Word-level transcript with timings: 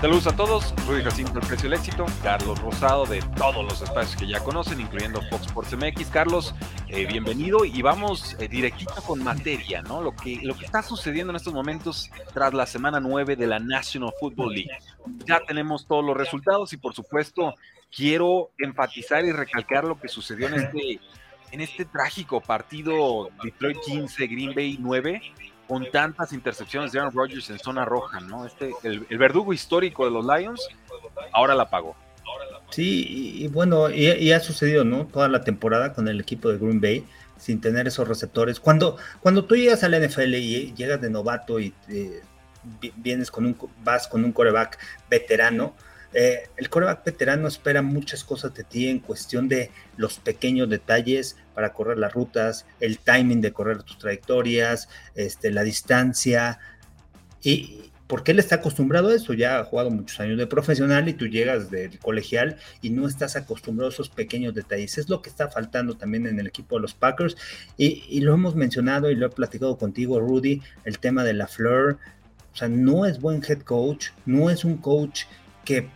Saludos 0.00 0.28
a 0.28 0.36
todos, 0.36 0.74
Rudy 0.86 1.02
Jacinto, 1.02 1.40
el 1.40 1.46
precio 1.48 1.68
del 1.68 1.76
éxito, 1.76 2.06
Carlos 2.22 2.60
Rosado 2.60 3.04
de 3.04 3.20
todos 3.36 3.64
los 3.64 3.82
espacios 3.82 4.14
que 4.14 4.28
ya 4.28 4.38
conocen, 4.38 4.80
incluyendo 4.80 5.20
Fox 5.22 5.46
Sports 5.46 5.76
MX. 5.76 6.06
Carlos, 6.10 6.54
eh, 6.86 7.04
bienvenido 7.06 7.64
y 7.64 7.82
vamos 7.82 8.36
eh, 8.38 8.46
directito 8.46 8.94
con 9.04 9.24
materia, 9.24 9.82
¿no? 9.82 10.00
Lo 10.00 10.14
que, 10.14 10.38
lo 10.44 10.56
que 10.56 10.66
está 10.66 10.84
sucediendo 10.84 11.32
en 11.32 11.36
estos 11.36 11.52
momentos 11.52 12.12
tras 12.32 12.54
la 12.54 12.64
semana 12.66 13.00
9 13.00 13.34
de 13.34 13.48
la 13.48 13.58
National 13.58 14.12
Football 14.20 14.54
League. 14.54 14.70
Ya 15.26 15.40
tenemos 15.44 15.88
todos 15.88 16.04
los 16.04 16.16
resultados 16.16 16.72
y 16.72 16.76
por 16.76 16.94
supuesto 16.94 17.56
quiero 17.90 18.52
enfatizar 18.56 19.24
y 19.24 19.32
recalcar 19.32 19.82
lo 19.82 19.98
que 19.98 20.06
sucedió 20.06 20.46
en 20.46 20.54
este, 20.54 21.00
en 21.50 21.60
este 21.60 21.84
trágico 21.84 22.40
partido 22.40 23.30
Detroit 23.42 23.78
15, 23.84 24.26
Green 24.28 24.54
Bay 24.54 24.76
9 24.78 25.20
con 25.68 25.90
tantas 25.90 26.32
intercepciones 26.32 26.92
de 26.92 26.98
Aaron 26.98 27.12
Rodgers 27.12 27.50
en 27.50 27.58
zona 27.58 27.84
roja, 27.84 28.20
¿no? 28.20 28.46
Este, 28.46 28.72
el, 28.82 29.18
verdugo 29.18 29.52
histórico 29.52 30.06
de 30.06 30.10
los 30.10 30.24
Lions, 30.24 30.66
ahora 31.32 31.54
la 31.54 31.68
pagó. 31.68 31.94
Sí, 32.70 33.06
y, 33.42 33.48
bueno, 33.48 33.90
y, 33.90 34.32
ha 34.32 34.40
sucedido, 34.40 34.84
¿no? 34.84 35.06
Toda 35.06 35.28
la 35.28 35.42
temporada 35.42 35.92
con 35.92 36.08
el 36.08 36.20
equipo 36.20 36.50
de 36.50 36.58
Green 36.58 36.80
Bay, 36.80 37.06
sin 37.36 37.60
tener 37.60 37.86
esos 37.86 38.08
receptores. 38.08 38.60
Cuando, 38.60 38.96
cuando 39.20 39.44
tú 39.44 39.56
llegas 39.56 39.84
al 39.84 39.92
NFL 39.92 40.34
y 40.34 40.74
llegas 40.74 41.00
de 41.00 41.10
novato 41.10 41.60
y 41.60 41.74
eh, 41.88 42.22
vienes 42.96 43.30
con 43.30 43.46
un, 43.46 43.56
vas 43.82 44.08
con 44.08 44.24
un 44.24 44.32
coreback 44.32 44.78
veterano, 45.08 45.74
eh, 46.14 46.48
el 46.56 46.70
coreback 46.70 47.04
veterano 47.04 47.48
espera 47.48 47.82
muchas 47.82 48.24
cosas 48.24 48.54
de 48.54 48.64
ti 48.64 48.88
en 48.88 49.00
cuestión 49.00 49.48
de 49.48 49.70
los 49.96 50.18
pequeños 50.18 50.68
detalles 50.68 51.36
para 51.54 51.72
correr 51.72 51.98
las 51.98 52.12
rutas, 52.12 52.66
el 52.80 52.98
timing 52.98 53.40
de 53.40 53.52
correr 53.52 53.82
tus 53.82 53.98
trayectorias, 53.98 54.88
este, 55.14 55.50
la 55.50 55.62
distancia. 55.62 56.58
Y 57.42 57.90
porque 58.06 58.32
él 58.32 58.38
está 58.38 58.56
acostumbrado 58.56 59.10
a 59.10 59.14
eso, 59.14 59.34
ya 59.34 59.58
ha 59.58 59.64
jugado 59.64 59.90
muchos 59.90 60.18
años 60.18 60.38
de 60.38 60.46
profesional 60.46 61.08
y 61.10 61.12
tú 61.12 61.26
llegas 61.26 61.70
del 61.70 61.98
colegial 61.98 62.56
y 62.80 62.88
no 62.88 63.06
estás 63.06 63.36
acostumbrado 63.36 63.90
a 63.90 63.92
esos 63.92 64.08
pequeños 64.08 64.54
detalles. 64.54 64.96
Es 64.96 65.10
lo 65.10 65.20
que 65.20 65.28
está 65.28 65.48
faltando 65.48 65.94
también 65.94 66.26
en 66.26 66.40
el 66.40 66.46
equipo 66.46 66.76
de 66.76 66.82
los 66.82 66.94
Packers. 66.94 67.36
Y, 67.76 68.20
lo 68.22 68.32
hemos 68.32 68.56
mencionado 68.56 69.10
y 69.10 69.14
lo 69.14 69.26
he 69.26 69.30
platicado 69.30 69.76
contigo, 69.76 70.20
Rudy, 70.20 70.62
el 70.84 70.98
tema 70.98 71.22
de 71.22 71.34
la 71.34 71.46
Fleur. 71.46 71.98
O 72.54 72.56
sea, 72.56 72.68
no 72.68 73.04
es 73.04 73.20
buen 73.20 73.42
head 73.46 73.60
coach, 73.60 74.08
no 74.24 74.48
es 74.48 74.64
un 74.64 74.78
coach 74.78 75.24
que 75.68 75.88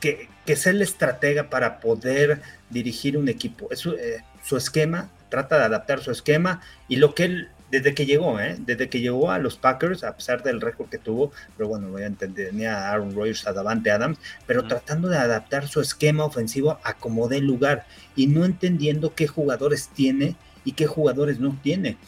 que, 0.00 0.28
que 0.46 0.52
es 0.52 0.66
el 0.66 0.82
estratega 0.82 1.50
para 1.50 1.80
poder 1.80 2.40
dirigir 2.70 3.16
un 3.16 3.28
equipo. 3.28 3.68
Es, 3.70 3.84
eh, 3.86 4.22
su 4.42 4.56
esquema, 4.56 5.10
trata 5.28 5.58
de 5.58 5.64
adaptar 5.64 6.00
su 6.00 6.10
esquema 6.10 6.60
y 6.88 6.96
lo 6.96 7.14
que 7.14 7.24
él, 7.24 7.48
desde 7.70 7.94
que 7.94 8.06
llegó, 8.06 8.40
¿eh? 8.40 8.56
desde 8.58 8.88
que 8.88 9.00
llegó 9.00 9.30
a 9.30 9.38
los 9.38 9.56
Packers, 9.56 10.04
a 10.04 10.16
pesar 10.16 10.42
del 10.42 10.60
récord 10.60 10.88
que 10.88 10.98
tuvo, 10.98 11.32
pero 11.56 11.68
bueno, 11.68 11.88
voy 11.88 12.02
a 12.02 12.06
entender, 12.06 12.48
tenía 12.48 12.78
a 12.78 12.92
Aaron 12.92 13.14
Rodgers, 13.14 13.46
a 13.46 13.52
Davante 13.52 13.90
Adams, 13.90 14.18
pero 14.46 14.66
tratando 14.66 15.08
de 15.08 15.18
adaptar 15.18 15.68
su 15.68 15.80
esquema 15.80 16.24
ofensivo 16.24 16.78
a 16.82 16.94
como 16.94 17.28
dé 17.28 17.40
lugar 17.40 17.86
y 18.16 18.26
no 18.28 18.44
entendiendo 18.44 19.14
qué 19.14 19.26
jugadores 19.26 19.88
tiene 19.88 20.36
y 20.64 20.72
qué 20.72 20.86
jugadores 20.86 21.40
no 21.40 21.58
tiene. 21.62 21.98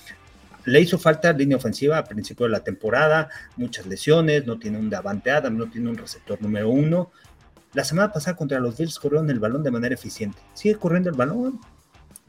Le 0.71 0.81
hizo 0.81 0.99
falta 0.99 1.33
línea 1.33 1.57
ofensiva 1.57 1.99
a 1.99 2.05
principio 2.05 2.47
de 2.47 2.53
la 2.53 2.61
temporada, 2.61 3.29
muchas 3.57 3.87
lesiones, 3.87 4.47
no 4.47 4.59
tiene 4.59 4.79
un 4.79 4.89
Davante 4.89 5.31
Adams, 5.31 5.59
no 5.59 5.69
tiene 5.69 5.91
un 5.91 5.97
receptor 5.97 6.41
número 6.41 6.69
uno, 6.69 7.11
la 7.73 7.85
semana 7.85 8.13
pasada 8.13 8.37
contra 8.37 8.59
los 8.59 8.77
Bills 8.77 8.99
corrieron 8.99 9.31
el 9.31 9.39
balón 9.39 9.63
de 9.63 9.71
manera 9.71 9.95
eficiente. 9.95 10.39
Sigue 10.55 10.75
corriendo 10.77 11.09
el 11.09 11.17
balón. 11.17 11.61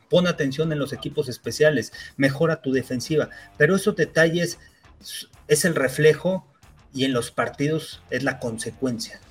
Pon 0.10 0.28
atención 0.28 0.72
en 0.72 0.80
los 0.80 0.92
equipos 0.92 1.30
especiales, 1.30 1.94
mejora 2.18 2.62
tu 2.62 2.74
defensiva, 2.74 3.30
pero 3.58 3.76
esos 3.76 3.96
detalles 3.96 4.60
es 5.48 5.66
el 5.66 5.74
reflejo 5.74 6.46
y 6.94 7.06
en 7.06 7.14
los 7.14 7.32
partidos 7.32 8.04
es 8.10 8.24
la 8.24 8.40
consecuencia. 8.40 9.22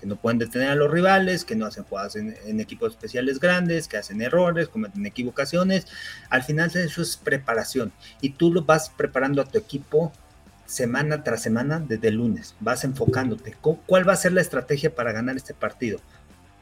Que 0.00 0.06
no 0.06 0.16
pueden 0.16 0.38
detener 0.38 0.70
a 0.70 0.74
los 0.74 0.90
rivales, 0.90 1.44
que 1.44 1.54
no 1.56 1.66
hacen 1.66 1.84
jugadas 1.84 2.16
en, 2.16 2.60
equipos 2.60 2.92
especiales 2.92 3.38
grandes, 3.38 3.86
que 3.86 3.98
hacen 3.98 4.22
errores, 4.22 4.68
cometen 4.68 5.04
equivocaciones. 5.06 5.86
Al 6.30 6.42
final 6.42 6.70
eso 6.74 7.02
es 7.02 7.16
preparación 7.16 7.92
y 8.20 8.30
tú 8.30 8.52
lo 8.52 8.62
vas 8.62 8.90
preparando 8.90 9.42
a 9.42 9.44
tu 9.44 9.58
equipo 9.58 10.12
semana 10.66 11.22
tras 11.22 11.42
semana 11.42 11.80
desde 11.80 12.10
lunes. 12.10 12.54
Vas 12.60 12.84
enfocándote. 12.84 13.56
¿Cuál 13.60 14.08
va 14.08 14.14
a 14.14 14.16
ser 14.16 14.32
la 14.32 14.40
estrategia 14.40 14.94
para 14.94 15.12
ganar 15.12 15.36
este 15.36 15.52
partido? 15.54 15.98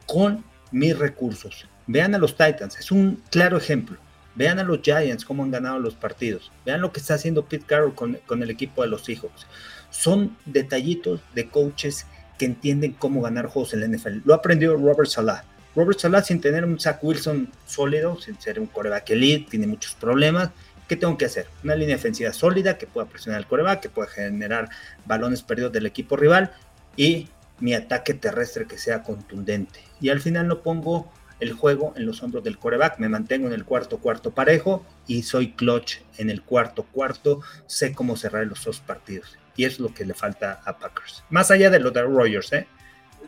Con 0.05 0.43
mis 0.71 0.97
recursos. 0.97 1.67
Vean 1.87 2.13
a 2.13 2.19
los 2.19 2.35
Titans, 2.35 2.77
es 2.77 2.91
un 2.91 3.23
claro 3.29 3.57
ejemplo. 3.57 3.97
Vean 4.35 4.59
a 4.59 4.63
los 4.63 4.81
Giants 4.81 5.25
cómo 5.25 5.43
han 5.43 5.51
ganado 5.51 5.79
los 5.79 5.95
partidos. 5.95 6.51
Vean 6.65 6.81
lo 6.81 6.91
que 6.91 6.99
está 6.99 7.15
haciendo 7.15 7.45
Pete 7.45 7.65
Carroll 7.65 7.95
con, 7.95 8.43
el 8.43 8.49
equipo 8.49 8.81
de 8.81 8.87
los 8.87 9.03
Seahawks. 9.03 9.47
Son 9.89 10.37
detallitos 10.45 11.21
de 11.33 11.49
coaches 11.49 12.05
que 12.39 12.45
entienden 12.45 12.93
cómo 12.93 13.21
ganar 13.21 13.45
juegos 13.45 13.75
en 13.75 13.81
la 13.81 13.87
NFL. 13.87 14.21
Lo 14.25 14.33
aprendió 14.33 14.75
Robert 14.75 15.09
Salah. 15.09 15.43
Robert 15.75 15.99
Salah 15.99 16.23
sin 16.23 16.41
tener 16.41 16.65
un 16.65 16.79
Zach 16.79 16.97
Wilson 17.03 17.51
sólido, 17.67 18.19
sin 18.19 18.41
ser 18.41 18.59
un 18.59 18.65
coreback 18.65 19.11
elite, 19.11 19.51
tiene 19.51 19.67
muchos 19.67 19.93
problemas 19.93 20.49
¿Qué 20.89 20.95
tengo 20.95 21.19
que 21.19 21.25
hacer? 21.25 21.45
Una 21.63 21.75
línea 21.75 21.97
defensiva 21.97 22.33
sólida 22.33 22.79
que 22.79 22.87
pueda 22.87 23.07
presionar 23.07 23.37
al 23.37 23.47
coreback, 23.47 23.79
que 23.79 23.89
pueda 23.89 24.07
generar 24.07 24.69
balones 25.05 25.43
perdidos 25.43 25.71
del 25.71 25.85
equipo 25.85 26.17
rival 26.17 26.51
y 26.97 27.29
mi 27.59 27.75
ataque 27.75 28.15
terrestre 28.15 28.65
que 28.65 28.79
sea 28.79 29.03
contundente. 29.03 29.81
Y 30.01 30.09
al 30.09 30.19
final 30.19 30.47
no 30.47 30.63
pongo 30.63 31.11
el 31.39 31.53
juego 31.53 31.93
en 31.95 32.07
los 32.07 32.23
hombros 32.23 32.43
del 32.43 32.57
coreback, 32.57 32.97
me 32.97 33.07
mantengo 33.07 33.45
en 33.45 33.53
el 33.53 33.65
cuarto 33.65 33.99
cuarto 33.99 34.31
parejo 34.31 34.83
y 35.05 35.21
soy 35.21 35.51
clutch 35.51 35.99
en 36.17 36.31
el 36.31 36.41
cuarto 36.41 36.81
cuarto, 36.91 37.41
sé 37.67 37.93
cómo 37.93 38.17
cerrar 38.17 38.47
los 38.47 38.65
dos 38.65 38.79
partidos. 38.79 39.37
Y 39.59 39.65
es 39.65 39.77
lo 39.77 39.93
que 39.93 40.05
le 40.05 40.13
falta 40.13 40.61
a 40.63 40.77
Packers. 40.77 41.25
Más 41.29 41.51
allá 41.51 41.69
de 41.69 41.81
lo 41.81 41.91
de 41.91 42.01
Rogers, 42.01 42.53
¿eh? 42.53 42.65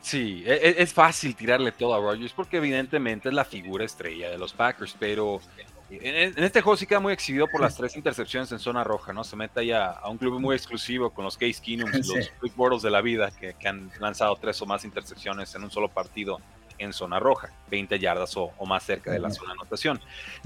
Sí, 0.02 0.46
e, 0.48 0.54
e, 0.54 0.82
es, 0.82 0.94
fácil 0.94 1.36
tirarle 1.36 1.74
todo 1.74 1.94
a 1.94 2.00
Rogers 2.00 2.32
porque 2.32 2.56
evidentemente 2.56 3.28
es 3.28 3.36
la 3.36 3.44
figura 3.44 3.84
estrella 3.84 4.30
de 4.30 4.38
los 4.38 4.54
Packers, 4.54 4.96
pero 4.98 5.42
en, 5.90 6.42
este 6.42 6.62
juego 6.62 6.78
sí 6.78 6.86
queda 6.86 7.02
muy 7.02 7.12
exhibido 7.12 7.50
por 7.50 7.60
las 7.60 7.76
tres 7.76 7.98
intercepciones 7.98 8.50
en 8.54 8.60
zona 8.60 8.82
roja, 8.82 9.12
¿no? 9.12 9.26
Se 9.26 9.36
mete 9.36 9.66
ya 9.66 9.88
a 9.88 10.10
un 10.10 10.18
club 10.18 10.40
muy 10.40 10.56
exclusivo 10.56 11.10
con 11.10 11.26
los 11.26 11.38
Case 11.38 11.62
Keenums, 11.62 11.92
los 12.08 12.32
Big 12.42 12.56
Boros 12.56 12.82
de 12.82 12.92
la 12.92 13.02
vida, 13.02 13.30
que, 13.32 13.68
han 13.68 13.92
lanzado 14.00 14.38
tres 14.38 14.62
o 14.62 14.66
más 14.66 14.86
intercepciones 14.86 15.54
en 15.54 15.66
un 15.66 15.70
solo 15.70 15.90
partido 15.90 16.40
en 16.78 16.94
zona 16.94 17.20
roja, 17.20 17.52
20 17.70 18.00
yardas 18.00 18.38
o, 18.38 18.54
más 18.66 18.84
cerca 18.84 19.12
de 19.12 19.20
la 19.20 19.32
zona 19.32 19.50
de 19.50 19.60
anotación. 19.60 20.00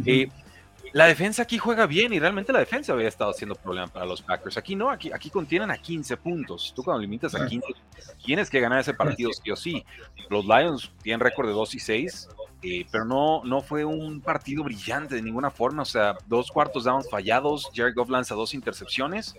Eh, 0.03 0.29
la 0.93 1.05
defensa 1.05 1.43
aquí 1.43 1.57
juega 1.57 1.85
bien 1.85 2.13
y 2.13 2.19
realmente 2.19 2.53
la 2.53 2.59
defensa 2.59 2.93
había 2.93 3.07
estado 3.07 3.31
haciendo 3.31 3.55
problema 3.55 3.87
para 3.87 4.05
los 4.05 4.21
Packers. 4.21 4.57
Aquí 4.57 4.75
no, 4.75 4.89
aquí, 4.89 5.11
aquí 5.11 5.29
contienen 5.29 5.71
a 5.71 5.77
15 5.77 6.17
puntos. 6.17 6.73
Tú 6.75 6.83
cuando 6.83 7.01
limitas 7.01 7.35
a 7.35 7.45
15, 7.45 7.67
tienes 8.23 8.49
que 8.49 8.59
ganar 8.59 8.79
ese 8.79 8.93
partido 8.93 9.31
sí 9.33 9.51
o 9.51 9.55
sí. 9.55 9.85
Los 10.29 10.45
Lions 10.45 10.91
tienen 11.01 11.19
récord 11.19 11.47
de 11.47 11.53
2 11.53 11.75
y 11.75 11.79
6, 11.79 12.29
eh, 12.61 12.85
pero 12.91 13.05
no, 13.05 13.43
no 13.43 13.61
fue 13.61 13.85
un 13.85 14.21
partido 14.21 14.63
brillante 14.63 15.15
de 15.15 15.21
ninguna 15.21 15.51
forma. 15.51 15.83
O 15.83 15.85
sea, 15.85 16.17
dos 16.27 16.49
cuartos 16.49 16.85
downs 16.85 17.09
fallados, 17.09 17.69
Jared 17.73 17.93
Goff 17.95 18.09
lanza 18.09 18.35
dos 18.35 18.53
intercepciones. 18.53 19.35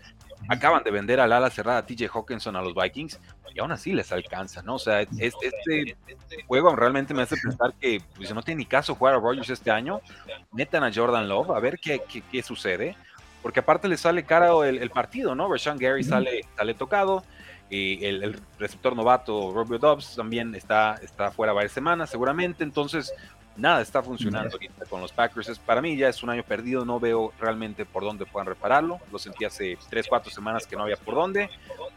Acaban 0.48 0.82
de 0.84 0.90
vender 0.90 1.20
al 1.20 1.32
ala 1.32 1.50
cerrada 1.50 1.84
TJ 1.84 2.08
Hawkinson 2.12 2.56
a 2.56 2.62
los 2.62 2.74
Vikings 2.74 3.18
y 3.56 3.60
aún 3.60 3.72
así 3.72 3.92
les 3.92 4.12
alcanza, 4.12 4.62
¿no? 4.62 4.74
O 4.74 4.78
sea, 4.78 5.00
este, 5.00 5.96
este 6.06 6.42
juego 6.46 6.76
realmente 6.76 7.14
me 7.14 7.22
hace 7.22 7.36
pensar 7.42 7.72
que 7.80 8.02
pues, 8.14 8.32
no 8.34 8.42
tiene 8.42 8.58
ni 8.58 8.66
caso 8.66 8.94
jugar 8.94 9.14
a 9.14 9.18
Rogers 9.18 9.48
este 9.48 9.70
año. 9.70 10.02
Metan 10.52 10.84
a 10.84 10.92
Jordan 10.92 11.26
Love 11.26 11.50
a 11.50 11.60
ver 11.60 11.78
qué, 11.78 12.02
qué, 12.30 12.42
sucede, 12.42 12.96
porque 13.42 13.60
aparte 13.60 13.88
le 13.88 13.96
sale 13.96 14.24
caro 14.24 14.62
el, 14.62 14.90
partido, 14.90 15.34
¿no? 15.34 15.50
Rashawn 15.50 15.78
Gary 15.78 16.04
sale, 16.04 16.42
sale 16.54 16.74
tocado. 16.74 17.24
Y 17.70 18.04
el, 18.04 18.38
receptor 18.58 18.94
novato 18.94 19.52
Robbie 19.52 19.78
Dobbs 19.78 20.14
también 20.14 20.54
está, 20.54 20.94
está 21.02 21.30
fuera 21.30 21.52
varias 21.52 21.72
semanas 21.72 22.10
seguramente, 22.10 22.62
entonces 22.62 23.12
nada 23.56 23.80
está 23.80 24.02
funcionando 24.02 24.54
ahorita 24.54 24.84
con 24.86 25.00
los 25.00 25.12
Packers. 25.12 25.48
Es, 25.48 25.58
para 25.58 25.80
mí 25.80 25.96
ya 25.96 26.08
es 26.08 26.22
un 26.22 26.30
año 26.30 26.42
perdido, 26.42 26.84
no 26.84 27.00
veo 27.00 27.32
realmente 27.38 27.84
por 27.84 28.02
dónde 28.02 28.26
puedan 28.26 28.46
repararlo. 28.46 29.00
Lo 29.10 29.18
sentí 29.18 29.44
hace 29.44 29.78
3, 29.88 30.06
4 30.08 30.30
semanas 30.30 30.66
que 30.66 30.76
no 30.76 30.82
había 30.82 30.96
por 30.96 31.14
dónde. 31.14 31.50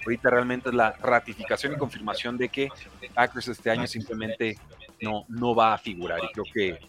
Ahorita 0.03 0.29
realmente 0.29 0.69
es 0.69 0.75
la 0.75 0.91
ratificación 0.91 1.73
y 1.73 1.77
confirmación 1.77 2.37
de 2.37 2.49
que 2.49 2.69
Packers 3.13 3.49
este 3.49 3.69
año 3.69 3.87
simplemente 3.87 4.57
no, 5.01 5.25
no 5.27 5.55
va 5.55 5.73
a 5.73 5.77
figurar. 5.77 6.19
Y 6.23 6.31
creo 6.31 6.45
que 6.53 6.79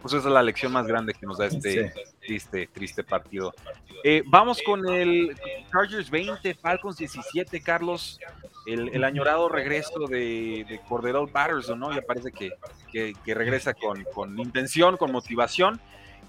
pues 0.00 0.14
esa 0.14 0.28
es 0.28 0.34
la 0.34 0.42
lección 0.42 0.72
más 0.72 0.86
grande 0.86 1.14
que 1.14 1.24
nos 1.26 1.38
da 1.38 1.46
este 1.46 1.92
triste, 2.20 2.68
triste 2.72 3.04
partido. 3.04 3.54
Eh, 4.02 4.22
vamos 4.26 4.60
con 4.64 4.86
el 4.88 5.36
Chargers 5.70 6.10
20, 6.10 6.54
Falcons 6.54 6.96
17, 6.96 7.60
Carlos. 7.62 8.18
El, 8.66 9.02
añorado 9.04 9.48
regreso 9.48 10.06
de, 10.08 10.64
de 10.68 10.80
Cordero 10.88 11.26
Patterson, 11.26 11.78
¿no? 11.78 11.92
Ya 11.92 12.02
parece 12.02 12.30
que, 12.30 12.52
que, 12.92 13.34
regresa 13.34 13.74
con, 13.74 14.04
con, 14.14 14.38
intención, 14.38 14.96
con 14.96 15.10
motivación. 15.10 15.80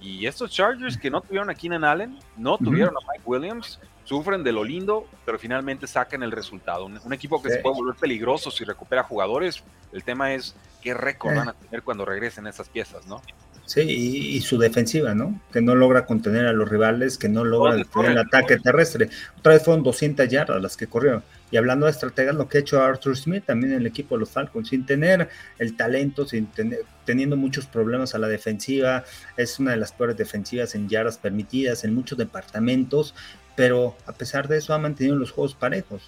Y 0.01 0.25
estos 0.25 0.51
Chargers 0.51 0.97
que 0.97 1.09
no 1.09 1.21
tuvieron 1.21 1.49
a 1.49 1.55
Keenan 1.55 1.83
Allen, 1.83 2.19
no 2.35 2.57
tuvieron 2.57 2.93
a 2.95 3.11
Mike 3.11 3.23
Williams, 3.25 3.79
sufren 4.03 4.43
de 4.43 4.51
lo 4.51 4.63
lindo, 4.63 5.07
pero 5.25 5.39
finalmente 5.39 5.87
sacan 5.87 6.23
el 6.23 6.31
resultado. 6.31 6.85
Un, 6.85 7.13
equipo 7.13 7.41
que 7.41 7.49
se 7.49 7.59
puede 7.59 7.75
volver 7.75 7.95
peligroso 7.95 8.51
si 8.51 8.63
recupera 8.63 9.03
jugadores. 9.03 9.63
El 9.93 10.03
tema 10.03 10.33
es 10.33 10.55
qué 10.81 10.93
récord 10.93 11.35
van 11.35 11.49
a 11.49 11.53
tener 11.53 11.83
cuando 11.83 12.03
regresen 12.03 12.47
esas 12.47 12.67
piezas, 12.67 13.07
¿no? 13.07 13.21
Sí, 13.65 13.81
y, 13.81 14.41
su 14.41 14.57
defensiva, 14.57 15.15
¿no? 15.15 15.39
Que 15.53 15.61
no 15.61 15.73
logra 15.73 16.05
contener 16.05 16.47
a 16.47 16.53
los 16.53 16.67
rivales, 16.67 17.17
que 17.17 17.29
no 17.29 17.45
logra 17.45 17.75
detener 17.75 18.11
el 18.11 18.17
ataque 18.17 18.59
terrestre. 18.59 19.09
Otra 19.37 19.53
vez 19.53 19.63
fueron 19.63 19.83
200 19.83 20.27
yardas 20.27 20.61
las 20.61 20.75
que 20.75 20.87
corrieron. 20.87 21.23
Y 21.53 21.57
hablando 21.57 21.85
de 21.85 21.91
estrategias, 21.91 22.33
lo 22.33 22.49
que 22.49 22.57
ha 22.57 22.61
hecho 22.61 22.81
Arthur 22.81 23.15
Smith 23.15 23.45
también 23.45 23.73
en 23.73 23.81
el 23.81 23.85
equipo 23.85 24.15
de 24.15 24.21
los 24.21 24.31
Falcons, 24.31 24.69
sin 24.69 24.87
tener 24.87 25.29
el 25.59 25.77
talento, 25.77 26.25
sin 26.25 26.47
tener, 26.47 26.79
teniendo 27.05 27.37
muchos 27.37 27.67
problemas 27.67 28.15
a 28.15 28.17
la 28.17 28.27
defensiva, 28.27 29.03
es 29.37 29.59
una 29.59 29.69
de 29.69 29.77
las 29.77 29.91
peores 29.91 30.17
defensivas 30.17 30.73
en 30.73 30.89
yardas 30.89 31.19
permitidas 31.19 31.83
en 31.83 31.93
muchos 31.93 32.17
departamentos, 32.17 33.13
pero 33.55 33.95
a 34.07 34.13
pesar 34.13 34.47
de 34.47 34.57
eso 34.57 34.73
ha 34.73 34.79
mantenido 34.79 35.15
los 35.15 35.29
juegos 35.29 35.53
parejos. 35.53 36.01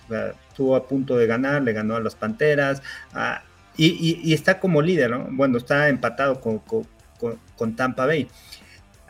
estuvo 0.49 0.75
a 0.75 0.87
punto 0.87 1.15
de 1.15 1.27
ganar, 1.27 1.61
le 1.61 1.73
ganó 1.73 1.95
a 1.95 1.99
las 1.99 2.15
Panteras, 2.15 2.81
y, 3.77 4.33
está 4.33 4.59
como 4.59 4.81
líder, 4.81 5.11
¿no? 5.11 5.27
Bueno, 5.29 5.59
está 5.59 5.89
empatado 5.89 6.41
con, 6.41 6.57
con, 7.55 7.75
Tampa 7.75 8.07
Bay. 8.07 8.27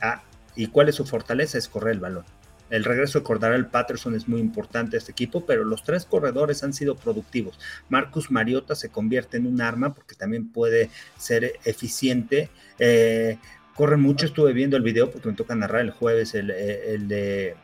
Ah, 0.02 0.22
¿Y 0.54 0.68
cuál 0.68 0.90
es 0.90 0.96
su 0.96 1.06
fortaleza? 1.06 1.58
Es 1.58 1.70
correr 1.70 1.94
el 1.94 2.02
balón. 2.02 2.26
El 2.70 2.84
regreso 2.84 3.20
de 3.20 3.24
Cordarel 3.24 3.68
Patterson 3.68 4.16
es 4.16 4.28
muy 4.28 4.40
importante 4.40 4.98
a 4.98 5.00
este 5.00 5.12
equipo, 5.12 5.46
pero 5.46 5.64
los 5.64 5.84
tres 5.84 6.06
corredores 6.06 6.64
han 6.64 6.74
sido 6.74 6.96
productivos. 6.96 7.60
Marcus 7.90 8.32
Mariota 8.32 8.76
se 8.76 8.90
convierte 8.90 9.38
en 9.38 9.46
un 9.46 9.62
arma 9.62 9.94
porque 9.94 10.16
también 10.16 10.52
puede 10.52 10.90
ser 11.18 11.60
eficiente. 11.64 12.50
Eh, 12.80 13.38
corre 13.76 13.98
mucho, 13.98 14.26
estuve 14.26 14.54
viendo 14.54 14.78
el 14.78 14.84
video 14.84 15.12
porque 15.12 15.30
me 15.30 15.36
toca 15.36 15.56
narrar 15.56 15.82
el 15.82 15.92
jueves 15.92 16.34
el, 16.34 16.50
el, 16.50 17.08
de, 17.08 17.56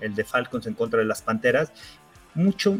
el 0.00 0.14
de 0.14 0.24
Falcons 0.24 0.66
en 0.66 0.74
contra 0.74 1.00
de 1.00 1.06
las 1.06 1.22
Panteras. 1.22 1.72
Mucho, 2.34 2.78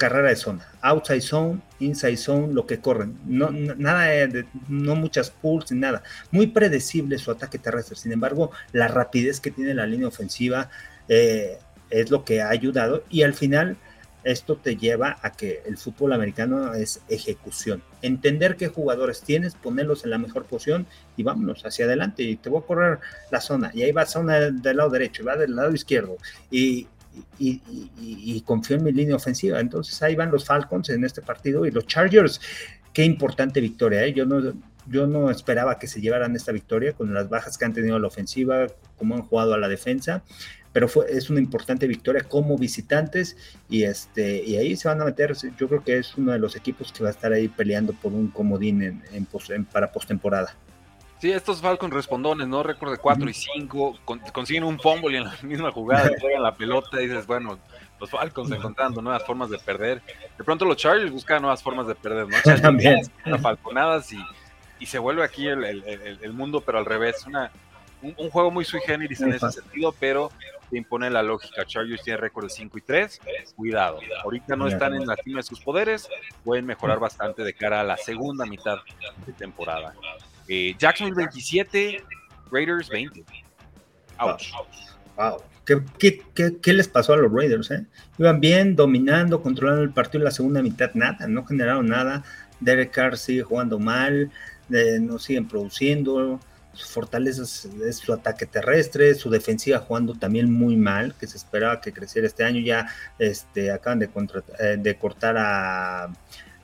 carrera 0.00 0.30
de 0.30 0.36
zona, 0.36 0.66
outside 0.80 1.20
zone, 1.20 1.60
inside 1.78 2.16
zone, 2.16 2.54
lo 2.54 2.66
que 2.66 2.80
corren, 2.80 3.18
no, 3.26 3.50
nada 3.50 4.04
de, 4.06 4.46
no 4.66 4.96
muchas 4.96 5.30
pulls 5.30 5.70
ni 5.72 5.78
nada, 5.78 6.02
muy 6.30 6.46
predecible 6.46 7.18
su 7.18 7.30
ataque 7.30 7.58
terrestre, 7.58 7.96
sin 7.96 8.10
embargo, 8.10 8.50
la 8.72 8.88
rapidez 8.88 9.40
que 9.40 9.50
tiene 9.50 9.74
la 9.74 9.86
línea 9.86 10.08
ofensiva 10.08 10.70
eh, 11.10 11.58
es 11.90 12.10
lo 12.10 12.24
que 12.24 12.40
ha 12.40 12.48
ayudado 12.48 13.04
y 13.10 13.22
al 13.22 13.34
final 13.34 13.76
esto 14.24 14.56
te 14.56 14.76
lleva 14.76 15.18
a 15.22 15.32
que 15.32 15.62
el 15.66 15.76
fútbol 15.76 16.12
americano 16.12 16.72
es 16.74 17.02
ejecución, 17.08 17.82
entender 18.00 18.56
qué 18.56 18.68
jugadores 18.68 19.22
tienes, 19.22 19.54
ponerlos 19.54 20.04
en 20.04 20.10
la 20.10 20.18
mejor 20.18 20.44
posición 20.44 20.86
y 21.16 21.22
vámonos 21.22 21.66
hacia 21.66 21.84
adelante 21.84 22.22
y 22.22 22.36
te 22.36 22.48
voy 22.48 22.62
a 22.62 22.66
correr 22.66 22.98
la 23.30 23.40
zona 23.40 23.70
y 23.74 23.82
ahí 23.82 23.92
va 23.92 24.06
zona 24.06 24.38
del 24.38 24.76
lado 24.76 24.90
derecho, 24.90 25.24
va 25.24 25.36
del 25.36 25.56
lado 25.56 25.74
izquierdo 25.74 26.16
y 26.50 26.86
y, 27.38 28.40
confío 28.42 28.76
en 28.76 28.84
mi 28.84 28.92
línea 28.92 29.16
ofensiva. 29.16 29.60
Entonces 29.60 30.00
ahí 30.02 30.14
van 30.14 30.30
los 30.30 30.44
Falcons 30.44 30.88
en 30.90 31.04
este 31.04 31.22
partido 31.22 31.66
y 31.66 31.70
los 31.70 31.86
Chargers. 31.86 32.40
Qué 32.92 33.04
importante 33.04 33.60
victoria. 33.60 34.04
¿eh? 34.04 34.12
Yo, 34.12 34.26
no, 34.26 34.52
yo 34.86 35.06
no 35.06 35.30
esperaba 35.30 35.78
que 35.78 35.86
se 35.86 36.00
llevaran 36.00 36.34
esta 36.36 36.52
victoria 36.52 36.92
con 36.92 37.12
las 37.14 37.28
bajas 37.28 37.56
que 37.56 37.64
han 37.64 37.72
tenido 37.72 37.98
la 37.98 38.08
ofensiva, 38.08 38.66
como 38.96 39.14
han 39.14 39.22
jugado 39.22 39.54
a 39.54 39.58
la 39.58 39.68
defensa. 39.68 40.22
Pero 40.72 40.88
fue, 40.88 41.06
es 41.08 41.30
una 41.30 41.40
importante 41.40 41.86
victoria 41.86 42.22
como 42.22 42.56
visitantes 42.56 43.36
y, 43.68 43.82
este, 43.82 44.42
y 44.44 44.56
ahí 44.56 44.76
se 44.76 44.88
van 44.88 45.00
a 45.00 45.04
meter. 45.04 45.34
Yo 45.58 45.68
creo 45.68 45.82
que 45.82 45.98
es 45.98 46.16
uno 46.16 46.32
de 46.32 46.38
los 46.38 46.54
equipos 46.54 46.92
que 46.92 47.02
va 47.02 47.08
a 47.08 47.12
estar 47.12 47.32
ahí 47.32 47.48
peleando 47.48 47.92
por 47.92 48.12
un 48.12 48.28
comodín 48.28 48.82
en, 48.82 49.02
en, 49.12 49.64
para 49.64 49.90
postemporada. 49.90 50.54
Sí, 51.20 51.30
estos 51.30 51.60
Falcons 51.60 51.92
respondones, 51.92 52.48
¿no? 52.48 52.62
Récord 52.62 52.92
de 52.92 52.98
4 52.98 53.28
y 53.28 53.34
5, 53.34 53.98
consiguen 54.32 54.64
un 54.64 54.80
fumble 54.80 55.12
y 55.12 55.16
en 55.16 55.24
la 55.24 55.36
misma 55.42 55.70
jugada 55.70 56.10
juegan 56.20 56.42
la 56.42 56.54
pelota 56.54 57.00
y 57.02 57.08
dices, 57.08 57.26
bueno, 57.26 57.58
los 58.00 58.08
Falcons 58.08 58.50
encontrando 58.50 59.02
nuevas 59.02 59.24
formas 59.24 59.50
de 59.50 59.58
perder. 59.58 60.00
De 60.38 60.44
pronto 60.44 60.64
los 60.64 60.78
Chargers 60.78 61.12
buscan 61.12 61.42
nuevas 61.42 61.62
formas 61.62 61.86
de 61.86 61.94
perder, 61.94 62.26
¿no? 62.26 62.56
También. 62.62 63.00
Falconadas 63.42 64.12
y, 64.12 64.18
y, 64.78 64.86
se 64.86 64.98
vuelve 64.98 65.22
aquí 65.22 65.46
el, 65.46 65.62
el, 65.62 66.18
el, 66.22 66.32
mundo, 66.32 66.62
pero 66.62 66.78
al 66.78 66.86
revés. 66.86 67.26
Una, 67.26 67.50
un, 68.00 68.30
juego 68.30 68.50
muy 68.50 68.64
sui 68.64 68.80
generis 68.80 69.20
en 69.20 69.34
ese 69.34 69.52
sentido, 69.52 69.94
pero 70.00 70.30
te 70.70 70.78
impone 70.78 71.10
la 71.10 71.22
lógica. 71.22 71.64
Chargers 71.66 72.02
tiene 72.02 72.18
récord 72.18 72.44
de 72.44 72.50
5 72.50 72.78
y 72.78 72.80
3. 72.80 73.20
Cuidado. 73.56 73.98
Ahorita 74.22 74.56
no 74.56 74.68
están 74.68 74.94
en 74.94 75.06
la 75.06 75.16
cima 75.16 75.38
de 75.38 75.42
sus 75.42 75.60
poderes. 75.60 76.08
Pueden 76.44 76.66
mejorar 76.66 76.98
bastante 76.98 77.42
de 77.42 77.52
cara 77.52 77.80
a 77.80 77.84
la 77.84 77.96
segunda 77.96 78.46
mitad 78.46 78.78
de 79.26 79.32
temporada. 79.32 79.94
Eh, 80.48 80.74
Jacksonville 80.78 81.16
27, 81.16 82.02
Raiders 82.50 82.88
20. 82.88 83.24
Ouch. 84.18 84.52
Wow. 85.16 85.42
¿Qué, 85.98 86.72
les 86.72 86.88
pasó 86.88 87.12
a 87.12 87.16
los 87.16 87.32
Raiders? 87.32 87.70
Eh? 87.70 87.86
Iban 88.18 88.40
bien, 88.40 88.74
dominando, 88.74 89.42
controlando 89.42 89.82
el 89.82 89.92
partido 89.92 90.20
en 90.20 90.24
la 90.24 90.30
segunda 90.30 90.62
mitad, 90.62 90.90
nada, 90.94 91.26
no 91.28 91.44
generaron 91.44 91.86
nada. 91.86 92.24
Derek 92.58 92.90
Carr 92.90 93.16
sigue 93.16 93.42
jugando 93.42 93.78
mal, 93.78 94.30
no 94.68 95.18
siguen 95.18 95.46
produciendo. 95.46 96.40
Su 96.72 96.86
fortaleza 96.88 97.42
es, 97.42 97.96
su 97.96 98.12
ataque 98.12 98.46
terrestre, 98.46 99.14
su 99.14 99.28
defensiva 99.28 99.78
jugando 99.80 100.14
también 100.14 100.52
muy 100.52 100.76
mal, 100.76 101.14
que 101.14 101.26
se 101.26 101.36
esperaba 101.36 101.80
que 101.80 101.92
creciera 101.92 102.26
este 102.26 102.44
año. 102.44 102.60
Ya 102.60 102.86
este, 103.18 103.72
acaban 103.72 103.98
de, 103.98 104.08
eh, 104.58 104.76
de 104.78 104.96
cortar 104.96 105.36
a 105.38 106.12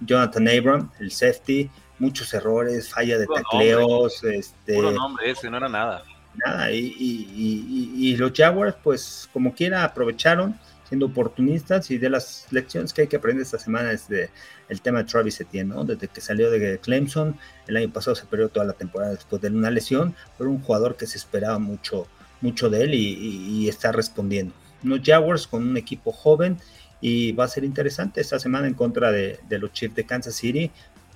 Jonathan 0.00 0.48
Abram, 0.48 0.90
el 1.00 1.10
safety 1.10 1.70
muchos 1.98 2.32
errores, 2.34 2.90
falla 2.90 3.18
de 3.18 3.26
tacleos. 3.26 4.22
este, 4.24 4.74
puro 4.74 4.90
nombre 4.92 5.30
ese, 5.30 5.50
no 5.50 5.56
era 5.56 5.68
nada. 5.68 6.02
Nada, 6.44 6.70
y, 6.70 8.14
los 8.18 8.32
Jaguars, 8.32 8.76
pues 8.82 9.28
como 9.32 9.54
quiera, 9.54 9.84
aprovecharon 9.84 10.58
siendo 10.88 11.06
oportunistas 11.06 11.90
y 11.90 11.98
de 11.98 12.10
las 12.10 12.46
lecciones 12.50 12.92
que 12.92 13.02
hay 13.02 13.08
que 13.08 13.16
aprender 13.16 13.42
esta 13.42 13.58
semana 13.58 13.92
es 13.92 14.08
de 14.08 14.30
el 14.68 14.80
tema 14.80 14.98
de 14.98 15.04
Travis 15.04 15.40
Etienne, 15.40 15.74
¿no? 15.74 15.84
Desde 15.84 16.08
que 16.08 16.20
salió 16.20 16.50
de 16.50 16.78
Clemson, 16.78 17.36
el 17.66 17.76
año 17.76 17.92
pasado 17.92 18.14
se 18.14 18.26
perdió 18.26 18.48
toda 18.48 18.66
la 18.66 18.72
temporada 18.72 19.12
después 19.12 19.40
de 19.42 19.48
una 19.48 19.70
lesión, 19.70 20.14
pero 20.38 20.50
un 20.50 20.60
jugador 20.60 20.96
que 20.96 21.06
se 21.06 21.18
esperaba 21.18 21.58
mucho, 21.58 22.06
mucho 22.40 22.70
de 22.70 22.84
él 22.84 22.94
y, 22.94 23.68
está 23.68 23.92
respondiendo. 23.92 24.54
Los 24.82 25.00
Jaguars 25.02 25.46
con 25.46 25.66
un 25.66 25.76
equipo 25.76 26.12
joven 26.12 26.58
y 27.00 27.32
va 27.32 27.44
a 27.44 27.48
ser 27.48 27.64
interesante 27.64 28.20
esta 28.20 28.38
semana 28.38 28.66
en 28.66 28.74
contra 28.74 29.10
de, 29.10 29.40
de 29.48 29.58
los 29.58 29.72
Chiefs 29.72 29.96
de 29.96 30.06
Kansas 30.06 30.34
City, 30.34 30.70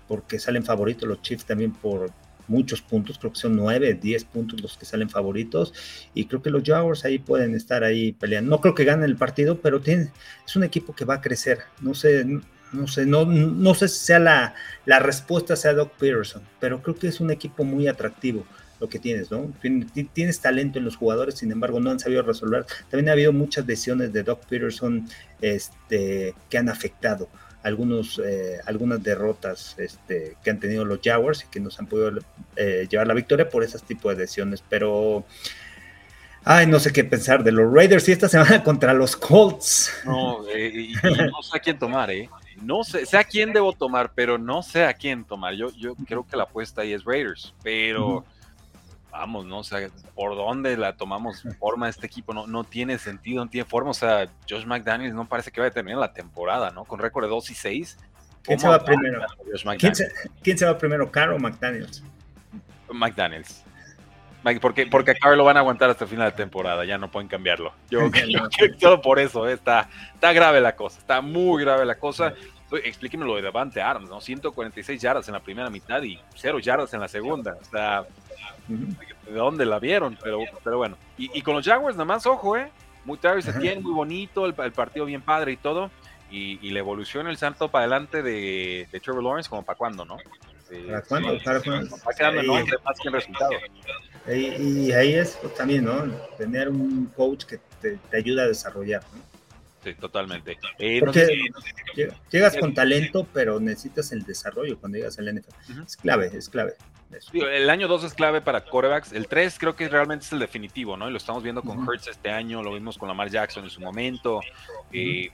porque 0.08 0.38
salen 0.38 0.64
favoritos 0.64 1.08
los 1.08 1.22
Chiefs 1.22 1.44
también 1.44 1.72
por 1.72 2.10
muchos 2.50 2.82
puntos, 2.82 3.18
creo 3.18 3.32
que 3.32 3.38
son 3.38 3.56
9, 3.56 3.94
10 3.94 4.24
puntos 4.24 4.60
los 4.60 4.76
que 4.76 4.84
salen 4.84 5.08
favoritos 5.08 5.72
y 6.14 6.26
creo 6.26 6.42
que 6.42 6.50
los 6.50 6.62
Jaguars 6.64 7.04
ahí 7.04 7.18
pueden 7.18 7.54
estar 7.54 7.84
ahí 7.84 8.12
peleando. 8.12 8.50
No 8.50 8.60
creo 8.60 8.74
que 8.74 8.84
ganen 8.84 9.04
el 9.04 9.16
partido, 9.16 9.60
pero 9.60 9.80
tiene, 9.80 10.10
es 10.44 10.56
un 10.56 10.64
equipo 10.64 10.94
que 10.94 11.04
va 11.04 11.14
a 11.14 11.20
crecer. 11.20 11.60
No 11.80 11.94
sé, 11.94 12.26
no 12.72 12.86
sé, 12.86 13.06
no, 13.06 13.24
no 13.24 13.74
sé 13.74 13.88
si 13.88 14.04
sea 14.04 14.18
la, 14.18 14.54
la 14.84 14.98
respuesta 14.98 15.56
sea 15.56 15.72
Doc 15.72 15.92
Peterson, 15.92 16.42
pero 16.58 16.82
creo 16.82 16.96
que 16.96 17.08
es 17.08 17.20
un 17.20 17.30
equipo 17.30 17.64
muy 17.64 17.86
atractivo 17.86 18.44
lo 18.80 18.88
que 18.88 18.98
tienes, 18.98 19.30
¿no? 19.30 19.52
Tienes 20.14 20.40
talento 20.40 20.78
en 20.78 20.86
los 20.86 20.96
jugadores, 20.96 21.34
sin 21.34 21.52
embargo, 21.52 21.80
no 21.80 21.90
han 21.90 22.00
sabido 22.00 22.22
resolver. 22.22 22.64
También 22.88 23.10
ha 23.10 23.12
habido 23.12 23.30
muchas 23.30 23.66
decisiones 23.66 24.10
de 24.10 24.22
Doc 24.22 24.46
Peterson 24.46 25.06
este, 25.42 26.34
que 26.48 26.56
han 26.58 26.70
afectado 26.70 27.28
algunos, 27.62 28.20
eh, 28.24 28.58
algunas 28.66 29.02
derrotas 29.02 29.74
este, 29.78 30.36
que 30.42 30.50
han 30.50 30.60
tenido 30.60 30.84
los 30.84 31.00
Jaguars 31.02 31.44
y 31.44 31.50
que 31.50 31.60
nos 31.60 31.78
han 31.78 31.86
podido 31.86 32.20
eh, 32.56 32.86
llevar 32.90 33.06
la 33.06 33.14
victoria 33.14 33.48
por 33.48 33.62
ese 33.62 33.78
tipo 33.80 34.08
de 34.08 34.16
decisiones. 34.16 34.62
Pero, 34.68 35.24
ay, 36.44 36.66
no 36.66 36.78
sé 36.80 36.92
qué 36.92 37.04
pensar 37.04 37.44
de 37.44 37.52
los 37.52 37.72
Raiders 37.72 38.08
y 38.08 38.12
esta 38.12 38.28
semana 38.30 38.62
contra 38.62 38.94
los 38.94 39.16
Colts. 39.16 39.92
No, 40.04 40.46
eh, 40.48 40.92
no 41.02 41.42
sé 41.42 41.56
a 41.56 41.60
quién 41.60 41.78
tomar, 41.78 42.10
¿eh? 42.10 42.28
No 42.62 42.84
sé, 42.84 43.06
sé 43.06 43.16
a 43.16 43.24
quién 43.24 43.52
debo 43.52 43.72
tomar, 43.72 44.12
pero 44.14 44.36
no 44.36 44.62
sé 44.62 44.84
a 44.84 44.92
quién 44.92 45.24
tomar. 45.24 45.54
Yo, 45.54 45.70
yo 45.72 45.94
creo 46.06 46.26
que 46.26 46.36
la 46.36 46.42
apuesta 46.44 46.82
ahí 46.82 46.92
es 46.92 47.04
Raiders, 47.04 47.54
pero 47.62 48.24
vamos, 49.10 49.46
¿no? 49.46 49.58
O 49.58 49.64
sea, 49.64 49.88
¿por 50.14 50.36
dónde 50.36 50.76
la 50.76 50.96
tomamos 50.96 51.42
forma 51.58 51.88
este 51.88 52.06
equipo? 52.06 52.32
No, 52.32 52.46
no 52.46 52.64
tiene 52.64 52.98
sentido, 52.98 53.44
no 53.44 53.50
tiene 53.50 53.64
forma. 53.64 53.90
O 53.90 53.94
sea, 53.94 54.28
Josh 54.48 54.64
McDaniels 54.64 55.14
no 55.14 55.28
parece 55.28 55.50
que 55.50 55.60
vaya 55.60 55.70
a 55.70 55.74
terminar 55.74 55.98
la 55.98 56.12
temporada, 56.12 56.70
¿no? 56.70 56.84
Con 56.84 56.98
récord 56.98 57.24
de 57.24 57.30
2 57.30 57.50
y 57.50 57.54
6. 57.54 57.98
¿Quién 58.42 58.58
se 58.58 58.68
va 58.68 58.82
primero? 58.82 59.20
¿Quién 60.42 60.56
se, 60.58 60.66
va 60.66 60.78
primero, 60.78 61.10
Caro 61.10 61.36
o 61.36 61.38
McDaniels? 61.38 62.02
Mike 62.92 63.14
Daniels. 63.16 63.64
porque, 64.60 64.86
porque 64.86 65.12
a 65.12 65.14
Carr 65.14 65.36
lo 65.36 65.44
van 65.44 65.56
a 65.56 65.60
aguantar 65.60 65.90
hasta 65.90 66.04
el 66.04 66.10
final 66.10 66.30
de 66.30 66.36
temporada, 66.36 66.84
ya 66.84 66.98
no 66.98 67.10
pueden 67.10 67.28
cambiarlo. 67.28 67.72
Yo, 67.90 68.10
creo 68.10 68.30
que 68.50 68.74
solo 68.78 69.00
por 69.00 69.18
eso, 69.18 69.48
eh, 69.48 69.52
está, 69.52 69.88
está 70.14 70.32
grave 70.32 70.60
la 70.60 70.76
cosa, 70.76 70.98
está 70.98 71.20
muy 71.20 71.62
grave 71.62 71.84
la 71.84 71.96
cosa. 71.96 72.34
Explíqueme 72.72 73.24
lo 73.24 73.36
de 73.36 73.42
Davante 73.42 73.82
Adams, 73.82 74.08
¿no? 74.08 74.20
146 74.20 75.00
yardas 75.00 75.26
en 75.28 75.34
la 75.34 75.40
primera 75.40 75.70
mitad 75.70 76.02
y 76.02 76.18
0 76.36 76.58
yardas 76.60 76.92
en 76.94 77.00
la 77.00 77.08
segunda. 77.08 77.56
O 77.60 77.64
sea, 77.64 78.04
¿de 78.68 79.32
dónde 79.32 79.66
la 79.66 79.78
vieron? 79.78 80.16
Pero, 80.22 80.40
pero 80.62 80.78
bueno. 80.78 80.96
Y, 81.18 81.42
con 81.42 81.54
los 81.54 81.66
Jaguars, 81.66 81.96
nada 81.96 82.04
más, 82.04 82.26
ojo, 82.26 82.56
¿eh? 82.56 82.70
Muy 83.04 83.18
Travis 83.18 83.46
tiene 83.60 83.80
muy 83.80 83.92
bonito, 83.92 84.46
el, 84.46 84.54
partido 84.54 85.06
bien 85.06 85.22
padre 85.22 85.52
y 85.52 85.56
todo. 85.56 85.90
Y, 86.30 86.70
la 86.70 86.78
evolución 86.78 87.26
el 87.26 87.36
santo 87.36 87.70
para 87.70 87.84
adelante 87.84 88.22
de, 88.22 88.88
de 88.90 89.00
Trevor 89.00 89.22
Lawrence, 89.22 89.50
como 89.50 89.64
para 89.64 89.76
cuándo, 89.76 90.04
¿no? 90.04 90.16
¿Para 90.86 91.02
cuándo? 91.02 91.38
¿Para 91.44 91.60
cuándo? 91.60 91.96
Va 91.96 92.14
quedando 92.16 92.42
no 92.42 92.54
más 92.54 93.00
que 93.00 93.08
el 93.08 93.14
resultado. 93.14 93.50
Y, 94.28 94.92
ahí 94.92 95.14
es 95.14 95.38
pues, 95.40 95.54
también, 95.54 95.84
¿no? 95.84 96.04
Tener 96.38 96.68
un 96.68 97.06
coach 97.16 97.44
que 97.44 97.58
te, 97.80 97.96
te 97.96 98.16
ayuda 98.16 98.44
a 98.44 98.46
desarrollar, 98.46 99.02
¿no? 99.12 99.29
Sí, 99.82 99.94
totalmente. 99.94 100.58
Eh, 100.78 101.00
llegas 102.30 102.56
con 102.58 102.74
talento, 102.74 103.26
pero 103.32 103.58
necesitas 103.60 104.12
el 104.12 104.24
desarrollo 104.24 104.78
cuando 104.78 104.98
llegas 104.98 105.18
al 105.18 105.34
NFL. 105.34 105.82
Es 105.86 105.96
clave, 105.96 106.30
es 106.34 106.48
clave. 106.50 106.74
el 107.32 107.70
año 107.70 107.88
2 107.88 108.04
es 108.04 108.14
clave 108.14 108.42
para 108.42 108.64
corebacks. 108.64 109.12
El 109.12 109.26
3 109.26 109.58
creo 109.58 109.76
que 109.76 109.88
realmente 109.88 110.26
es 110.26 110.32
el 110.32 110.38
definitivo, 110.38 110.98
¿no? 110.98 111.08
Y 111.08 111.12
lo 111.12 111.16
estamos 111.16 111.42
viendo 111.42 111.62
con 111.62 111.78
Hurts 111.78 112.08
este 112.08 112.30
año, 112.30 112.62
lo 112.62 112.74
vimos 112.74 112.98
con 112.98 113.08
Lamar 113.08 113.30
Jackson 113.30 113.64
en 113.64 113.70
su 113.70 113.80
momento. 113.80 114.40
y 114.92 115.28
eh, 115.28 115.32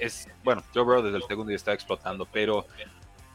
es, 0.00 0.28
bueno, 0.42 0.64
Joe 0.74 0.82
Burrow 0.82 1.02
desde 1.02 1.18
el 1.18 1.24
segundo 1.24 1.48
día 1.50 1.56
está 1.56 1.72
explotando, 1.72 2.26
pero 2.26 2.66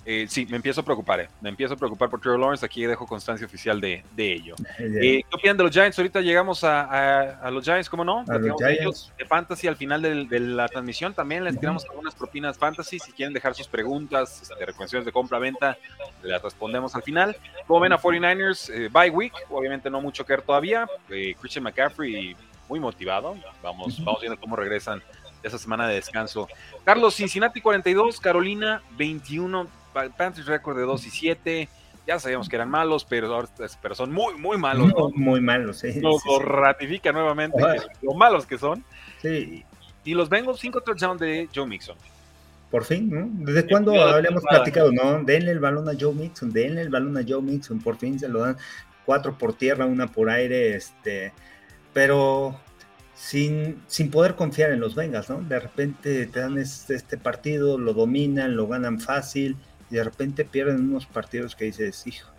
eh, 0.03 0.25
sí, 0.27 0.48
me 0.50 0.55
empiezo 0.55 0.81
a 0.81 0.84
preocupar, 0.84 1.20
eh. 1.20 1.29
me 1.41 1.50
empiezo 1.50 1.75
a 1.75 1.77
preocupar 1.77 2.10
por 2.10 2.20
Trevor 2.20 2.39
Lawrence, 2.39 2.65
aquí 2.65 2.86
dejo 2.86 3.05
constancia 3.05 3.46
oficial 3.46 3.79
de, 3.79 4.03
ello. 4.17 4.55
Eh, 4.79 5.24
¿Qué 5.29 5.36
opinan 5.36 5.58
de 5.58 5.63
los 5.63 5.72
Giants? 5.72 5.98
Ahorita 5.98 6.22
llegamos 6.22 6.63
a, 6.63 7.50
los 7.51 7.63
Giants, 7.63 7.89
¿cómo 7.89 8.03
no? 8.03 8.24
De 8.25 9.25
Fantasy 9.27 9.67
al 9.67 9.75
final 9.75 10.01
de, 10.01 10.39
la 10.39 10.67
transmisión, 10.67 11.13
también 11.13 11.43
les 11.43 11.60
tiramos 11.60 11.86
algunas 11.86 12.15
propinas 12.15 12.58
Fantasy, 12.58 13.00
si 13.00 13.12
quieren 13.12 13.34
dejar 13.34 13.53
sus 13.53 13.67
preguntas, 13.67 14.39
de 14.39 14.53
este, 14.53 14.65
recomendaciones 14.65 15.05
de 15.05 15.12
compra-venta, 15.12 15.77
las 16.24 16.41
respondemos 16.41 16.96
al 16.96 17.03
final. 17.03 17.38
¿Cómo 17.67 17.79
ven 17.79 17.93
a 17.93 18.00
49ers? 18.00 18.91
bye 18.91 19.10
week, 19.10 19.34
obviamente 19.50 19.89
no 19.89 20.01
mucho 20.01 20.25
que 20.25 20.34
ver 20.34 20.41
todavía, 20.41 20.88
Christian 21.08 21.63
McCaffrey 21.63 22.36
muy 22.67 22.79
motivado, 22.79 23.36
vamos, 23.62 24.03
vamos 24.03 24.22
viendo 24.22 24.39
cómo 24.39 24.55
regresan 24.55 25.01
esa 25.43 25.58
semana 25.58 25.88
de 25.88 25.96
descanso. 25.96 26.48
Carlos, 26.84 27.15
Cincinnati 27.15 27.62
42, 27.62 28.20
Carolina 28.20 28.81
21, 28.98 29.67
Panthers 29.93 30.45
récord 30.45 30.77
de 30.77 30.83
2 30.83 31.05
y 31.05 31.10
7. 31.10 31.69
Ya 32.07 32.19
sabíamos 32.19 32.50
que 32.50 32.55
eran 32.55 32.69
malos, 32.69 33.05
pero, 33.05 33.48
pero 33.81 33.95
son 33.95 34.12
muy, 34.12 34.33
muy 34.36 34.57
malos. 34.57 34.91
Muy 35.13 35.39
malos, 35.39 35.79
sí. 35.79 36.00
Nos 36.00 36.25
lo 36.25 36.39
ratifica 36.39 37.12
nuevamente 37.12 37.62
lo 38.01 38.13
malos 38.13 38.45
que 38.45 38.57
son. 38.57 38.83
Sí. 39.21 39.63
Y 40.03 40.13
los 40.15 40.29
Bengals, 40.29 40.60
5 40.60 40.81
touchdowns 40.81 41.19
de 41.19 41.48
Joe 41.53 41.67
Mixon. 41.67 41.95
Por 42.71 42.86
fin, 42.86 43.10
¿no? 43.10 43.27
¿Desde 43.45 43.67
cuándo 43.67 43.93
habíamos 44.01 44.43
platicado, 44.43 44.91
no? 44.91 45.24
Denle 45.24 45.51
el 45.51 45.60
balón 45.60 45.88
a 45.89 45.93
Joe 46.00 46.13
Mixon, 46.13 46.51
denle 46.51 46.81
el 46.81 46.89
balón 46.89 47.17
a 47.17 47.21
Joe 47.27 47.41
Mixon, 47.41 47.79
por 47.79 47.98
fin 47.98 48.17
se 48.19 48.29
lo 48.29 48.39
dan. 48.39 48.57
Cuatro 49.05 49.38
por 49.38 49.53
tierra, 49.53 49.86
una 49.86 50.07
por 50.07 50.29
aire, 50.29 50.75
este. 50.75 51.33
Pero 51.93 52.57
sin, 53.13 53.83
sin 53.88 54.10
poder 54.10 54.36
confiar 54.36 54.71
en 54.71 54.79
los 54.79 54.95
Bengals, 54.95 55.29
¿no? 55.29 55.41
De 55.41 55.60
repente 55.60 56.25
te 56.25 56.39
dan 56.39 56.57
este, 56.57 56.95
este 56.95 57.17
partido, 57.17 57.77
lo 57.77 57.93
dominan, 57.93 58.55
lo 58.55 58.67
ganan 58.67 59.00
fácil 59.00 59.57
y 59.91 59.95
de 59.95 60.03
repente 60.03 60.45
pierden 60.45 60.89
unos 60.89 61.05
partidos 61.05 61.55
que 61.55 61.65
dices, 61.65 62.07
hijo, 62.07 62.29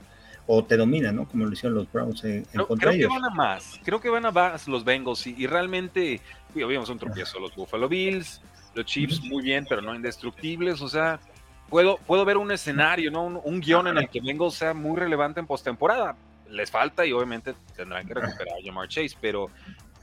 o 0.47 0.65
te 0.65 0.77
dominan, 0.77 1.17
¿no? 1.17 1.29
Como 1.29 1.45
lo 1.45 1.53
hicieron 1.53 1.75
los 1.75 1.91
Browns 1.93 2.25
en, 2.25 2.45
creo, 2.45 2.67
contra 2.67 2.91
creo 2.91 3.09
que 3.09 3.15
van 3.15 3.25
a 3.25 3.31
más, 3.31 3.81
creo 3.85 4.01
que 4.01 4.09
van 4.09 4.27
a 4.27 4.31
más 4.31 4.67
los 4.67 4.85
Bengals 4.85 5.27
y, 5.27 5.47
realmente, 5.47 6.21
vimos 6.55 6.89
un 6.89 6.99
tropiezo, 6.99 7.39
los 7.39 7.55
Buffalo 7.55 7.89
Bills, 7.89 8.41
los 8.75 8.87
Chiefs 8.87 9.21
muy 9.23 9.43
bien, 9.43 9.67
pero 9.69 9.83
no 9.83 9.95
indestructibles, 9.95 10.81
o 10.81 10.89
sea, 10.89 11.21
puedo, 11.69 11.99
puedo 11.99 12.25
ver 12.25 12.39
un 12.39 12.51
escenario, 12.51 13.11
¿no? 13.11 13.25
Un, 13.27 13.61
guion 13.61 13.89
en 13.89 13.99
el 13.99 14.09
que 14.09 14.21
Bengals 14.21 14.55
sea 14.55 14.75
muy 14.75 14.99
relevante 14.99 15.41
en 15.41 15.47
postemporada. 15.47 16.17
Les 16.49 16.71
falta 16.71 17.07
y 17.07 17.13
obviamente 17.13 17.55
tendrán 17.75 18.07
que 18.07 18.13
recuperar 18.13 18.59
a 18.59 18.63
Jamar 18.63 18.89
Chase, 18.89 19.17
pero 19.21 19.47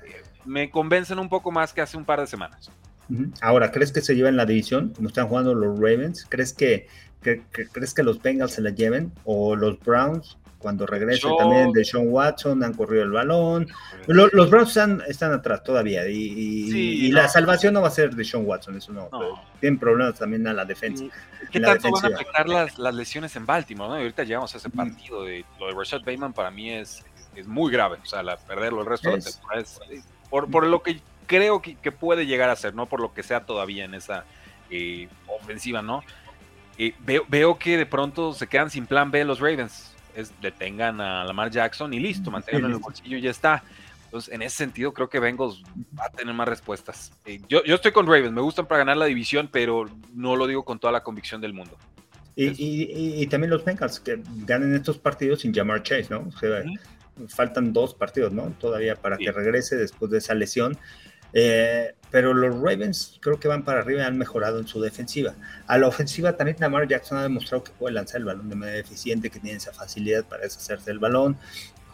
eh, 0.04 0.24
me 0.46 0.72
convencen 0.72 1.20
un 1.20 1.30
poco 1.30 1.52
más 1.52 1.74
que 1.74 1.82
hace 1.82 1.96
un 1.96 2.06
par 2.06 2.20
de 2.22 2.28
semanas. 2.28 2.72
Ahora, 3.42 3.72
¿crees 3.72 3.92
que 3.92 4.02
se 4.02 4.16
llevan 4.16 4.38
la 4.38 4.46
división 4.46 4.94
como 4.96 5.08
están 5.08 5.28
jugando 5.28 5.54
los 5.56 5.78
Ravens? 5.78 6.26
¿Crees 6.30 6.54
que 6.54 6.88
¿Crees 7.22 7.94
que 7.94 8.04
los 8.04 8.22
Bengals 8.22 8.54
se 8.54 8.62
la 8.62 8.70
lleven? 8.70 9.12
¿O 9.26 9.56
los 9.56 9.80
Browns? 9.80 10.38
Cuando 10.60 10.86
regrese 10.86 11.26
también 11.38 11.72
de 11.72 11.86
Sean 11.86 12.10
Watson, 12.10 12.62
han 12.66 12.74
corrido 12.74 13.04
el 13.04 13.12
balón. 13.12 13.68
Los, 14.08 14.50
Browns 14.50 14.70
están, 14.70 15.02
están, 15.08 15.32
atrás 15.32 15.64
todavía 15.64 16.06
y, 16.08 17.10
la 17.12 17.30
salvación 17.30 17.74
no 17.74 17.82
va 17.82 17.88
a 17.88 17.92
ser 17.92 18.14
de 18.14 18.26
Sean 18.26 18.46
Watson, 18.46 18.76
eso 18.76 18.92
no. 18.92 19.10
Tienen 19.62 19.80
problemas 19.80 20.20
también 20.20 20.46
a 20.48 20.54
la 20.54 20.66
defensa. 20.66 21.06
¿Qué 21.50 21.62
tanto 21.62 21.90
van 21.92 22.12
a 22.12 22.16
afectar 22.16 22.48
las, 22.50 22.78
las, 22.78 22.94
lesiones 22.94 23.36
en 23.38 23.46
Baltimore? 23.46 23.90
¿no? 23.90 23.96
ahorita 23.96 24.24
llegamos 24.24 24.54
a 24.54 24.58
ese 24.58 24.70
partido. 24.70 25.24
De, 25.24 25.46
lo 25.60 25.68
de 25.68 25.74
Rashad 25.74 26.00
Bateman 26.00 26.34
para 26.34 26.52
mí 26.52 26.72
es, 26.72 27.06
es 27.36 27.48
muy 27.48 27.72
grave. 27.72 27.98
O 28.04 28.06
sea, 28.06 28.22
perderlo 28.46 28.82
el 28.82 28.88
resto 28.88 29.10
de 29.10 29.18
la 29.18 29.24
temporada 29.24 29.62
es, 29.62 29.80
por, 30.30 30.52
por, 30.52 30.68
lo 30.68 30.84
que 30.84 31.00
creo 31.26 31.62
que, 31.62 31.76
que, 31.76 31.94
puede 31.94 32.26
llegar 32.26 32.50
a 32.50 32.56
ser, 32.58 32.76
no 32.76 32.86
por 32.86 33.00
lo 33.00 33.14
que 33.14 33.24
sea 33.24 33.46
todavía 33.46 33.86
en 33.86 33.94
esa 33.94 34.26
eh, 34.70 35.08
ofensiva, 35.28 35.82
¿no? 35.82 36.04
Veo, 37.28 37.58
que 37.58 37.78
de 37.78 37.86
pronto 37.86 38.34
se 38.34 38.48
quedan 38.48 38.70
sin 38.70 38.86
plan 38.86 39.12
B 39.12 39.24
los 39.26 39.40
Ravens. 39.40 39.94
Es, 40.16 40.34
detengan 40.42 41.00
a 41.02 41.24
Lamar 41.24 41.52
Jackson 41.52 41.94
y 41.94 42.00
listo, 42.00 42.32
manténganlo 42.32 42.68
en 42.68 42.74
el 42.74 42.80
bolsillo 42.80 43.18
y 43.18 43.22
ya 43.22 43.32
está. 43.32 43.64
Entonces, 44.06 44.34
en 44.34 44.42
ese 44.42 44.58
sentido, 44.58 44.92
creo 44.92 45.08
que 45.08 45.20
Bengals 45.20 45.62
va 45.98 46.06
a 46.06 46.10
tener 46.10 46.34
más 46.34 46.48
respuestas. 46.48 47.12
Eh, 47.26 47.40
yo, 47.48 47.64
yo, 47.64 47.76
estoy 47.76 47.92
con 47.92 48.08
Ravens, 48.08 48.32
me 48.32 48.42
gustan 48.42 48.66
para 48.66 48.80
ganar 48.80 48.98
la 48.98 49.06
división, 49.06 49.50
pero 49.52 49.88
no 50.16 50.36
lo 50.36 50.48
digo 50.48 50.66
con 50.66 50.80
toda 50.80 50.92
la 50.92 51.04
convicción 51.04 51.42
del 51.42 51.54
mundo. 51.54 51.78
Y, 52.36 53.28
también 53.28 53.50
los 53.52 53.66
Bengals 53.66 54.00
que 54.00 54.22
ganen 54.46 54.74
estos 54.74 54.98
partidos 54.98 55.42
sin 55.42 55.54
llamar 55.54 55.84
Chase, 55.84 56.08
¿no? 56.10 56.22
O 56.22 56.32
sea, 56.32 56.64
faltan 57.28 57.74
dos 57.74 57.94
partidos, 57.94 58.32
¿no? 58.32 58.44
Todavía 58.60 58.96
para 58.96 59.18
que 59.18 59.32
regrese 59.32 59.76
después 59.76 60.10
de 60.10 60.20
esa 60.20 60.34
lesión. 60.34 60.78
Eh, 61.34 61.94
pero 62.12 62.34
los 62.34 62.56
Ravens 62.56 63.18
creo 63.22 63.40
que 63.40 63.48
van 63.48 63.64
para 63.64 63.82
arriba 63.82 64.02
y 64.02 64.06
han 64.06 64.18
mejorado 64.18 64.60
en 64.60 64.68
su 64.68 64.82
defensiva. 64.82 65.36
A 65.68 65.78
la 65.78 65.88
ofensiva 65.88 66.36
también 66.36 66.58
Lamar 66.60 66.88
Jackson 66.88 67.18
ha 67.18 67.24
demostrado 67.24 67.64
que 67.64 67.72
puede 67.72 67.94
lanzar 67.94 68.20
el 68.20 68.26
balón 68.26 68.50
de 68.50 68.56
manera 68.56 68.80
eficiente, 68.80 69.30
que 69.30 69.40
tiene 69.40 69.58
esa 69.58 69.72
facilidad 69.72 70.26
para 70.26 70.44
deshacerse 70.44 70.90
del 70.90 71.00
balón. 71.00 71.38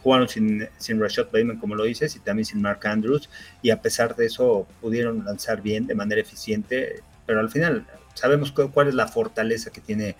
Jugaron 0.02 0.28
sin, 0.28 0.68
sin 0.78 1.00
Rashad 1.00 1.26
Bateman, 1.26 1.58
como 1.58 1.74
lo 1.74 1.84
dices, 1.84 2.14
y 2.16 2.20
también 2.20 2.46
sin 2.46 2.62
Mark 2.62 2.86
Andrews, 2.86 3.28
y 3.60 3.70
a 3.70 3.82
pesar 3.82 4.14
de 4.14 4.26
eso 4.26 4.66
pudieron 4.80 5.24
lanzar 5.24 5.60
bien 5.60 5.86
de 5.86 5.94
manera 5.94 6.20
eficiente, 6.20 7.02
pero 7.26 7.40
al 7.40 7.50
final 7.50 7.84
sabemos 8.14 8.52
cuál 8.52 8.88
es 8.88 8.94
la 8.94 9.08
fortaleza 9.08 9.70
que 9.70 9.80
tiene 9.80 10.16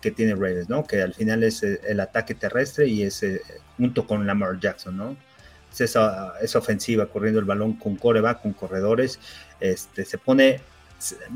que 0.00 0.10
tiene 0.10 0.34
Ravens, 0.34 0.68
¿no? 0.68 0.84
Que 0.84 1.02
al 1.02 1.12
final 1.12 1.42
es 1.44 1.62
el 1.62 2.00
ataque 2.00 2.34
terrestre 2.34 2.86
y 2.86 3.02
es 3.02 3.22
junto 3.76 4.06
con 4.06 4.26
Lamar 4.26 4.58
Jackson, 4.58 4.96
¿no? 4.96 5.16
Esa, 5.78 6.34
esa 6.40 6.58
ofensiva 6.58 7.06
corriendo 7.06 7.40
el 7.40 7.46
balón 7.46 7.74
con 7.74 7.96
coreback, 7.96 8.42
con 8.42 8.52
corredores, 8.52 9.18
este, 9.60 10.04
se 10.04 10.18
pone, 10.18 10.60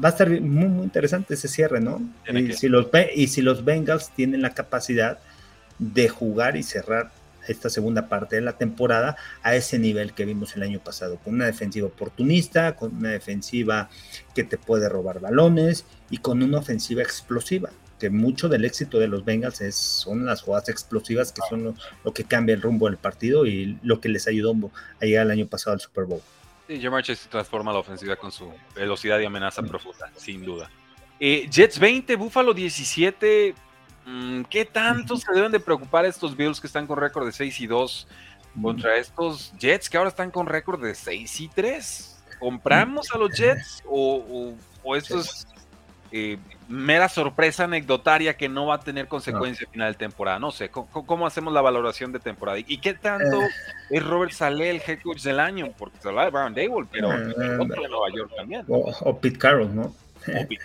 va 0.02 0.08
a 0.08 0.12
estar 0.12 0.28
muy, 0.28 0.68
muy 0.68 0.84
interesante 0.84 1.34
ese 1.34 1.48
cierre, 1.48 1.80
¿no? 1.80 2.02
Y 2.26 2.52
si, 2.52 2.68
los, 2.68 2.88
y 3.14 3.28
si 3.28 3.42
los 3.42 3.64
Bengals 3.64 4.10
tienen 4.10 4.42
la 4.42 4.50
capacidad 4.50 5.18
de 5.78 6.08
jugar 6.08 6.56
y 6.56 6.62
cerrar 6.62 7.12
esta 7.46 7.68
segunda 7.68 8.08
parte 8.08 8.36
de 8.36 8.42
la 8.42 8.56
temporada 8.56 9.16
a 9.42 9.54
ese 9.54 9.78
nivel 9.78 10.14
que 10.14 10.24
vimos 10.24 10.56
el 10.56 10.62
año 10.62 10.80
pasado, 10.80 11.18
con 11.18 11.34
una 11.34 11.46
defensiva 11.46 11.86
oportunista, 11.86 12.74
con 12.74 12.96
una 12.96 13.10
defensiva 13.10 13.90
que 14.34 14.44
te 14.44 14.56
puede 14.56 14.88
robar 14.88 15.20
balones 15.20 15.84
y 16.10 16.18
con 16.18 16.42
una 16.42 16.58
ofensiva 16.58 17.02
explosiva 17.02 17.70
que 17.98 18.10
mucho 18.10 18.48
del 18.48 18.64
éxito 18.64 18.98
de 18.98 19.08
los 19.08 19.24
Bengals 19.24 19.60
es, 19.60 19.76
son 19.76 20.26
las 20.26 20.42
jugadas 20.42 20.68
explosivas 20.68 21.32
que 21.32 21.40
son 21.48 21.76
lo, 22.04 22.12
que 22.12 22.24
cambia 22.24 22.54
el 22.54 22.62
rumbo 22.62 22.86
del 22.86 22.96
partido 22.96 23.46
y 23.46 23.78
lo 23.82 24.00
que 24.00 24.08
les 24.08 24.26
ayudó 24.26 24.54
a 25.00 25.04
llegar 25.04 25.26
el 25.26 25.32
año 25.32 25.46
pasado 25.46 25.74
al 25.74 25.80
Super 25.80 26.04
Bowl. 26.04 26.20
Sí, 26.66 26.80
Jamar 26.80 27.02
Chase 27.02 27.28
transforma 27.28 27.72
la 27.72 27.78
ofensiva 27.78 28.16
con 28.16 28.32
su 28.32 28.50
velocidad 28.74 29.18
y 29.20 29.24
amenaza 29.26 29.62
profunda, 29.62 30.10
sin 30.16 30.44
duda. 30.44 30.70
Eh, 31.20 31.48
Jets 31.50 31.78
20, 31.78 32.16
Buffalo 32.16 32.54
17. 32.54 33.54
Mm, 34.06 34.42
¿Qué 34.44 34.64
tanto 34.64 35.16
se 35.16 35.32
deben 35.32 35.52
de 35.52 35.60
preocupar 35.60 36.04
estos 36.04 36.36
Bills 36.36 36.60
que 36.60 36.66
están 36.66 36.86
con 36.86 36.98
récord 36.98 37.26
de 37.26 37.32
6 37.32 37.60
y 37.60 37.66
2 37.66 38.08
contra 38.60 38.96
estos 38.96 39.52
Jets 39.58 39.88
que 39.88 39.96
ahora 39.96 40.10
están 40.10 40.30
con 40.30 40.46
récord 40.46 40.82
de 40.82 40.94
6 40.94 41.40
y 41.40 41.48
3? 41.48 42.22
¿Compramos 42.40 43.10
a 43.12 43.18
los 43.18 43.30
Jets 43.36 43.82
o, 43.86 44.54
o, 44.82 44.96
esto 44.96 45.20
es 45.20 45.46
eh, 46.12 46.38
mera 46.68 47.08
sorpresa 47.08 47.64
anecdotaria 47.64 48.37
que 48.37 48.49
no 48.49 48.66
va 48.66 48.76
a 48.76 48.80
tener 48.80 49.08
consecuencia 49.08 49.66
final 49.70 49.92
de 49.92 49.99
temporada. 49.99 50.38
No 50.38 50.50
sé, 50.50 50.70
¿cómo, 50.70 51.26
hacemos 51.26 51.52
la 51.52 51.61
valoración 51.61 52.12
de 52.12 52.20
temporada? 52.20 52.58
¿Y 52.58 52.78
qué 52.78 52.94
tanto 52.94 53.42
eh. 53.42 53.49
es 53.90 54.04
Robert 54.04 54.32
Saleh 54.32 54.70
el 54.70 54.82
head 54.87 55.00
coach 55.02 55.23
del 55.23 55.40
año? 55.40 55.73
Porque 55.76 55.99
se 56.00 56.08
habla 56.08 56.25
de 56.25 56.30
Brown 56.30 56.54
Dable, 56.54 56.87
pero 56.90 57.12
eh, 57.12 57.58
otro 57.58 57.82
de 57.82 57.88
Nueva 57.88 58.08
York 58.14 58.32
también. 58.37 58.64
O, 58.68 59.18
Pete 59.18 59.38
Carroll, 59.38 59.75
¿no? 59.75 59.94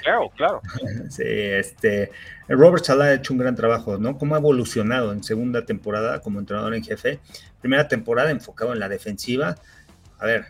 claro, 0.04 0.30
claro. 0.36 0.62
Sí, 1.10 1.24
este, 1.26 2.12
Robert 2.48 2.86
Sala 2.86 3.06
ha 3.06 3.14
hecho 3.14 3.34
un 3.34 3.40
gran 3.40 3.56
trabajo, 3.56 3.98
¿no? 3.98 4.18
Cómo 4.18 4.36
ha 4.36 4.40
evolucionado 4.40 5.12
en 5.12 5.24
segunda 5.24 5.66
temporada 5.66 6.22
como 6.22 6.40
entrenador 6.40 6.74
en 6.76 6.84
jefe. 6.84 7.20
Primera 7.60 7.88
temporada 7.88 8.32
enfocado 8.32 8.72
en 8.72 8.80
la 8.80 8.88
defensiva. 8.88 9.56
A 10.18 10.26
ver, 10.26 10.46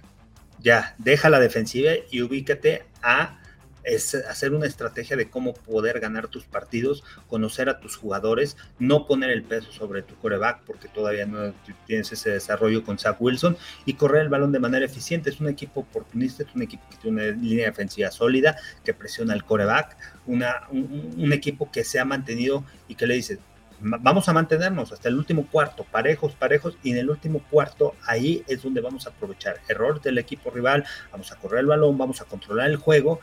ya, 0.59 0.93
deja 0.97 1.29
la 1.29 1.39
defensiva 1.39 1.91
y 2.11 2.21
ubícate 2.21 2.83
a 3.01 3.39
es 3.83 4.15
hacer 4.15 4.53
una 4.53 4.65
estrategia 4.65 5.15
de 5.15 5.29
cómo 5.29 5.53
poder 5.53 5.99
ganar 5.99 6.27
tus 6.27 6.45
partidos, 6.45 7.03
conocer 7.27 7.69
a 7.69 7.79
tus 7.79 7.95
jugadores, 7.95 8.57
no 8.77 9.07
poner 9.07 9.29
el 9.31 9.43
peso 9.43 9.71
sobre 9.71 10.01
tu 10.01 10.15
coreback 10.15 10.61
porque 10.65 10.87
todavía 10.87 11.25
no 11.25 11.53
tienes 11.85 12.11
ese 12.11 12.31
desarrollo 12.31 12.83
con 12.83 12.97
Zach 12.97 13.17
Wilson 13.19 13.57
y 13.85 13.93
correr 13.93 14.23
el 14.23 14.29
balón 14.29 14.51
de 14.51 14.59
manera 14.59 14.85
eficiente. 14.85 15.29
Es 15.29 15.39
un 15.39 15.47
equipo 15.47 15.81
oportunista, 15.81 16.43
es 16.43 16.53
un 16.55 16.61
equipo 16.61 16.83
que 16.89 16.97
tiene 16.97 17.29
una 17.29 17.37
línea 17.37 17.65
defensiva 17.67 18.11
sólida, 18.11 18.57
que 18.83 18.93
presiona 18.93 19.33
al 19.33 19.43
coreback, 19.43 19.97
una, 20.25 20.67
un, 20.71 21.33
equipo 21.33 21.71
que 21.71 21.83
se 21.83 21.99
ha 21.99 22.05
mantenido 22.05 22.63
y 22.87 22.95
que 22.95 23.07
le 23.07 23.15
dice, 23.15 23.39
vamos 23.81 24.27
a 24.27 24.33
mantenernos 24.33 24.91
hasta 24.91 25.09
el 25.09 25.15
último 25.15 25.47
cuarto, 25.47 25.85
parejos, 25.89 26.33
parejos, 26.33 26.77
y 26.83 26.91
en 26.91 26.97
el 26.97 27.09
último 27.09 27.41
cuarto 27.49 27.95
ahí 28.05 28.43
es 28.47 28.61
donde 28.61 28.81
vamos 28.81 29.07
a 29.07 29.11
aprovechar 29.11 29.61
errores 29.67 30.03
del 30.03 30.17
equipo 30.17 30.49
rival, 30.49 30.83
vamos 31.11 31.31
a 31.31 31.35
correr 31.35 31.61
el 31.61 31.67
balón, 31.67 31.97
vamos 31.97 32.21
a 32.21 32.25
controlar 32.25 32.69
el 32.69 32.77
juego 32.77 33.19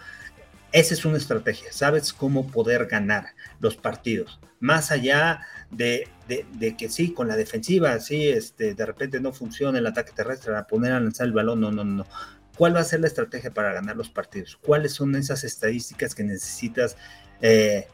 esa 0.76 0.92
es 0.92 1.06
una 1.06 1.16
estrategia, 1.16 1.72
sabes 1.72 2.12
cómo 2.12 2.48
poder 2.48 2.84
ganar 2.84 3.28
los 3.60 3.76
partidos. 3.76 4.38
Más 4.60 4.90
allá 4.90 5.40
de, 5.70 6.06
que 6.76 6.90
sí, 6.90 7.14
con 7.14 7.28
la 7.28 7.36
defensiva, 7.36 7.98
sí, 7.98 8.28
este, 8.28 8.74
de 8.74 8.84
repente 8.84 9.18
no 9.18 9.32
funciona 9.32 9.78
el 9.78 9.86
ataque 9.86 10.12
terrestre, 10.14 10.54
a 10.54 10.66
poner 10.66 10.92
a 10.92 11.00
lanzar 11.00 11.28
el 11.28 11.32
balón, 11.32 11.60
no, 11.60 11.72
no, 11.72 11.82
no. 11.82 12.06
¿Cuál 12.58 12.76
va 12.76 12.80
a 12.80 12.84
ser 12.84 13.00
la 13.00 13.06
estrategia 13.06 13.54
para 13.54 13.72
ganar 13.72 13.96
los 13.96 14.10
partidos? 14.10 14.58
¿Cuáles 14.62 14.92
son 14.92 15.14
esas 15.14 15.44
estadísticas 15.44 16.14
que 16.14 16.24
necesitas 16.24 16.98
eh, 17.40 17.88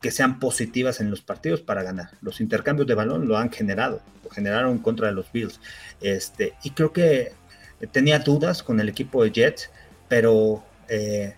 que 0.00 0.10
sean 0.10 0.38
positivas 0.38 1.00
en 1.00 1.10
los 1.10 1.20
partidos 1.20 1.60
para 1.60 1.82
ganar? 1.82 2.12
Los 2.22 2.40
intercambios 2.40 2.88
de 2.88 2.94
balón 2.94 3.28
lo 3.28 3.36
han 3.36 3.52
generado, 3.52 4.00
lo 4.22 4.30
generaron 4.30 4.78
contra 4.78 5.10
los 5.10 5.30
Bills. 5.30 5.60
Este, 6.00 6.54
y 6.62 6.70
creo 6.70 6.90
que 6.90 7.32
tenía 7.92 8.18
dudas 8.18 8.62
con 8.62 8.80
el 8.80 8.88
equipo 8.88 9.22
de 9.22 9.30
Jets, 9.30 9.70
pero 10.08 10.64
eh, 10.88 11.34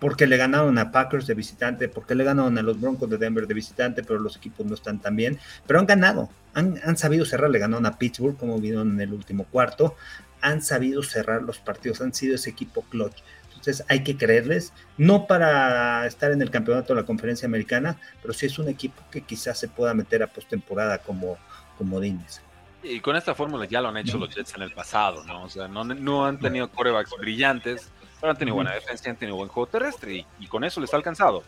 porque 0.00 0.26
le 0.26 0.36
ganaron 0.36 0.78
a 0.78 0.90
Packers 0.90 1.26
de 1.26 1.34
visitante, 1.34 1.88
porque 1.88 2.14
le 2.14 2.24
ganaron 2.24 2.56
a 2.58 2.62
los 2.62 2.80
Broncos 2.80 3.08
de 3.08 3.18
Denver 3.18 3.46
de 3.46 3.54
visitante, 3.54 4.02
pero 4.02 4.18
los 4.18 4.36
equipos 4.36 4.66
no 4.66 4.74
están 4.74 4.98
tan 4.98 5.14
bien, 5.14 5.38
pero 5.66 5.78
han 5.78 5.86
ganado, 5.86 6.30
han, 6.54 6.96
sabido 6.96 7.24
cerrar, 7.24 7.50
le 7.50 7.58
ganaron 7.58 7.86
a 7.86 7.98
Pittsburgh, 7.98 8.36
como 8.36 8.58
vieron 8.58 8.92
en 8.92 9.00
el 9.00 9.12
último 9.12 9.44
cuarto, 9.44 9.94
han 10.40 10.62
sabido 10.62 11.02
cerrar 11.02 11.42
los 11.42 11.58
partidos, 11.58 12.00
han 12.00 12.14
sido 12.14 12.34
ese 12.34 12.50
equipo 12.50 12.82
clutch. 12.82 13.22
Entonces 13.48 13.84
hay 13.88 14.02
que 14.02 14.16
creerles, 14.16 14.72
no 14.96 15.26
para 15.26 16.06
estar 16.06 16.32
en 16.32 16.40
el 16.40 16.50
campeonato 16.50 16.94
de 16.94 17.02
la 17.02 17.06
conferencia 17.06 17.46
americana, 17.46 17.98
pero 18.22 18.32
sí 18.32 18.46
es 18.46 18.58
un 18.58 18.68
equipo 18.68 19.02
que 19.10 19.20
quizás 19.20 19.58
se 19.58 19.68
pueda 19.68 19.92
meter 19.92 20.22
a 20.22 20.28
postemporada 20.28 20.98
como, 20.98 21.36
como 21.76 22.00
Dines. 22.00 22.40
Y 22.82 23.00
con 23.00 23.16
esta 23.16 23.34
fórmula 23.34 23.66
ya 23.66 23.82
lo 23.82 23.88
han 23.88 23.98
hecho 23.98 24.16
los 24.16 24.34
Jets 24.34 24.54
en 24.56 24.62
el 24.62 24.72
pasado, 24.72 25.22
¿no? 25.24 25.42
O 25.42 25.48
sea, 25.50 25.68
no, 25.68 25.84
no 25.84 26.24
han 26.24 26.38
tenido 26.38 26.70
corebacks 26.70 27.10
brillantes, 27.18 27.90
pero 28.20 28.32
han 28.32 28.36
tenido 28.36 28.54
buena 28.54 28.72
defensa, 28.72 29.10
han 29.10 29.16
tenido 29.16 29.36
buen 29.36 29.48
juego 29.48 29.66
terrestre 29.66 30.26
y, 30.38 30.46
con 30.46 30.64
eso 30.64 30.80
les 30.80 30.92
ha 30.92 30.96
alcanzado. 30.96 31.42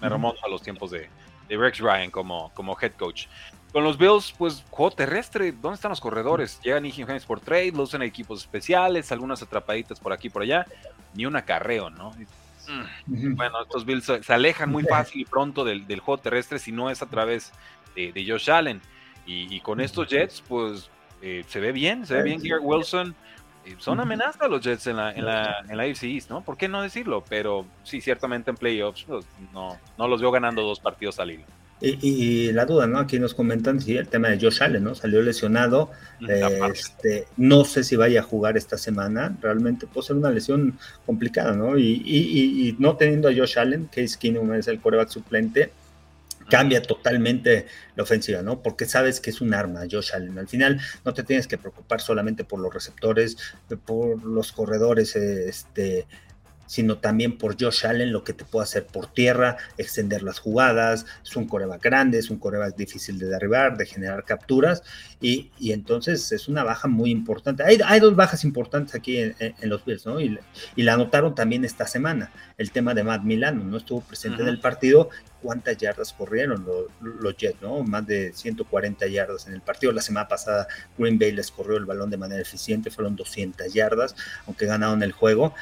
Me 0.00 0.08
remonto 0.08 0.44
a 0.44 0.48
los 0.48 0.62
tiempos 0.62 0.90
de, 0.90 1.08
Rex 1.48 1.78
Ryan 1.78 2.10
como, 2.10 2.50
como 2.54 2.76
head 2.80 2.92
coach. 2.92 3.26
Con 3.72 3.84
los 3.84 3.98
Bills, 3.98 4.32
pues 4.38 4.64
juego 4.70 4.94
terrestre, 4.94 5.52
¿dónde 5.52 5.74
están 5.74 5.90
los 5.90 6.00
corredores? 6.00 6.60
Llegan 6.62 6.86
Higgins 6.86 7.26
por 7.26 7.40
trade, 7.40 7.72
lo 7.72 7.82
usan 7.82 8.02
equipos 8.02 8.40
especiales, 8.40 9.10
algunas 9.12 9.42
atrapaditas 9.42 9.98
por 9.98 10.12
aquí 10.12 10.28
y 10.28 10.30
por 10.30 10.42
allá, 10.42 10.64
ni 11.12 11.26
un 11.26 11.36
acarreo, 11.36 11.90
¿no? 11.90 12.12
Mm, 13.06 13.34
bueno, 13.34 13.60
estos 13.62 13.84
Bills 13.84 14.04
se, 14.04 14.32
alejan 14.32 14.70
muy 14.70 14.84
fácil 14.84 15.22
y 15.22 15.24
pronto 15.24 15.64
del, 15.64 15.84
juego 16.00 16.18
terrestre 16.18 16.58
si 16.58 16.72
no 16.72 16.88
es 16.88 17.02
a 17.02 17.06
través 17.06 17.52
de, 17.94 18.24
Josh 18.26 18.50
Allen. 18.50 18.80
Y, 19.26 19.58
con 19.60 19.80
estos 19.80 20.08
Jets, 20.08 20.42
pues 20.46 20.90
eh, 21.20 21.44
se 21.48 21.58
ve 21.58 21.72
bien, 21.72 22.06
se 22.06 22.14
ve 22.14 22.22
bien 22.22 22.40
Garrett 22.42 22.62
Wilson 22.62 23.14
son 23.78 24.00
amenazas 24.00 24.48
los 24.50 24.60
Jets 24.62 24.86
en 24.86 24.96
la, 24.96 25.12
en 25.12 25.24
la, 25.24 25.56
en 25.68 25.76
la 25.76 25.86
East, 25.86 26.30
¿no? 26.30 26.42
¿Por 26.42 26.56
qué 26.56 26.68
no 26.68 26.82
decirlo? 26.82 27.24
Pero 27.28 27.66
sí, 27.82 28.00
ciertamente 28.00 28.50
en 28.50 28.56
playoffs 28.56 29.04
pues, 29.04 29.26
no, 29.52 29.78
no 29.98 30.08
los 30.08 30.20
veo 30.20 30.30
ganando 30.30 30.62
dos 30.62 30.80
partidos 30.80 31.18
al 31.18 31.30
hilo. 31.32 31.44
Y, 31.80 32.50
la 32.52 32.64
duda, 32.64 32.86
¿no? 32.86 32.98
Aquí 32.98 33.18
nos 33.18 33.34
comentan, 33.34 33.78
sí, 33.78 33.96
el 33.96 34.08
tema 34.08 34.28
de 34.28 34.40
Josh 34.40 34.62
Allen, 34.62 34.84
¿no? 34.84 34.94
Salió 34.94 35.20
lesionado. 35.20 35.90
este, 36.72 37.26
no 37.36 37.64
sé 37.64 37.84
si 37.84 37.96
vaya 37.96 38.20
a 38.20 38.22
jugar 38.22 38.56
esta 38.56 38.78
semana. 38.78 39.36
Realmente 39.42 39.86
puede 39.86 40.06
ser 40.06 40.16
una 40.16 40.30
lesión 40.30 40.78
complicada, 41.04 41.52
¿no? 41.52 41.76
Y, 41.76 42.00
y 42.06 42.76
no 42.78 42.96
teniendo 42.96 43.28
a 43.28 43.34
Josh 43.34 43.58
Allen, 43.58 43.86
Case 43.86 44.16
Keenum 44.18 44.54
es 44.54 44.68
el 44.68 44.80
coreback 44.80 45.10
suplente, 45.10 45.72
cambia 46.48 46.82
totalmente 46.82 47.66
la 47.96 48.02
ofensiva, 48.02 48.42
¿no? 48.42 48.62
Porque 48.62 48.86
sabes 48.86 49.20
que 49.20 49.30
es 49.30 49.40
un 49.40 49.54
arma, 49.54 49.82
Josh 49.90 50.12
Allen. 50.14 50.38
Al 50.38 50.48
final 50.48 50.80
no 51.04 51.14
te 51.14 51.22
tienes 51.22 51.46
que 51.46 51.58
preocupar 51.58 52.00
solamente 52.00 52.44
por 52.44 52.60
los 52.60 52.72
receptores, 52.72 53.36
por 53.84 54.24
los 54.24 54.52
corredores, 54.52 55.16
este, 55.16 56.06
sino 56.74 56.98
también 56.98 57.38
por 57.38 57.54
Josh 57.56 57.86
Allen, 57.86 58.10
lo 58.10 58.24
que 58.24 58.32
te 58.32 58.44
puede 58.44 58.64
hacer 58.64 58.84
por 58.84 59.06
tierra, 59.06 59.58
extender 59.78 60.24
las 60.24 60.40
jugadas, 60.40 61.06
es 61.22 61.36
un 61.36 61.46
coreback 61.46 61.80
grande, 61.80 62.18
es 62.18 62.30
un 62.30 62.38
coreback 62.40 62.74
difícil 62.74 63.16
de 63.16 63.26
derribar, 63.26 63.76
de 63.76 63.86
generar 63.86 64.24
capturas, 64.24 64.82
y, 65.20 65.52
entonces 65.60 66.32
es 66.32 66.48
una 66.48 66.64
baja 66.64 66.88
muy 66.88 67.12
importante. 67.12 67.62
Hay, 67.62 67.78
hay 67.86 68.00
dos 68.00 68.16
bajas 68.16 68.42
importantes 68.42 68.96
aquí 68.96 69.18
en, 69.18 69.54
los 69.62 69.84
Bills, 69.84 70.04
¿no? 70.04 70.20
Y, 70.20 70.36
la 70.74 70.94
anotaron 70.94 71.36
también 71.36 71.64
esta 71.64 71.86
semana, 71.86 72.32
el 72.58 72.72
tema 72.72 72.92
de 72.92 73.04
Matt 73.04 73.22
Milano, 73.22 73.62
no 73.62 73.76
estuvo 73.76 74.00
presente 74.00 74.42
en 74.42 74.48
el 74.48 74.58
partido, 74.58 75.10
cuántas 75.42 75.76
yardas 75.76 76.12
corrieron 76.12 76.64
los, 76.64 76.86
los, 77.22 77.36
Jets, 77.36 77.62
¿no? 77.62 77.84
Más 77.84 78.04
de 78.04 78.32
140 78.32 79.06
yardas 79.06 79.46
en 79.46 79.54
el 79.54 79.60
partido. 79.60 79.92
La 79.92 80.02
semana 80.02 80.26
pasada 80.26 80.66
Green 80.98 81.20
Bay 81.20 81.30
les 81.30 81.52
corrió 81.52 81.76
el 81.76 81.84
balón 81.84 82.10
de 82.10 82.16
manera 82.16 82.42
eficiente, 82.42 82.90
fueron 82.90 83.14
200 83.14 83.72
yardas, 83.72 84.16
aunque 84.46 84.66
ganaron 84.66 85.04
el 85.04 85.12
juego 85.12 85.54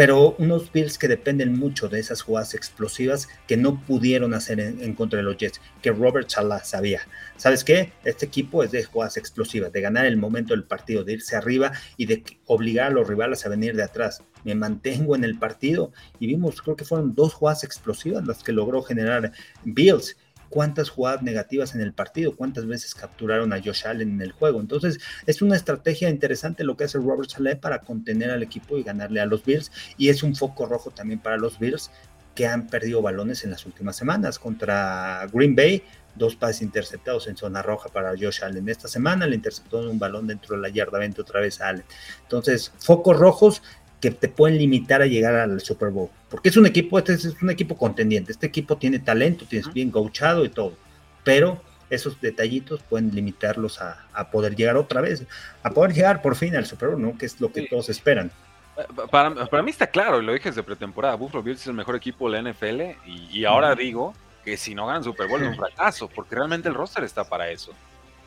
pero 0.00 0.34
unos 0.38 0.72
Bills 0.72 0.96
que 0.96 1.08
dependen 1.08 1.58
mucho 1.58 1.90
de 1.90 2.00
esas 2.00 2.22
jugadas 2.22 2.54
explosivas 2.54 3.28
que 3.46 3.58
no 3.58 3.84
pudieron 3.84 4.32
hacer 4.32 4.58
en, 4.58 4.94
contra 4.94 5.18
de 5.18 5.24
los 5.24 5.36
Jets, 5.36 5.60
que 5.82 5.92
Robert 5.92 6.30
Salah 6.30 6.64
sabía. 6.64 7.02
¿Sabes 7.36 7.64
qué? 7.64 7.92
Este 8.02 8.24
equipo 8.24 8.64
es 8.64 8.70
de 8.70 8.82
jugadas 8.82 9.18
explosivas, 9.18 9.70
de 9.74 9.82
ganar 9.82 10.06
el 10.06 10.16
momento 10.16 10.54
del 10.54 10.64
partido, 10.64 11.04
de 11.04 11.12
irse 11.12 11.36
arriba 11.36 11.72
y 11.98 12.06
de 12.06 12.24
obligar 12.46 12.86
a 12.86 12.94
los 12.94 13.08
rivales 13.08 13.44
a 13.44 13.50
venir 13.50 13.76
de 13.76 13.82
atrás. 13.82 14.22
Me 14.42 14.54
mantengo 14.54 15.14
en 15.14 15.22
el 15.22 15.38
partido 15.38 15.92
y 16.18 16.28
vimos, 16.28 16.62
creo 16.62 16.76
que 16.76 16.86
fueron 16.86 17.14
dos 17.14 17.34
jugadas 17.34 17.62
explosivas 17.62 18.26
las 18.26 18.42
que 18.42 18.52
logró 18.52 18.80
generar 18.80 19.32
Bills 19.64 20.16
cuántas 20.50 20.90
jugadas 20.90 21.22
negativas 21.22 21.74
en 21.74 21.80
el 21.80 21.94
partido, 21.94 22.36
cuántas 22.36 22.66
veces 22.66 22.94
capturaron 22.94 23.52
a 23.52 23.62
Josh 23.62 23.86
Allen 23.86 24.10
en 24.10 24.20
el 24.20 24.32
juego. 24.32 24.60
Entonces, 24.60 24.98
es 25.26 25.40
una 25.40 25.56
estrategia 25.56 26.10
interesante 26.10 26.64
lo 26.64 26.76
que 26.76 26.84
hace 26.84 26.98
Robert 26.98 27.30
Saleh 27.30 27.56
para 27.56 27.80
contener 27.80 28.30
al 28.30 28.42
equipo 28.42 28.76
y 28.76 28.82
ganarle 28.82 29.20
a 29.20 29.26
los 29.26 29.44
Bills. 29.44 29.70
Y 29.96 30.08
es 30.10 30.22
un 30.22 30.34
foco 30.34 30.66
rojo 30.66 30.90
también 30.90 31.20
para 31.20 31.38
los 31.38 31.58
Bills 31.58 31.90
que 32.34 32.46
han 32.46 32.66
perdido 32.66 33.02
balones 33.02 33.44
en 33.44 33.50
las 33.50 33.64
últimas 33.66 33.96
semanas 33.96 34.38
contra 34.38 35.26
Green 35.32 35.54
Bay. 35.54 35.82
Dos 36.14 36.34
pases 36.34 36.62
interceptados 36.62 37.28
en 37.28 37.36
zona 37.36 37.62
roja 37.62 37.88
para 37.88 38.10
Josh 38.10 38.42
Allen. 38.42 38.68
Esta 38.68 38.88
semana 38.88 39.26
le 39.26 39.36
interceptó 39.36 39.78
un 39.78 39.98
balón 39.98 40.26
dentro 40.26 40.56
de 40.56 40.62
la 40.62 40.68
yarda 40.68 40.98
20 40.98 41.20
otra 41.20 41.40
vez 41.40 41.60
a 41.60 41.68
Allen. 41.68 41.84
Entonces, 42.22 42.72
focos 42.78 43.16
rojos 43.16 43.62
que 44.00 44.10
te 44.10 44.28
pueden 44.28 44.58
limitar 44.58 45.02
a 45.02 45.06
llegar 45.06 45.34
al 45.34 45.60
Super 45.60 45.90
Bowl. 45.90 46.08
Porque 46.28 46.48
es 46.48 46.56
un 46.56 46.66
equipo, 46.66 46.98
este 46.98 47.14
es 47.14 47.36
un 47.42 47.50
equipo 47.50 47.76
contendiente. 47.76 48.32
Este 48.32 48.46
equipo 48.46 48.76
tiene 48.76 48.98
talento, 48.98 49.44
tienes 49.46 49.72
bien 49.72 49.90
coachado 49.90 50.44
y 50.44 50.48
todo. 50.48 50.74
Pero 51.22 51.60
esos 51.90 52.20
detallitos 52.20 52.82
pueden 52.88 53.14
limitarlos 53.14 53.80
a, 53.80 54.30
poder 54.30 54.54
llegar 54.54 54.76
otra 54.76 55.00
vez, 55.00 55.24
a 55.62 55.70
poder 55.70 55.92
llegar 55.92 56.22
por 56.22 56.36
fin 56.36 56.56
al 56.56 56.64
Super 56.64 56.90
Bowl, 56.90 57.02
¿no? 57.02 57.18
Que 57.18 57.26
es 57.26 57.40
lo 57.40 57.52
que 57.52 57.66
todos 57.66 57.88
esperan. 57.88 58.30
Eh, 58.78 58.82
para, 59.10 59.34
para, 59.46 59.62
mí 59.62 59.70
está 59.70 59.88
claro, 59.88 60.22
lo 60.22 60.32
dije 60.32 60.50
desde 60.50 60.62
pretemporada, 60.62 61.16
Buffalo 61.16 61.42
Bills 61.42 61.60
es 61.60 61.66
el 61.66 61.74
mejor 61.74 61.96
equipo 61.96 62.30
de 62.30 62.40
la 62.40 62.50
NFL 62.50 62.80
y, 63.06 63.44
ahora 63.44 63.74
digo 63.74 64.14
que 64.44 64.56
si 64.56 64.74
no 64.74 64.86
ganan 64.86 65.02
Super 65.02 65.28
Bowl 65.28 65.42
es 65.42 65.48
un 65.48 65.56
fracaso, 65.56 66.08
porque 66.08 66.36
realmente 66.36 66.68
el 66.68 66.74
roster 66.74 67.04
está 67.04 67.24
para 67.24 67.50
eso. 67.50 67.72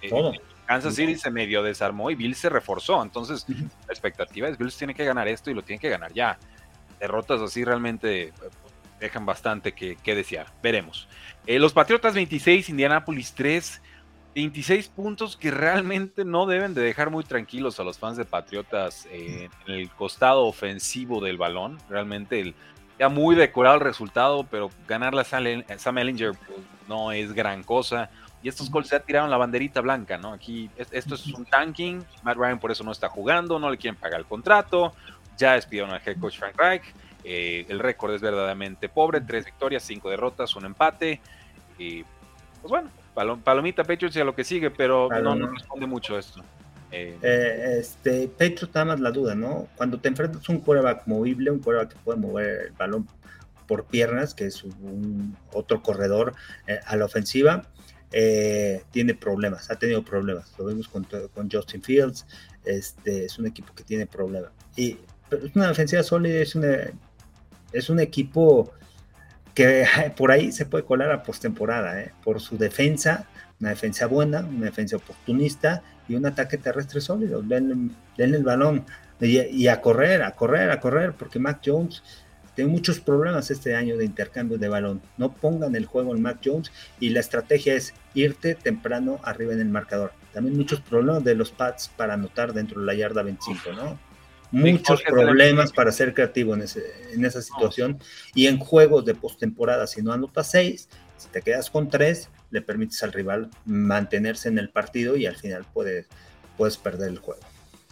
Eh, 0.02 0.10
todo. 0.10 0.34
Kansas 0.74 0.96
City 0.96 1.16
se 1.16 1.30
medio 1.30 1.62
desarmó 1.62 2.10
y 2.10 2.16
Bills 2.16 2.40
se 2.40 2.50
reforzó. 2.50 3.04
Entonces, 3.04 3.46
la 3.48 3.90
expectativa 3.90 4.48
es 4.48 4.58
Bills 4.58 4.76
tiene 4.76 4.96
que 4.96 5.06
ganar 5.06 5.28
esto 5.28 5.52
y 5.52 5.54
lo 5.54 5.62
tiene 5.62 5.80
que 5.80 5.90
ganar 5.90 6.12
ya. 6.14 6.40
Derrotas 7.00 7.42
así 7.42 7.64
realmente 7.64 8.24
eh, 8.24 8.34
dejan 9.00 9.24
bastante 9.24 9.74
que, 9.74 10.16
desear. 10.16 10.48
Veremos. 10.64 11.08
Eh, 11.46 11.60
los 11.60 11.74
Patriotas 11.74 12.16
26, 12.16 12.70
Indianapolis 12.70 13.34
3. 13.34 13.82
26 14.36 14.88
puntos 14.88 15.38
que 15.38 15.52
realmente 15.52 16.26
no 16.26 16.48
deben 16.48 16.74
de 16.74 16.82
dejar 16.82 17.12
muy 17.12 17.24
tranquilos 17.24 17.80
a 17.80 17.84
los 17.84 18.00
fans 18.00 18.18
de 18.18 18.26
Patriotas 18.26 19.08
eh, 19.12 19.48
en 19.68 19.74
el 19.76 19.92
costado 19.92 20.48
ofensivo 20.48 21.22
del 21.22 21.38
balón. 21.38 21.78
Realmente 21.88 22.40
el, 22.40 22.56
ya 22.98 23.10
muy 23.10 23.36
decorado 23.36 23.76
el 23.76 23.82
resultado, 23.82 24.44
pero 24.50 24.72
ganar 24.88 25.14
la 25.14 25.24
Sam 25.24 25.98
Ellinger 26.00 26.32
pues, 26.48 26.60
no 26.88 27.12
es 27.12 27.32
gran 27.34 27.62
cosa. 27.62 28.10
Y 28.44 28.50
estos 28.50 28.70
Colts 28.70 28.90
ya 28.90 29.00
tiraron 29.00 29.30
la 29.30 29.38
banderita 29.38 29.80
blanca, 29.80 30.18
¿no? 30.18 30.34
Aquí 30.34 30.70
esto 30.78 31.16
es 31.16 31.28
un 31.28 31.46
tanking. 31.46 32.04
Matt 32.24 32.38
Ryan 32.38 32.60
por 32.60 32.72
eso 32.72 32.84
no 32.84 32.92
está 32.92 33.08
jugando, 33.08 33.58
no 33.58 33.72
le 33.72 33.78
quieren 33.78 33.98
pagar 33.98 34.20
el 34.20 34.26
contrato. 34.26 34.94
Ya 35.38 35.54
despidieron 35.54 35.92
al 35.92 36.02
head 36.06 36.20
coach 36.20 36.38
Frank 36.38 36.56
Reich. 36.58 36.84
Eh, 37.24 37.66
el 37.70 37.80
récord 37.80 38.14
es 38.14 38.22
verdaderamente 38.22 38.90
pobre, 38.90 39.22
tres 39.22 39.46
victorias, 39.46 39.84
cinco 39.84 40.10
derrotas, 40.10 40.56
un 40.58 40.66
empate. 40.66 41.22
Y 41.78 42.04
pues 42.62 42.70
bueno, 42.70 42.90
palomita 43.44 43.84
Patriots 43.84 44.18
y 44.18 44.20
a 44.20 44.26
lo 44.26 44.36
que 44.36 44.44
sigue, 44.44 44.70
pero 44.70 45.08
no 45.10 45.48
responde 45.48 45.88
mucho 45.88 46.20
esto. 46.20 46.44
Eh, 46.96 47.18
eh, 47.24 47.78
este, 47.80 48.28
Patriots 48.28 48.70
nada 48.76 48.86
más 48.86 49.00
la 49.00 49.10
duda, 49.10 49.34
¿no? 49.34 49.68
Cuando 49.76 50.00
te 50.00 50.10
enfrentas 50.10 50.48
a 50.48 50.52
un 50.52 50.60
quarterback 50.60 51.08
movible, 51.08 51.50
un 51.50 51.60
quarterback 51.60 51.94
que 51.94 52.00
puede 52.04 52.20
mover 52.20 52.68
el 52.68 52.72
balón 52.74 53.08
por 53.68 53.86
piernas, 53.86 54.36
que 54.36 54.46
es 54.46 54.64
un, 54.64 55.36
otro 55.52 55.82
corredor 55.82 56.36
eh, 56.68 56.80
a 56.86 56.96
la 56.96 57.06
ofensiva, 57.06 57.64
tiene 58.92 59.16
problemas, 59.16 59.72
ha 59.72 59.76
tenido 59.76 60.04
problemas. 60.04 60.54
Lo 60.58 60.66
vimos 60.66 60.88
con, 60.88 61.08
con, 61.34 61.50
Justin 61.50 61.82
Fields, 61.82 62.26
este, 62.64 63.26
es 63.26 63.40
un 63.40 63.48
equipo 63.48 63.74
que 63.74 63.84
tiene 63.84 64.06
problemas. 64.06 64.52
Y 64.76 64.98
pero 65.34 65.48
es 65.48 65.56
una 65.56 65.68
defensiva 65.68 66.04
sólida, 66.04 66.40
es, 66.40 66.54
una, 66.54 66.78
es 67.72 67.90
un 67.90 68.00
equipo 68.00 68.72
que 69.54 69.86
por 70.18 70.32
ahí 70.32 70.52
se 70.52 70.66
puede 70.66 70.84
colar 70.84 71.12
a 71.12 71.24
postemporada, 71.24 72.00
¿eh? 72.02 72.14
por 72.24 72.40
su 72.40 72.58
defensa, 72.58 73.28
una 73.60 73.70
defensa 73.72 74.08
buena, 74.08 74.42
una 74.42 74.66
defensa 74.66 74.98
oportunista 74.98 75.82
y 76.08 76.16
un 76.16 76.26
ataque 76.26 76.58
terrestre 76.58 77.02
sólido. 77.02 77.42
Denle, 77.42 77.92
el 78.18 78.44
balón 78.44 78.86
y, 79.20 79.68
a 79.68 79.82
correr, 79.82 80.22
a 80.22 80.32
correr, 80.32 80.70
a 80.70 80.80
correr, 80.80 81.14
porque 81.14 81.40
Mac 81.40 81.62
Jones 81.66 82.04
tiene 82.56 82.72
muchos 82.72 83.00
problemas 83.00 83.50
este 83.52 83.76
año 83.76 83.98
de 83.98 84.06
intercambio 84.06 84.58
de 84.58 84.70
balón. 84.70 85.02
No 85.18 85.34
pongan 85.34 85.76
el 85.76 85.86
juego 85.86 86.16
en 86.16 86.22
Mac 86.22 86.40
Jones 86.44 86.72
y 87.00 87.10
la 87.10 87.20
estrategia 87.20 87.76
es 87.76 87.94
irte 88.14 88.56
temprano 88.56 89.20
arriba 89.24 89.54
en 89.54 89.62
el 89.62 89.70
marcador. 89.70 90.12
También 90.34 90.58
muchos 90.58 90.82
problemas 90.82 91.24
de 91.24 91.36
los 91.36 91.52
pads 91.52 91.90
para 91.96 92.14
anotar 92.14 92.54
dentro 92.54 92.80
de 92.82 92.88
la 92.88 92.94
yarda 92.94 93.24
25, 93.24 93.74
¿no? 93.74 94.00
muchos 94.54 95.02
problemas 95.02 95.74
para 95.74 95.92
ser 95.92 96.14
creativo 96.14 96.54
en, 96.54 96.62
ese, 96.62 96.84
en 97.12 97.26
esa 97.26 97.42
situación. 97.42 98.00
Y 98.34 98.48
en 98.48 98.60
juegos 98.60 99.04
de 99.04 99.16
postemporada, 99.16 99.88
si 99.88 100.02
no 100.02 100.14
anotas 100.14 100.52
seis, 100.52 100.88
si 101.18 101.28
te 101.30 101.42
quedas 101.42 101.70
con 101.70 101.90
tres, 101.90 102.30
le 102.52 102.62
permites 102.62 103.02
al 103.04 103.12
rival 103.12 103.50
mantenerse 103.66 104.50
en 104.50 104.60
el 104.60 104.70
partido 104.70 105.16
y 105.16 105.26
al 105.26 105.36
final 105.36 105.66
puedes, 105.74 106.08
puedes 106.56 106.78
perder 106.78 107.10
el 107.10 107.18
juego. 107.18 107.42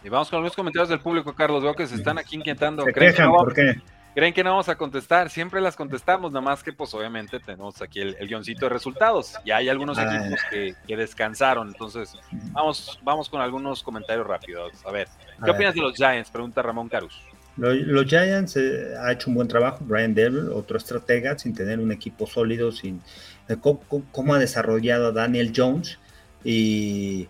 Y 0.04 0.10
vamos 0.10 0.30
con 0.30 0.44
los 0.44 0.56
comentarios 0.56 0.90
del 0.90 1.00
público, 1.00 1.34
Carlos. 1.36 1.64
Veo 1.64 1.76
que 1.76 1.88
se 1.88 1.96
están 1.96 2.18
aquí 2.18 2.36
inquietando. 2.36 2.86
¿Creen, 2.86 3.14
que 3.14 3.22
no, 3.22 3.34
¿por 3.34 3.54
qué? 3.54 3.82
¿Creen 4.14 4.34
que 4.34 4.44
no 4.44 4.52
vamos 4.52 4.68
a 4.68 4.76
contestar? 4.76 5.30
Siempre 5.30 5.62
las 5.62 5.76
contestamos, 5.76 6.32
nada 6.32 6.42
más 6.42 6.62
que 6.64 6.74
pues 6.74 6.94
obviamente 6.94 7.40
tenemos 7.40 7.82
aquí 7.82 8.02
el, 8.02 8.16
guioncito 8.28 8.66
de 8.66 8.70
resultados. 8.70 9.36
Ya 9.46 9.58
hay 9.58 9.70
algunos 9.70 9.98
ah. 9.98 10.04
equipos 10.04 10.40
que, 10.50 10.96
descansaron, 10.96 11.70
entonces 11.70 12.14
vamos, 12.52 13.00
vamos 13.04 13.30
con 13.30 13.42
algunos 13.42 13.82
comentarios 13.82 14.28
rápidos. 14.28 14.74
A 14.86 14.92
ver, 14.92 15.08
¿qué 15.44 15.52
opinas 15.52 15.74
de 15.74 15.82
los 15.82 15.96
Giants? 15.96 16.30
Pregunta 16.30 16.62
Ramón 16.62 16.90
Carus. 16.90 17.22
Los, 17.58 18.06
Giants 18.08 18.56
eh, 18.58 18.96
ha 19.00 19.12
hecho 19.12 19.30
un 19.30 19.36
buen 19.36 19.48
trabajo, 19.48 19.80
Brian 19.82 20.14
Devil, 20.14 20.50
otro 20.50 20.78
estratega, 20.78 21.38
sin 21.38 21.54
tener 21.54 21.80
un 21.80 21.92
equipo 21.92 22.26
sólido, 22.26 22.72
sin 22.72 23.02
eh, 23.50 23.58
cómo, 23.62 24.34
ha 24.34 24.40
desarrollado 24.40 25.08
a 25.08 25.12
Daniel 25.12 25.52
Jones 25.56 26.00
y 26.44 27.28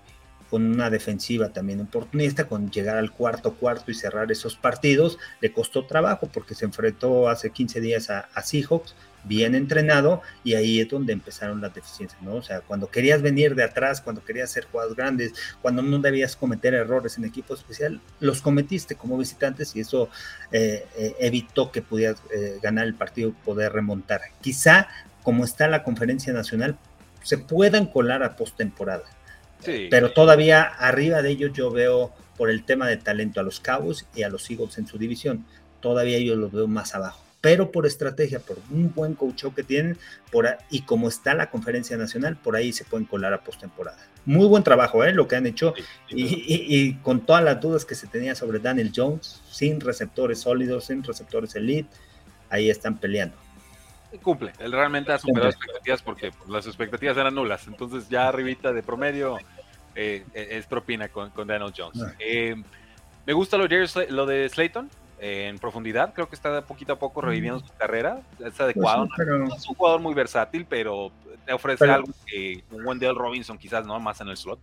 con 0.52 0.66
una 0.66 0.90
defensiva 0.90 1.48
también 1.54 1.80
oportunista, 1.80 2.46
con 2.46 2.70
llegar 2.70 2.98
al 2.98 3.14
cuarto 3.14 3.54
cuarto 3.56 3.90
y 3.90 3.94
cerrar 3.94 4.34
esos 4.34 4.58
partidos, 4.58 5.18
le 5.40 5.54
costó 5.54 5.86
trabajo 5.86 6.28
porque 6.28 6.56
se 6.56 6.66
enfrentó 6.66 7.30
hace 7.30 7.52
15 7.52 7.80
días 7.80 8.10
a, 8.10 8.28
Seahawks, 8.44 8.94
bien 9.24 9.56
entrenado, 9.56 10.22
y 10.44 10.56
ahí 10.56 10.82
es 10.82 10.90
donde 10.90 11.14
empezaron 11.14 11.62
las 11.62 11.74
deficiencias, 11.74 12.22
¿no? 12.22 12.36
O 12.36 12.42
sea, 12.42 12.60
cuando 12.60 12.92
querías 12.92 13.22
venir 13.22 13.56
de 13.56 13.64
atrás, 13.64 14.02
cuando 14.02 14.26
querías 14.26 14.50
hacer 14.50 14.66
jugadas 14.66 14.94
grandes, 14.94 15.34
cuando 15.62 15.82
no 15.84 16.00
debías 16.00 16.36
cometer 16.36 16.74
errores 16.74 17.18
en 17.18 17.24
equipo 17.24 17.54
especial, 17.54 18.02
los 18.20 18.42
cometiste 18.42 18.96
como 18.96 19.18
visitantes 19.18 19.74
y 19.78 19.80
eso 19.80 20.10
eh, 20.52 20.86
eh, 20.98 21.16
evitó 21.20 21.72
que 21.72 21.82
pudieras 21.82 22.22
eh, 22.36 22.60
ganar 22.62 22.88
el 22.88 22.96
partido 22.96 23.32
poder 23.46 23.72
remontar. 23.72 24.20
Quizá, 24.42 24.90
como 25.24 25.46
está 25.46 25.70
la 25.70 25.84
conferencia 25.84 26.34
nacional, 26.34 26.78
se 27.24 27.38
puedan 27.38 27.86
colar 27.86 28.22
a 28.24 28.36
postemporada 28.36 29.06
pero 29.90 30.12
todavía 30.12 30.64
arriba 30.64 31.22
de 31.22 31.30
ellos 31.30 31.52
yo 31.54 31.72
veo 31.72 32.14
por 32.38 32.50
el 32.50 32.64
tema 32.64 32.88
de 32.88 32.98
talento 32.98 33.40
a 33.40 33.44
los 33.44 33.60
Cowboys 33.60 34.06
y 34.16 34.24
a 34.24 34.30
los 34.30 34.50
Eagles 34.50 34.78
en 34.78 34.88
su 34.88 34.98
división. 34.98 35.46
Todavía 35.80 36.20
yo 36.20 36.36
los 36.36 36.52
veo 36.52 36.68
más 36.68 36.96
abajo. 36.96 37.24
Pero 37.40 37.72
por 37.72 37.88
estrategia, 37.88 38.40
por 38.40 38.60
un 38.70 38.94
buen 38.94 39.16
coach 39.16 39.46
que 39.56 39.64
tienen, 39.64 39.98
por 40.32 40.48
y 40.70 40.84
como 40.84 41.08
está 41.08 41.34
la 41.34 41.50
conferencia 41.50 41.98
nacional, 41.98 42.38
por 42.38 42.56
ahí 42.56 42.72
se 42.72 42.86
pueden 42.86 43.08
colar 43.08 43.34
a 43.34 43.44
postemporada. 43.44 43.98
Muy 44.26 44.46
buen 44.46 44.64
trabajo, 44.64 45.04
¿eh? 45.04 45.12
lo 45.12 45.28
que 45.28 45.36
han 45.36 45.48
hecho. 45.48 45.74
y, 46.10 46.94
con 46.98 47.26
todas 47.26 47.44
las 47.44 47.60
dudas 47.60 47.84
que 47.84 47.96
se 47.96 48.06
tenía 48.06 48.36
sobre 48.36 48.60
Daniel 48.60 48.92
Jones, 48.96 49.42
sin 49.50 49.80
receptores 49.80 50.40
sólidos, 50.40 50.86
sin 50.86 51.04
receptores 51.04 51.56
elite, 51.56 51.90
ahí 52.50 52.70
están 52.70 53.00
peleando 53.00 53.36
cumple. 54.20 54.54
Él 54.60 54.72
realmente 54.72 55.12
ha 55.12 55.18
superado 55.18 55.50
expectativas 55.50 56.02
porque 56.02 56.32
pues, 56.32 56.50
las 56.50 56.66
expectativas 56.68 57.18
eran 57.18 57.36
nulas. 57.36 57.68
Entonces 57.68 58.10
ya 58.10 58.28
arribita 58.28 58.74
de 58.74 58.84
promedio 58.84 59.38
eh, 59.96 60.26
eh, 60.34 60.48
es 60.52 60.66
propina 60.66 61.10
con, 61.10 61.30
con 61.32 61.48
Daniel 61.48 61.74
Jones. 61.76 62.02
Ah. 62.02 62.14
Eh, 62.20 62.56
me 63.26 63.34
gusta 63.34 63.58
lo 63.58 63.68
de, 63.68 64.08
lo 64.10 64.26
de 64.26 64.50
Slayton 64.50 64.90
en 65.20 65.60
profundidad. 65.60 66.14
Creo 66.14 66.28
que 66.28 66.36
está 66.36 66.62
poquito 66.62 66.94
a 66.94 67.00
poco 67.00 67.22
reviviendo 67.22 67.60
su 67.60 67.74
carrera. 67.78 68.22
Es 68.40 68.60
adecuado. 68.60 69.08
Pues 69.16 69.28
es 69.58 69.70
un 69.70 69.76
jugador 69.76 70.02
muy 70.02 70.14
versátil, 70.14 70.66
pero 70.68 71.12
te 71.46 71.54
ofrece 71.54 71.86
algo 71.90 72.12
que 72.26 72.64
un 72.72 72.86
Wendell 72.86 73.16
Robinson 73.16 73.58
quizás 73.58 73.86
no 73.86 74.00
más 74.00 74.22
en 74.22 74.30
el 74.30 74.38
slot. 74.38 74.60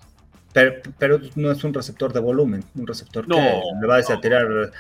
Pero, 0.53 0.81
pero, 0.99 1.21
no 1.37 1.53
es 1.53 1.63
un 1.63 1.75
receptor 1.75 2.13
de 2.13 2.21
volumen, 2.21 2.65
un 2.75 2.87
receptor 2.87 3.27
que 3.27 3.35
le 3.35 3.87
va 3.87 3.99
a 3.99 4.21
tirar 4.21 4.73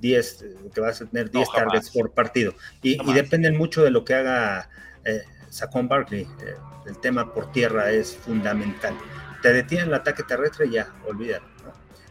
10, 0.00 0.44
que 0.74 0.80
vas 0.80 1.00
a 1.00 1.06
tener 1.06 1.30
10 1.30 1.48
targets 1.50 1.90
por 1.90 2.12
partido. 2.12 2.54
Y, 2.82 2.98
dependen 3.12 3.56
mucho 3.56 3.82
de 3.82 3.90
lo 3.90 4.04
que 4.04 4.14
haga 4.14 4.68
eh, 5.04 5.22
Saquon 5.50 5.88
Barkley. 5.88 6.22
Eh, 6.22 6.54
el 6.86 6.98
tema 6.98 7.32
por 7.32 7.52
tierra 7.52 7.90
es 7.90 8.16
fundamental. 8.16 8.94
Te 9.42 9.52
detienen 9.52 9.88
el 9.88 9.94
ataque 9.94 10.22
terrestre 10.22 10.70
ya, 10.70 10.88
olvídalo. 11.06 11.46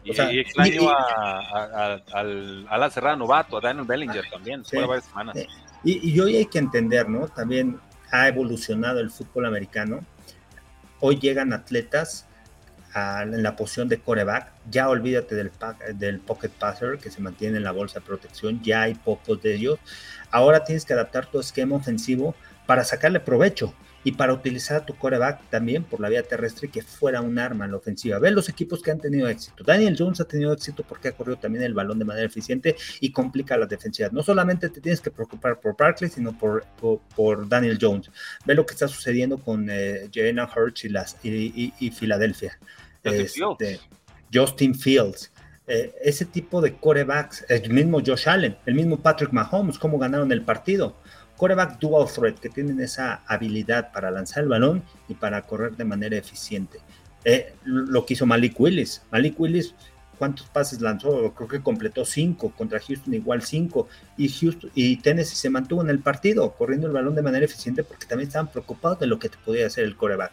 y, 0.04 0.10
extraño 0.38 0.88
a, 0.90 2.78
la 2.78 2.90
cerrada 2.90 3.16
novato, 3.16 3.58
a 3.58 3.60
Daniel 3.60 3.86
Bellinger 3.86 4.24
también, 4.30 4.62
varias 4.72 5.04
semanas. 5.04 5.36
Y, 5.84 6.10
y 6.10 6.20
hoy 6.20 6.36
hay 6.36 6.46
que 6.46 6.58
entender, 6.58 7.08
¿no? 7.08 7.28
También 7.28 7.80
ha 8.10 8.28
evolucionado 8.28 9.00
el 9.00 9.10
fútbol 9.10 9.46
americano. 9.46 10.04
Hoy 11.00 11.18
llegan 11.18 11.52
atletas 11.52 12.27
en 12.94 13.42
la 13.42 13.56
posición 13.56 13.88
de 13.88 14.00
coreback, 14.00 14.52
ya 14.70 14.88
olvídate 14.88 15.34
del, 15.34 15.50
del 15.94 16.20
pocket 16.20 16.50
passer 16.50 16.98
que 16.98 17.10
se 17.10 17.20
mantiene 17.20 17.58
en 17.58 17.64
la 17.64 17.72
bolsa 17.72 18.00
de 18.00 18.06
protección, 18.06 18.62
ya 18.62 18.82
hay 18.82 18.94
pocos 18.94 19.42
de 19.42 19.54
ellos. 19.54 19.78
Ahora 20.30 20.64
tienes 20.64 20.84
que 20.84 20.94
adaptar 20.94 21.26
tu 21.26 21.38
esquema 21.38 21.76
ofensivo 21.76 22.34
para 22.66 22.84
sacarle 22.84 23.20
provecho 23.20 23.74
y 24.04 24.12
para 24.12 24.32
utilizar 24.32 24.78
a 24.78 24.86
tu 24.86 24.94
coreback 24.94 25.50
también 25.50 25.84
por 25.84 26.00
la 26.00 26.08
vía 26.08 26.22
terrestre 26.22 26.68
que 26.68 26.82
fuera 26.82 27.20
un 27.20 27.38
arma 27.38 27.64
en 27.64 27.72
la 27.72 27.76
ofensiva. 27.78 28.18
Ve 28.18 28.30
los 28.30 28.48
equipos 28.48 28.82
que 28.82 28.90
han 28.90 29.00
tenido 29.00 29.28
éxito. 29.28 29.64
Daniel 29.64 29.96
Jones 29.98 30.20
ha 30.20 30.24
tenido 30.24 30.52
éxito 30.52 30.84
porque 30.88 31.08
ha 31.08 31.12
corrido 31.12 31.38
también 31.38 31.64
el 31.64 31.74
balón 31.74 31.98
de 31.98 32.04
manera 32.04 32.26
eficiente 32.26 32.76
y 33.00 33.10
complica 33.10 33.56
las 33.56 33.68
defensivas. 33.68 34.12
No 34.12 34.22
solamente 34.22 34.68
te 34.68 34.80
tienes 34.80 35.00
que 35.00 35.10
preocupar 35.10 35.60
por 35.60 35.76
Barkley, 35.76 36.10
sino 36.10 36.36
por, 36.36 36.64
por, 37.14 37.48
Daniel 37.48 37.78
Jones. 37.80 38.10
Ve 38.44 38.54
lo 38.54 38.64
que 38.64 38.74
está 38.74 38.88
sucediendo 38.88 39.38
con 39.38 39.68
eh, 39.70 40.08
Hurts 40.56 40.84
y, 40.84 40.88
las, 40.88 41.16
y 41.22 41.90
Filadelfia. 41.90 42.58
Este, 43.02 43.80
Justin 44.32 44.74
Fields. 44.74 45.32
Eh, 45.70 45.94
ese 46.02 46.24
tipo 46.24 46.62
de 46.62 46.76
corebacks, 46.76 47.44
el 47.48 47.70
mismo 47.70 48.00
Josh 48.04 48.26
Allen, 48.26 48.56
el 48.64 48.74
mismo 48.74 48.98
Patrick 49.00 49.32
Mahomes, 49.32 49.78
cómo 49.78 49.98
ganaron 49.98 50.32
el 50.32 50.42
partido. 50.42 50.96
Coreback 51.38 51.78
dual 51.78 52.06
threat, 52.06 52.38
que 52.38 52.50
tienen 52.50 52.80
esa 52.80 53.22
habilidad 53.26 53.92
para 53.92 54.10
lanzar 54.10 54.42
el 54.42 54.50
balón 54.50 54.82
y 55.08 55.14
para 55.14 55.40
correr 55.42 55.76
de 55.76 55.84
manera 55.84 56.16
eficiente. 56.16 56.80
Eh, 57.24 57.54
lo 57.64 58.04
que 58.04 58.14
hizo 58.14 58.26
Malik 58.26 58.58
Willis. 58.60 59.02
Malik 59.10 59.38
Willis, 59.40 59.74
¿cuántos 60.18 60.46
pases 60.48 60.80
lanzó? 60.80 61.32
Creo 61.34 61.48
que 61.48 61.62
completó 61.62 62.04
cinco, 62.04 62.52
contra 62.56 62.80
Houston 62.80 63.14
igual 63.14 63.42
cinco. 63.42 63.88
Y, 64.16 64.28
Houston, 64.28 64.70
y 64.74 64.96
Tennessee 64.96 65.36
se 65.36 65.48
mantuvo 65.48 65.80
en 65.82 65.90
el 65.90 66.00
partido, 66.00 66.52
corriendo 66.52 66.88
el 66.88 66.92
balón 66.92 67.14
de 67.14 67.22
manera 67.22 67.46
eficiente 67.46 67.84
porque 67.84 68.06
también 68.06 68.28
estaban 68.28 68.50
preocupados 68.50 68.98
de 68.98 69.06
lo 69.06 69.18
que 69.18 69.30
podía 69.44 69.66
hacer 69.66 69.84
el 69.84 69.96
coreback. 69.96 70.32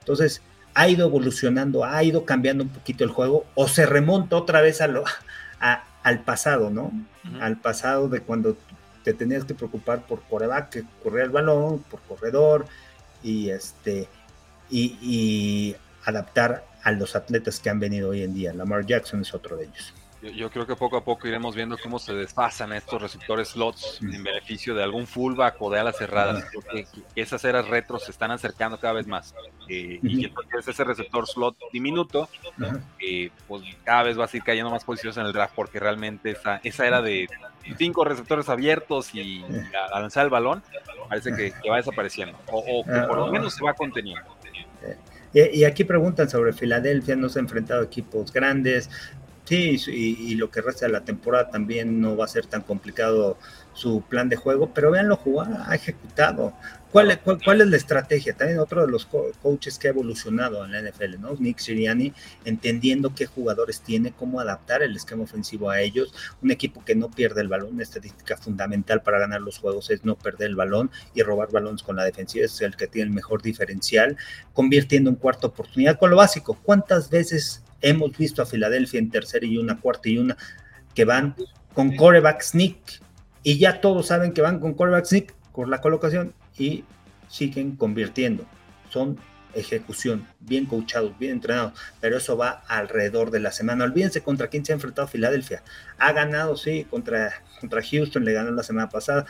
Entonces, 0.00 0.42
ha 0.74 0.88
ido 0.88 1.06
evolucionando, 1.06 1.84
ha 1.84 2.02
ido 2.02 2.24
cambiando 2.24 2.64
un 2.64 2.70
poquito 2.70 3.04
el 3.04 3.10
juego, 3.10 3.46
o 3.54 3.68
se 3.68 3.86
remonta 3.86 4.36
otra 4.36 4.60
vez 4.60 4.80
a 4.80 4.88
lo, 4.88 5.04
al 6.02 6.20
pasado, 6.20 6.70
¿no? 6.70 6.92
Al 7.40 7.56
pasado 7.56 8.08
de 8.08 8.20
cuando 8.20 8.56
te 9.06 9.14
tenías 9.14 9.44
que 9.44 9.54
preocupar 9.54 10.04
por 10.04 10.20
coreback, 10.22 10.68
que 10.68 10.84
el 11.22 11.30
balón, 11.30 11.78
por 11.88 12.00
corredor, 12.00 12.66
y 13.22 13.50
este, 13.50 14.08
y, 14.68 15.76
adaptar 16.04 16.66
a 16.82 16.90
los 16.90 17.14
atletas 17.14 17.60
que 17.60 17.70
han 17.70 17.78
venido 17.78 18.08
hoy 18.08 18.24
en 18.24 18.34
día. 18.34 18.52
Lamar 18.52 18.84
Jackson 18.84 19.20
es 19.22 19.32
otro 19.32 19.56
de 19.56 19.66
ellos. 19.66 19.94
Yo, 20.34 20.50
creo 20.50 20.66
que 20.66 20.76
poco 20.76 20.96
a 20.96 21.04
poco 21.04 21.28
iremos 21.28 21.54
viendo 21.54 21.76
cómo 21.78 21.98
se 21.98 22.14
desfasan 22.14 22.72
estos 22.72 23.00
receptores 23.00 23.48
slots 23.48 24.00
en 24.02 24.22
beneficio 24.22 24.74
de 24.74 24.82
algún 24.82 25.06
fullback 25.06 25.56
o 25.60 25.70
de 25.70 25.78
alas 25.78 25.96
cerradas. 25.96 26.44
que, 26.70 26.86
esas 27.14 27.44
eras 27.44 27.68
retros 27.68 28.04
se 28.04 28.10
están 28.10 28.30
acercando 28.30 28.78
cada 28.78 28.94
vez 28.94 29.06
más. 29.06 29.34
Eh, 29.68 29.98
y 30.02 30.24
entonces 30.24 30.68
ese 30.68 30.84
receptor 30.84 31.26
slot 31.26 31.56
diminuto, 31.72 32.28
eh, 33.00 33.30
pues 33.48 33.62
cada 33.84 34.04
vez 34.04 34.18
va 34.18 34.24
a 34.24 34.28
ir 34.32 34.42
cayendo 34.42 34.70
más 34.70 34.84
posiciones 34.84 35.16
en 35.16 35.26
el 35.26 35.32
draft 35.32 35.54
porque 35.54 35.80
realmente 35.80 36.30
esa, 36.30 36.60
esa 36.62 36.86
era 36.86 37.02
de 37.02 37.28
cinco 37.76 38.04
receptores 38.04 38.48
abiertos 38.48 39.14
y 39.14 39.44
a, 39.92 40.00
lanzar 40.00 40.24
el 40.24 40.30
balón, 40.30 40.62
parece 41.08 41.34
que, 41.34 41.68
va 41.68 41.76
desapareciendo. 41.76 42.38
O, 42.50 42.84
que 42.84 43.00
por 43.08 43.18
lo 43.18 43.32
menos 43.32 43.54
se 43.54 43.64
va 43.64 43.74
conteniendo. 43.74 44.36
Y, 45.32 45.64
aquí 45.64 45.84
preguntan 45.84 46.30
sobre 46.30 46.52
Filadelfia, 46.52 47.14
no 47.14 47.28
se 47.28 47.38
ha 47.38 47.42
enfrentado 47.42 47.82
a 47.82 47.84
equipos 47.84 48.32
grandes, 48.32 48.88
Sí, 49.46 49.80
y, 49.86 50.34
lo 50.34 50.50
que 50.50 50.60
resta 50.60 50.86
de 50.86 50.92
la 50.92 51.04
temporada 51.04 51.50
también 51.50 52.00
no 52.00 52.16
va 52.16 52.24
a 52.24 52.28
ser 52.28 52.46
tan 52.46 52.62
complicado 52.62 53.38
su 53.74 54.02
plan 54.02 54.28
de 54.28 54.34
juego, 54.34 54.72
pero 54.74 54.90
véanlo 54.90 55.16
jugar, 55.16 55.48
ha 55.66 55.74
ejecutado. 55.76 56.52
¿Cuál, 56.90 57.20
cuál, 57.22 57.60
es 57.60 57.68
la 57.68 57.76
estrategia? 57.76 58.34
También 58.34 58.58
otro 58.58 58.84
de 58.84 58.90
los 58.90 59.06
coaches 59.06 59.78
que 59.78 59.86
ha 59.86 59.90
evolucionado 59.90 60.64
en 60.64 60.72
la 60.72 60.82
NFL, 60.82 61.20
¿no? 61.20 61.34
Nick 61.38 61.58
Siriani, 61.58 62.12
entendiendo 62.44 63.14
qué 63.14 63.26
jugadores 63.26 63.82
tiene, 63.82 64.10
cómo 64.10 64.40
adaptar 64.40 64.82
el 64.82 64.96
esquema 64.96 65.22
ofensivo 65.22 65.70
a 65.70 65.80
ellos. 65.80 66.12
Un 66.42 66.50
equipo 66.50 66.84
que 66.84 66.96
no 66.96 67.08
pierde 67.08 67.42
el 67.42 67.48
balón, 67.48 67.74
una 67.74 67.84
estadística 67.84 68.36
fundamental 68.36 69.02
para 69.02 69.20
ganar 69.20 69.42
los 69.42 69.58
juegos 69.58 69.90
es 69.90 70.04
no 70.04 70.16
perder 70.16 70.48
el 70.48 70.56
balón 70.56 70.90
y 71.14 71.22
robar 71.22 71.52
balones 71.52 71.84
con 71.84 71.94
la 71.94 72.04
defensiva, 72.04 72.46
es 72.46 72.60
el 72.62 72.74
que 72.74 72.88
tiene 72.88 73.10
el 73.10 73.14
mejor 73.14 73.42
diferencial, 73.42 74.16
convirtiendo 74.54 75.08
en 75.08 75.16
cuarta 75.16 75.46
oportunidad 75.46 75.98
con 76.00 76.10
lo 76.10 76.16
básico. 76.16 76.58
¿Cuántas 76.64 77.10
veces 77.10 77.62
Hemos 77.86 78.16
visto 78.16 78.42
a 78.42 78.46
Filadelfia 78.46 78.98
en 78.98 79.10
tercera 79.10 79.46
y 79.46 79.58
una, 79.58 79.80
cuarta 79.80 80.08
y 80.08 80.18
una, 80.18 80.36
que 80.92 81.04
van 81.04 81.36
con 81.72 81.94
coreback 81.94 82.42
sneak 82.42 83.00
y 83.44 83.58
ya 83.58 83.80
todos 83.80 84.08
saben 84.08 84.32
que 84.32 84.42
van 84.42 84.58
con 84.58 84.74
coreback 84.74 85.04
sneak 85.04 85.34
por 85.52 85.68
la 85.68 85.80
colocación 85.80 86.34
y 86.58 86.84
siguen 87.28 87.76
convirtiendo. 87.76 88.44
Son 88.90 89.18
ejecución, 89.54 90.26
bien 90.40 90.66
coachados, 90.66 91.16
bien 91.16 91.32
entrenados, 91.32 91.78
pero 92.00 92.16
eso 92.16 92.36
va 92.36 92.64
alrededor 92.66 93.30
de 93.30 93.38
la 93.38 93.52
semana. 93.52 93.84
Olvídense 93.84 94.20
contra 94.20 94.48
quién 94.48 94.64
se 94.64 94.72
ha 94.72 94.74
enfrentado 94.74 95.06
Filadelfia. 95.06 95.62
Ha 95.98 96.12
ganado, 96.12 96.56
sí, 96.56 96.86
contra, 96.90 97.42
contra 97.60 97.82
Houston, 97.82 98.24
le 98.24 98.32
ganó 98.32 98.50
la 98.50 98.64
semana 98.64 98.88
pasada, 98.88 99.26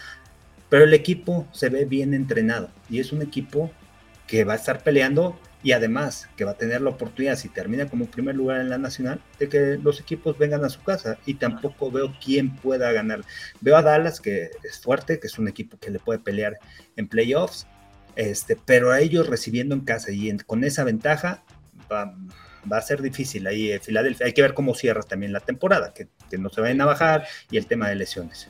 pero 0.71 0.85
el 0.85 0.95
equipo 0.95 1.47
se 1.53 1.69
ve 1.69 1.85
bien 1.85 2.15
entrenado 2.15 2.71
y 2.89 3.01
es 3.01 3.13
un 3.13 3.21
equipo 3.21 3.71
que 4.27 4.45
va 4.45 4.55
a 4.55 4.57
estar 4.57 4.83
peleando 4.83 5.39
y 5.67 5.73
además 5.73 6.29
que 6.37 6.45
va 6.45 6.53
a 6.53 6.57
tener 6.57 6.81
la 6.81 6.91
oportunidad, 6.91 7.35
si 7.35 7.49
termina 7.49 7.89
como 7.89 8.07
primer 8.07 8.37
lugar 8.37 8.61
en 8.61 8.71
la 8.71 8.79
nacional, 8.79 9.21
de 9.41 9.49
que 9.49 9.77
los 9.83 9.99
equipos 9.99 10.39
vengan 10.39 10.65
a 10.65 10.69
su 10.69 10.81
casa 10.85 11.19
y 11.27 11.35
tampoco 11.35 11.91
veo 11.91 12.15
quién 12.25 12.55
pueda 12.55 12.93
ganar. 12.93 13.25
Veo 13.61 13.77
a 13.77 13.83
Dallas, 13.83 14.21
que 14.21 14.53
es 14.63 14.79
fuerte, 14.79 15.19
que 15.19 15.27
es 15.27 15.41
un 15.41 15.49
equipo 15.49 15.77
que 15.77 15.91
le 15.91 15.99
puede 15.99 16.21
pelear 16.21 16.57
en 16.95 17.09
playoffs, 17.09 17.67
este, 18.15 18.55
pero 18.55 18.93
a 18.93 19.01
ellos 19.01 19.27
recibiendo 19.27 19.75
en 19.75 19.81
casa 19.81 20.13
y 20.13 20.37
con 20.47 20.63
esa 20.63 20.85
ventaja 20.85 21.43
va, 21.91 22.15
a 22.71 22.81
ser 22.81 23.03
difícil 23.03 23.45
ahí 23.49 23.73
en 23.73 23.81
Filadelfia. 23.81 24.27
Hay 24.27 24.35
que 24.35 24.43
ver 24.43 24.55
cómo 24.55 24.73
cierra 24.73 25.03
también 25.03 25.33
la 25.33 25.41
temporada, 25.41 25.93
que, 25.93 26.07
que 26.31 26.39
no 26.39 26.49
se 26.49 26.61
vayan 26.61 26.81
a 26.83 26.85
bajar 26.85 27.27
y 27.51 27.57
el 27.57 27.67
tema 27.67 27.89
de 27.89 27.97
lesiones. 27.97 28.49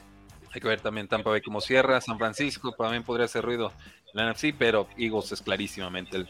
Hay 0.53 0.61
que 0.61 0.69
ver 0.69 0.83
también 0.83 1.09
Tampa 1.09 1.31
Bay 1.31 1.41
cómo 1.41 1.63
cierra, 1.63 1.99
San 2.03 2.19
Francisco 2.19 2.73
también 2.73 3.05
podría 3.05 3.25
hacer 3.25 3.43
ruido 3.43 3.73
la 4.17 4.33
NFC, 4.33 4.55
pero 4.59 4.89
Eagles 4.97 5.31
es 5.33 5.43
clarísimamente 5.43 6.27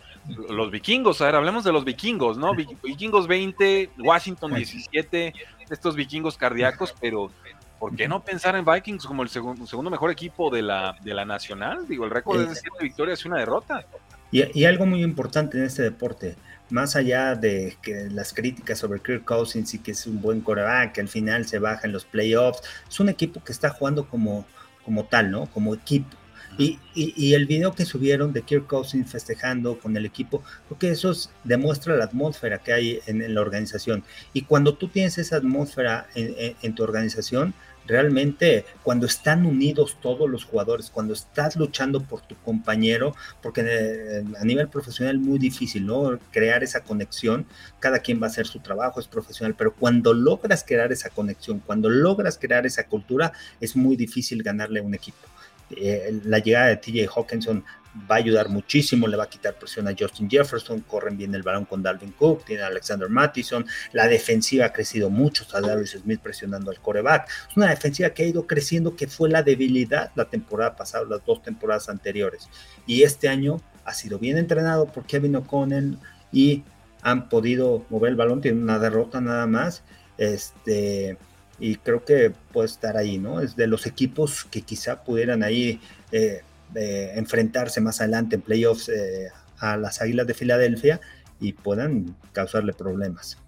los 0.49 0.71
vikingos. 0.73 1.21
A 1.21 1.27
ver, 1.27 1.37
hablemos 1.37 1.63
de 1.63 1.73
los 1.73 1.85
vikingos, 1.85 2.37
¿no? 2.37 2.53
Vikingos 2.55 3.29
20, 3.29 3.91
Washington 3.99 4.55
17, 4.55 5.33
estos 5.71 5.95
vikingos 5.95 6.37
cardíacos, 6.37 6.93
pero 7.01 7.31
¿por 7.79 7.95
qué 7.95 8.09
no 8.09 8.25
pensar 8.25 8.57
en 8.57 8.65
Vikings 8.65 9.07
como 9.07 9.23
el 9.23 9.29
segundo, 9.29 9.89
mejor 9.89 10.11
equipo 10.11 10.51
de 10.51 10.63
la, 10.63 10.97
de 11.03 11.15
la 11.15 11.25
nacional? 11.25 11.87
Digo, 11.87 12.05
el 12.05 12.11
récord 12.11 12.41
es 12.41 12.49
de 12.49 12.55
7 12.57 12.71
victorias 12.83 13.25
y 13.25 13.29
una 13.29 13.39
derrota. 13.39 13.87
Y, 14.33 14.65
algo 14.65 14.85
muy 14.85 15.05
importante 15.05 15.57
en 15.57 15.65
este 15.65 15.83
deporte, 15.83 16.35
más 16.71 16.97
allá 16.97 17.37
de 17.37 17.77
que 17.81 18.09
las 18.11 18.35
críticas 18.35 18.81
sobre 18.81 18.99
Kirk 18.99 19.25
Cousins 19.25 19.73
y 19.75 19.79
que 19.79 19.93
es 19.93 20.09
un 20.09 20.21
buen 20.21 20.41
coreback, 20.41 20.95
que 20.95 21.01
al 21.01 21.09
final 21.09 21.47
se 21.47 21.61
baja 21.61 21.87
en 21.87 21.93
los 21.93 22.05
playoffs, 22.05 22.61
es 22.89 22.99
un 22.99 23.09
equipo 23.09 23.43
que 23.45 23.53
está 23.53 23.71
jugando 23.71 24.09
como, 24.09 24.45
como 24.85 25.05
tal, 25.05 25.31
¿no? 25.31 25.47
Como 25.47 25.73
equipo 25.75 26.17
y, 26.59 27.35
el 27.35 27.47
video 27.47 27.75
que 27.75 27.85
subieron 27.85 28.33
de 28.33 28.43
Kirk 28.43 28.67
Cousins 28.67 29.11
festejando 29.11 29.79
con 29.79 29.97
el 29.97 30.07
equipo, 30.07 30.43
creo 30.67 30.79
que 30.79 30.91
eso 30.91 31.13
demuestra 31.45 31.97
la 31.97 32.05
atmósfera 32.05 32.59
que 32.59 32.73
hay 32.73 33.01
en, 33.07 33.35
la 33.35 33.41
organización. 33.41 34.05
Y 34.33 34.43
cuando 34.43 34.75
tú 34.75 34.89
tienes 34.89 35.19
esa 35.19 35.37
atmósfera 35.37 36.07
en, 36.15 36.75
tu 36.75 36.83
organización, 36.83 37.53
realmente 37.87 38.65
cuando 38.83 39.07
están 39.07 39.45
unidos 39.45 39.99
todos 40.01 40.29
los 40.29 40.45
jugadores, 40.45 40.91
cuando 40.91 41.13
estás 41.13 41.57
luchando 41.57 42.03
por 42.03 42.23
tu 42.23 42.35
compañero, 42.37 43.15
porque 43.43 43.63
eh, 43.65 44.25
a 44.41 44.45
nivel 44.45 44.69
profesional 44.69 45.17
es 45.17 45.23
muy 45.23 45.39
difícil, 45.39 45.87
¿no? 45.87 46.19
Crear 46.33 46.65
esa 46.65 46.81
conexión, 46.81 47.47
cada 47.79 47.99
quien 48.01 48.21
va 48.21 48.27
a 48.27 48.31
hacer 48.31 48.47
su 48.47 48.61
trabajo, 48.61 48.99
es 48.99 49.07
profesional, 49.07 49.55
pero 49.57 49.75
cuando 49.75 50.15
logras 50.15 50.65
crear 50.67 50.91
esa 50.91 51.11
conexión, 51.11 51.61
cuando 51.61 51.91
logras 51.91 52.39
crear 52.39 52.65
esa 52.67 52.85
cultura, 52.85 53.33
es 53.61 53.77
muy 53.77 53.97
difícil 53.97 54.43
ganarle 54.43 54.81
a 54.81 54.83
un 54.83 54.95
equipo. 54.95 55.29
Eh, 55.71 56.21
la 56.25 56.39
llegada 56.39 56.69
de 56.69 56.77
TJ 56.77 57.09
Hawkinson 57.15 57.65
va 58.11 58.17
a 58.17 58.19
ayudar 58.19 58.49
muchísimo, 58.49 59.07
le 59.07 59.17
va 59.17 59.25
a 59.25 59.29
quitar 59.29 59.55
presión 59.55 59.89
a 59.89 59.95
Justin 59.99 60.29
Jefferson, 60.29 60.81
corren 60.81 61.17
bien 61.17 61.35
el 61.35 61.43
balón 61.43 61.65
con 61.65 61.83
Dalvin 61.83 62.13
Cook, 62.13 62.45
tiene 62.45 62.63
a 62.63 62.67
Alexander 62.67 63.09
Mattison, 63.09 63.65
la 63.93 64.07
defensiva 64.07 64.67
ha 64.67 64.73
crecido 64.73 65.11
mucho, 65.11 65.45
está 65.45 65.61
Darius 65.61 65.93
Smith 65.93 66.21
presionando 66.21 66.71
al 66.71 66.81
coreback, 66.81 67.29
es 67.51 67.57
una 67.57 67.71
defensiva 67.71 68.11
que 68.11 68.25
ha 68.25 68.27
ido 68.27 68.47
creciendo, 68.47 68.97
que 68.97 69.07
fue 69.07 69.31
la 69.31 69.43
debilidad 69.43 70.11
la 70.15 70.27
temporada 70.27 70.77
pasada, 70.77 71.05
las 71.09 71.25
dos 71.25 71.43
temporadas 71.43 71.89
anteriores, 71.89 72.49
y 72.87 73.03
este 73.03 73.29
año 73.29 73.61
ha 73.85 73.95
sido 73.95 74.19
bien 74.19 74.37
entrenado 74.37 74.87
por 74.87 75.07
Kevin 75.07 75.37
O'Connell 75.37 75.99
y 76.33 76.65
han 77.03 77.29
podido 77.29 77.87
mover 77.89 78.11
el 78.11 78.17
balón, 78.17 78.41
tiene 78.41 78.61
una 78.61 78.79
derrota 78.79 79.21
nada 79.21 79.47
más, 79.47 79.83
este 80.19 81.19
y 81.59 81.77
creo 81.77 82.05
que 82.05 82.33
puede 82.53 82.67
estar 82.67 82.97
ahí, 82.97 83.19
¿no? 83.19 83.41
Es 83.41 83.57
de 83.57 83.67
los 83.67 83.87
equipos 83.87 84.45
que 84.45 84.63
quizá 84.63 85.03
pudieran 85.03 85.43
ahí 85.43 85.81
eh, 86.13 86.43
eh, 86.75 87.13
enfrentarse 87.15 87.81
más 87.81 88.01
adelante 88.01 88.37
en 88.37 88.43
playoffs 88.43 88.89
eh, 88.89 89.29
a 89.59 89.77
las 89.77 90.01
Águilas 90.03 90.27
de 90.27 90.35
Filadelfia 90.35 91.01
y 91.41 91.53
puedan 91.53 92.17
causarle 92.33 92.73
problemas. 92.73 93.39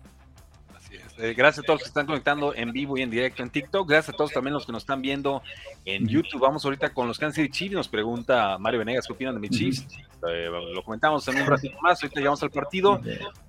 Eh, 1.18 1.34
gracias 1.36 1.64
a 1.64 1.66
todos 1.66 1.80
los 1.80 1.82
que 1.82 1.88
están 1.88 2.06
conectando 2.06 2.54
en 2.54 2.72
vivo 2.72 2.96
y 2.96 3.02
en 3.02 3.10
directo 3.10 3.42
en 3.42 3.50
TikTok. 3.50 3.88
Gracias 3.88 4.14
a 4.14 4.16
todos 4.16 4.32
también 4.32 4.54
los 4.54 4.64
que 4.64 4.72
nos 4.72 4.82
están 4.82 5.02
viendo 5.02 5.42
en 5.84 6.06
YouTube. 6.06 6.40
Vamos 6.40 6.64
ahorita 6.64 6.90
con 6.90 7.08
los 7.08 7.18
Kansas 7.18 7.36
City 7.36 7.50
Chiefs. 7.50 7.74
Nos 7.74 7.88
pregunta 7.88 8.56
Mario 8.58 8.78
Venegas 8.78 9.06
qué 9.06 9.12
opinan 9.12 9.34
de 9.34 9.40
mis 9.40 9.50
Chiefs. 9.50 9.86
Eh, 10.28 10.48
lo 10.74 10.82
comentamos 10.84 11.26
en 11.28 11.40
un 11.40 11.46
ratito 11.46 11.76
más. 11.82 12.02
Ahorita 12.02 12.20
llegamos 12.20 12.42
al 12.42 12.50
partido. 12.50 13.00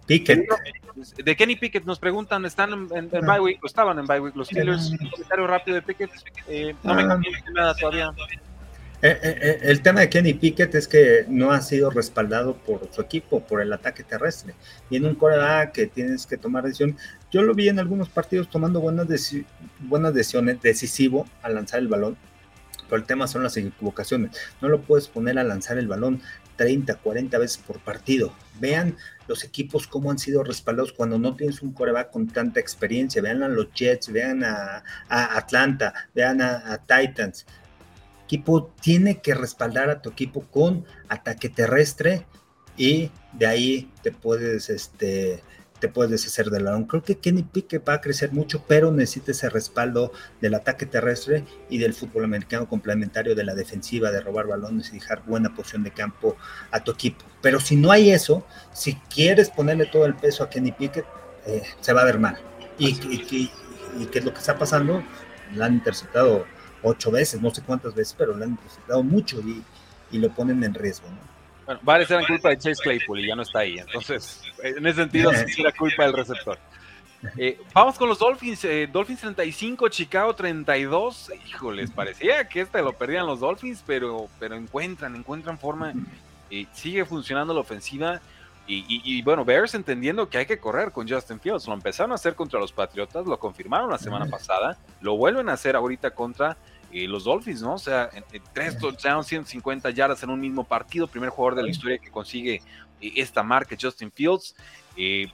Pickett. 0.07 0.47
De 1.23 1.35
Kenny 1.35 1.55
Pickett 1.55 1.85
nos 1.85 1.99
preguntan, 1.99 2.43
¿están 2.45 2.73
en, 2.73 3.11
en, 3.13 3.25
bye 3.25 3.39
week? 3.39 3.59
Estaban 3.63 3.99
en 3.99 4.07
bye 4.07 4.19
week 4.19 4.35
los 4.35 4.47
Steelers. 4.47 4.89
Un 4.89 5.09
comentario 5.09 5.47
rápido 5.47 5.75
de 5.75 5.81
Pickett. 5.83 6.11
Eh, 6.47 6.75
no 6.83 6.95
me 6.95 7.07
cambié 7.07 7.31
nada 7.53 7.75
todavía. 7.75 8.11
Eh, 9.01 9.17
eh, 9.23 9.39
eh, 9.41 9.59
el 9.61 9.81
tema 9.81 10.01
de 10.01 10.09
Kenny 10.09 10.33
Pickett 10.33 10.75
es 10.75 10.85
que 10.85 11.25
no 11.29 11.51
ha 11.51 11.61
sido 11.61 11.89
respaldado 11.89 12.57
por 12.57 12.89
su 12.91 12.99
equipo, 13.01 13.39
por 13.39 13.61
el 13.61 13.71
ataque 13.71 14.03
terrestre. 14.03 14.55
Y 14.89 14.97
en 14.97 15.05
un 15.05 15.15
coreback 15.15 15.71
que 15.71 15.87
tienes 15.87 16.25
que 16.25 16.37
tomar 16.37 16.65
decisión. 16.65 16.97
Yo 17.31 17.41
lo 17.41 17.53
vi 17.53 17.69
en 17.69 17.79
algunos 17.79 18.09
partidos 18.09 18.49
tomando 18.49 18.81
buenas, 18.81 19.07
buenas 19.79 20.13
decisiones, 20.13 20.61
decisivo 20.61 21.25
al 21.41 21.55
lanzar 21.55 21.79
el 21.79 21.87
balón. 21.87 22.17
Pero 22.89 23.01
el 23.01 23.07
tema 23.07 23.27
son 23.27 23.43
las 23.43 23.55
equivocaciones. 23.55 24.31
No 24.61 24.67
lo 24.67 24.81
puedes 24.81 25.07
poner 25.07 25.39
a 25.39 25.43
lanzar 25.43 25.77
el 25.77 25.87
balón 25.87 26.21
30, 26.57 26.95
40 26.95 27.37
veces 27.37 27.57
por 27.59 27.79
partido. 27.79 28.33
Vean 28.59 28.97
los 29.27 29.45
equipos 29.45 29.87
cómo 29.87 30.11
han 30.11 30.19
sido 30.19 30.43
respaldados 30.43 30.91
cuando 30.91 31.17
no 31.19 31.35
tienes 31.35 31.61
un 31.61 31.71
coreback 31.71 32.11
con 32.11 32.27
tanta 32.27 32.59
experiencia. 32.59 33.21
Vean 33.21 33.43
a 33.43 33.47
los 33.47 33.71
Jets, 33.73 34.11
vean 34.11 34.43
a, 34.43 34.83
Atlanta, 35.07 35.93
vean 36.13 36.41
a 36.41 36.79
Titans 36.85 37.45
equipo 38.29 38.71
tiene 38.79 39.21
que 39.21 39.33
respaldar 39.33 39.89
a 39.89 40.03
tu 40.03 40.09
equipo 40.09 40.41
con 40.51 40.85
ataque 41.07 41.49
terrestre 41.49 42.27
y 42.77 43.09
de 43.33 43.47
ahí 43.47 43.91
te 44.03 44.11
puedes, 44.11 44.69
este, 44.69 45.43
te 45.79 45.89
puedes 45.89 46.11
deshacer 46.11 46.51
del 46.51 46.63
balón. 46.63 46.85
Creo 46.85 47.01
que 47.01 47.17
Kenny 47.17 47.41
Pique 47.41 47.79
va 47.79 47.95
a 47.95 48.01
crecer 48.01 48.31
mucho, 48.31 48.63
pero 48.67 48.91
necesita 48.91 49.31
ese 49.31 49.49
respaldo 49.49 50.13
del 50.41 50.53
ataque 50.53 50.85
terrestre 50.85 51.43
y 51.71 51.79
del 51.79 51.95
fútbol 51.95 52.23
americano 52.23 52.69
complementario 52.69 53.33
de 53.33 53.43
la 53.43 53.55
defensiva, 53.55 54.11
de 54.11 54.21
robar 54.21 54.45
balones 54.45 54.89
y 54.89 54.99
dejar 54.99 55.25
buena 55.25 55.55
posición 55.55 55.83
de 55.83 55.91
campo 55.91 56.37
a 56.69 56.83
tu 56.83 56.91
equipo. 56.91 57.25
Pero 57.41 57.59
si 57.59 57.75
no 57.75 57.91
hay 57.91 58.11
eso, 58.11 58.45
si 58.73 58.93
quieres 59.13 59.49
ponerle 59.49 59.87
todo 59.87 60.05
el 60.05 60.15
peso 60.15 60.43
a 60.43 60.49
Kenny 60.51 60.71
Pickett, 60.71 61.05
eh, 61.47 61.63
se 61.81 61.93
va 61.93 62.01
a 62.01 62.05
ver 62.05 62.19
mal. 62.19 62.37
Y, 62.77 62.89
y, 62.89 63.51
y, 63.99 64.05
qué 64.05 64.19
es 64.19 64.25
lo 64.25 64.33
que 64.33 64.39
está 64.39 64.57
pasando? 64.57 65.03
La 65.55 65.65
han 65.65 65.73
interceptado 65.73 66.45
ocho 66.83 67.11
veces, 67.11 67.41
no 67.41 67.49
sé 67.49 67.61
cuántas 67.61 67.93
veces, 67.93 68.15
pero 68.17 68.35
le 68.35 68.45
han 68.45 68.59
dado 68.87 69.03
mucho 69.03 69.39
y, 69.41 69.63
y, 70.11 70.19
lo 70.19 70.29
ponen 70.29 70.63
en 70.63 70.73
riesgo. 70.73 71.07
¿no? 71.09 71.17
Bueno, 71.65 71.81
varias 71.83 72.09
eran 72.11 72.25
culpa 72.25 72.49
de 72.49 72.57
Chase 72.57 72.81
Claypool 72.81 73.19
y 73.19 73.27
ya 73.27 73.35
no 73.35 73.43
está 73.43 73.59
ahí. 73.59 73.77
Entonces, 73.77 74.41
en 74.63 74.85
ese 74.85 75.01
sentido, 75.01 75.31
sí 75.47 75.61
era 75.61 75.71
culpa 75.71 76.03
del 76.03 76.13
receptor. 76.13 76.57
Eh, 77.37 77.59
vamos 77.73 77.97
con 77.97 78.07
los 78.07 78.19
Dolphins. 78.19 78.63
Eh, 78.65 78.89
Dolphins 78.91 79.19
35, 79.19 79.89
Chicago 79.89 80.33
32. 80.33 81.31
Híjoles, 81.47 81.91
parecía 81.91 82.47
que 82.47 82.61
este 82.61 82.81
lo 82.81 82.93
perdían 82.93 83.25
los 83.25 83.41
Dolphins, 83.41 83.83
pero, 83.85 84.27
pero 84.39 84.55
encuentran, 84.55 85.15
encuentran 85.15 85.57
forma. 85.59 85.93
y 86.49 86.67
sigue 86.73 87.05
funcionando 87.05 87.53
la 87.53 87.59
ofensiva. 87.59 88.21
Y, 88.71 89.23
bueno, 89.23 89.43
Bears 89.43 89.73
entendiendo 89.73 90.29
que 90.29 90.37
hay 90.37 90.45
que 90.45 90.59
correr 90.59 90.91
con 90.91 91.09
Justin 91.09 91.39
Fields. 91.39 91.67
Lo 91.67 91.73
empezaron 91.73 92.11
a 92.11 92.15
hacer 92.15 92.35
contra 92.35 92.59
los 92.59 92.71
Patriotas, 92.71 93.25
lo 93.25 93.39
confirmaron 93.39 93.89
la 93.89 93.97
semana 93.97 94.27
pasada, 94.27 94.77
lo 95.01 95.17
vuelven 95.17 95.49
a 95.49 95.53
hacer 95.53 95.75
ahorita 95.75 96.11
contra 96.11 96.55
eh, 96.91 97.07
los 97.07 97.23
Dolphins, 97.23 97.63
¿no? 97.63 97.73
O 97.73 97.79
sea, 97.79 98.11
en, 98.13 98.23
tres 98.53 98.77
touchdowns, 98.77 99.25
150 99.25 99.89
yardas 99.89 100.21
en 100.21 100.29
un 100.29 100.39
mismo 100.39 100.63
partido, 100.63 101.07
primer 101.07 101.29
jugador 101.29 101.55
de 101.55 101.63
la 101.63 101.69
historia 101.69 101.97
que 101.97 102.11
consigue 102.11 102.61
esta 103.01 103.41
marca, 103.41 103.75
Justin 103.79 104.11
Fields. 104.11 104.55
Eh, 104.95 105.31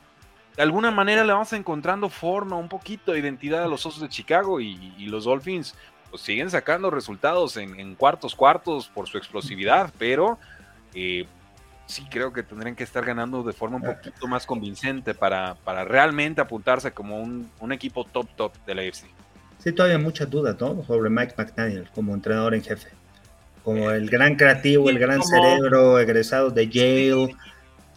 de 0.55 0.63
alguna 0.63 0.89
manera 0.89 1.25
le 1.25 1.33
vamos 1.33 1.51
encontrando 1.51 2.07
forma, 2.07 2.55
un 2.55 2.69
poquito 2.69 3.11
de 3.11 3.19
identidad 3.19 3.63
a 3.63 3.67
los 3.67 3.85
Osos 3.85 4.01
de 4.01 4.07
Chicago 4.07 4.61
y, 4.61 4.77
los 5.07 5.25
Dolphins 5.25 5.75
pues, 6.09 6.21
siguen 6.21 6.49
sacando 6.49 6.89
resultados 6.89 7.57
en, 7.57 7.95
cuartos 7.95 8.33
cuartos 8.33 8.87
por 8.87 9.09
su 9.09 9.17
explosividad, 9.17 9.93
pero 9.97 10.39
eh, 10.93 11.27
sí 11.85 12.05
creo 12.09 12.33
que 12.33 12.43
tendrían 12.43 12.75
que 12.75 12.83
estar 12.83 13.05
ganando 13.05 13.43
de 13.43 13.53
forma 13.53 13.77
un 13.77 13.83
poquito 13.83 14.27
más 14.27 14.45
convincente 14.45 15.13
para, 15.13 15.55
para 15.63 15.83
realmente 15.83 16.41
apuntarse 16.41 16.91
como 16.91 17.21
un, 17.21 17.71
equipo 17.71 18.03
top 18.05 18.27
top 18.35 18.53
de 18.65 18.75
la 18.75 18.81
AFC. 18.81 19.05
Sí, 19.59 19.71
todavía 19.71 19.97
muchas 19.97 20.29
dudas, 20.29 20.55
¿no? 20.59 20.83
Sobre 20.85 21.09
Mike 21.09 21.35
McDaniel 21.37 21.89
como 21.93 22.13
entrenador 22.13 22.53
en 22.53 22.63
jefe. 22.63 22.89
Como 23.63 23.89
el 23.89 24.09
gran 24.09 24.35
creativo, 24.35 24.89
el 24.89 24.99
gran 24.99 25.23
cerebro, 25.23 25.99
egresado 25.99 26.51
de 26.51 26.67
Yale, 26.69 27.35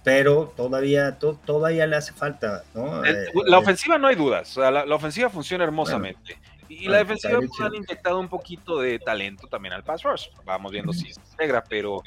pero 0.03 0.53
todavía, 0.57 1.18
todavía 1.18 1.87
le 1.87 1.96
hace 1.96 2.14
falta, 2.14 2.64
¿no? 2.74 3.05
Eh, 3.05 3.27
la 3.46 3.59
ofensiva 3.59 3.98
no 3.98 4.07
hay 4.07 4.16
dudas, 4.16 4.57
la, 4.57 4.85
ofensiva 4.94 5.29
funciona 5.29 5.64
hermosamente. 5.64 6.38
y 6.70 6.88
la 6.88 6.98
defensiva 6.98 7.38
pues, 7.38 7.61
han 7.61 7.74
inyectado 7.74 8.18
un 8.18 8.29
poquito 8.29 8.81
de 8.81 8.98
talento 8.98 9.46
también 9.48 9.74
al 9.74 9.85
pass 9.85 10.03
rush. 10.03 10.29
Vamos 10.44 10.72
viendo 10.72 10.92
si 10.92 11.12
se 11.12 11.20
integra, 11.20 11.62
pero... 11.62 12.03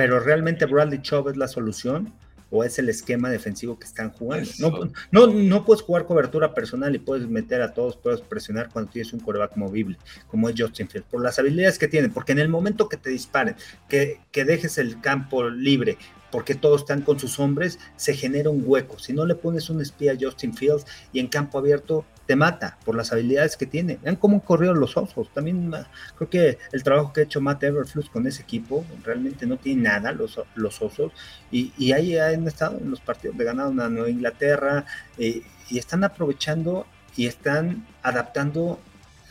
Pero 0.00 0.18
realmente 0.18 0.64
Bradley 0.64 1.02
Chubb 1.02 1.28
es 1.28 1.36
la 1.36 1.46
solución 1.46 2.10
o 2.48 2.64
es 2.64 2.78
el 2.78 2.88
esquema 2.88 3.28
defensivo 3.28 3.78
que 3.78 3.84
están 3.84 4.08
jugando. 4.08 4.48
No, 4.58 4.90
no, 5.10 5.26
no, 5.26 5.64
puedes 5.66 5.82
jugar 5.82 6.06
cobertura 6.06 6.54
personal 6.54 6.94
y 6.94 6.98
puedes 6.98 7.28
meter 7.28 7.60
a 7.60 7.74
todos, 7.74 7.98
puedes 7.98 8.22
presionar 8.22 8.70
cuando 8.72 8.90
tienes 8.90 9.12
un 9.12 9.20
coreback 9.20 9.58
movible, 9.58 9.98
como 10.28 10.48
es 10.48 10.54
Justin 10.58 10.88
Fields, 10.88 11.06
por 11.10 11.22
las 11.22 11.38
habilidades 11.38 11.78
que 11.78 11.86
tiene, 11.86 12.08
porque 12.08 12.32
en 12.32 12.38
el 12.38 12.48
momento 12.48 12.88
que 12.88 12.96
te 12.96 13.10
disparen, 13.10 13.56
que, 13.90 14.22
que 14.32 14.46
dejes 14.46 14.78
el 14.78 15.02
campo 15.02 15.50
libre, 15.50 15.98
porque 16.30 16.54
todos 16.54 16.80
están 16.80 17.02
con 17.02 17.18
sus 17.18 17.38
hombres, 17.38 17.78
se 17.96 18.14
genera 18.14 18.48
un 18.48 18.62
hueco. 18.64 18.98
Si 18.98 19.12
no 19.12 19.26
le 19.26 19.34
pones 19.34 19.68
un 19.68 19.82
espía 19.82 20.12
a 20.12 20.16
Justin 20.18 20.54
Fields 20.54 20.86
y 21.12 21.20
en 21.20 21.26
campo 21.26 21.58
abierto, 21.58 22.06
te 22.30 22.36
mata 22.36 22.78
por 22.84 22.94
las 22.94 23.10
habilidades 23.10 23.56
que 23.56 23.66
tiene. 23.66 23.98
Vean 24.00 24.14
cómo 24.14 24.44
corrieron 24.44 24.78
los 24.78 24.96
osos. 24.96 25.34
También 25.34 25.72
creo 26.14 26.30
que 26.30 26.58
el 26.70 26.84
trabajo 26.84 27.12
que 27.12 27.22
ha 27.22 27.24
hecho 27.24 27.40
Matt 27.40 27.64
Everflux 27.64 28.08
con 28.08 28.24
ese 28.24 28.42
equipo 28.42 28.86
realmente 29.02 29.46
no 29.46 29.56
tiene 29.56 29.82
nada 29.82 30.12
los, 30.12 30.40
los 30.54 30.80
osos. 30.80 31.10
Y, 31.50 31.90
ahí 31.90 32.16
han 32.16 32.46
estado 32.46 32.78
en 32.78 32.88
los 32.88 33.00
partidos 33.00 33.36
de 33.36 33.44
ganado 33.44 33.70
a 33.70 33.88
Nueva 33.88 34.08
Inglaterra 34.08 34.84
eh, 35.18 35.42
y 35.68 35.78
están 35.78 36.04
aprovechando 36.04 36.86
y 37.16 37.26
están 37.26 37.84
adaptando 38.00 38.78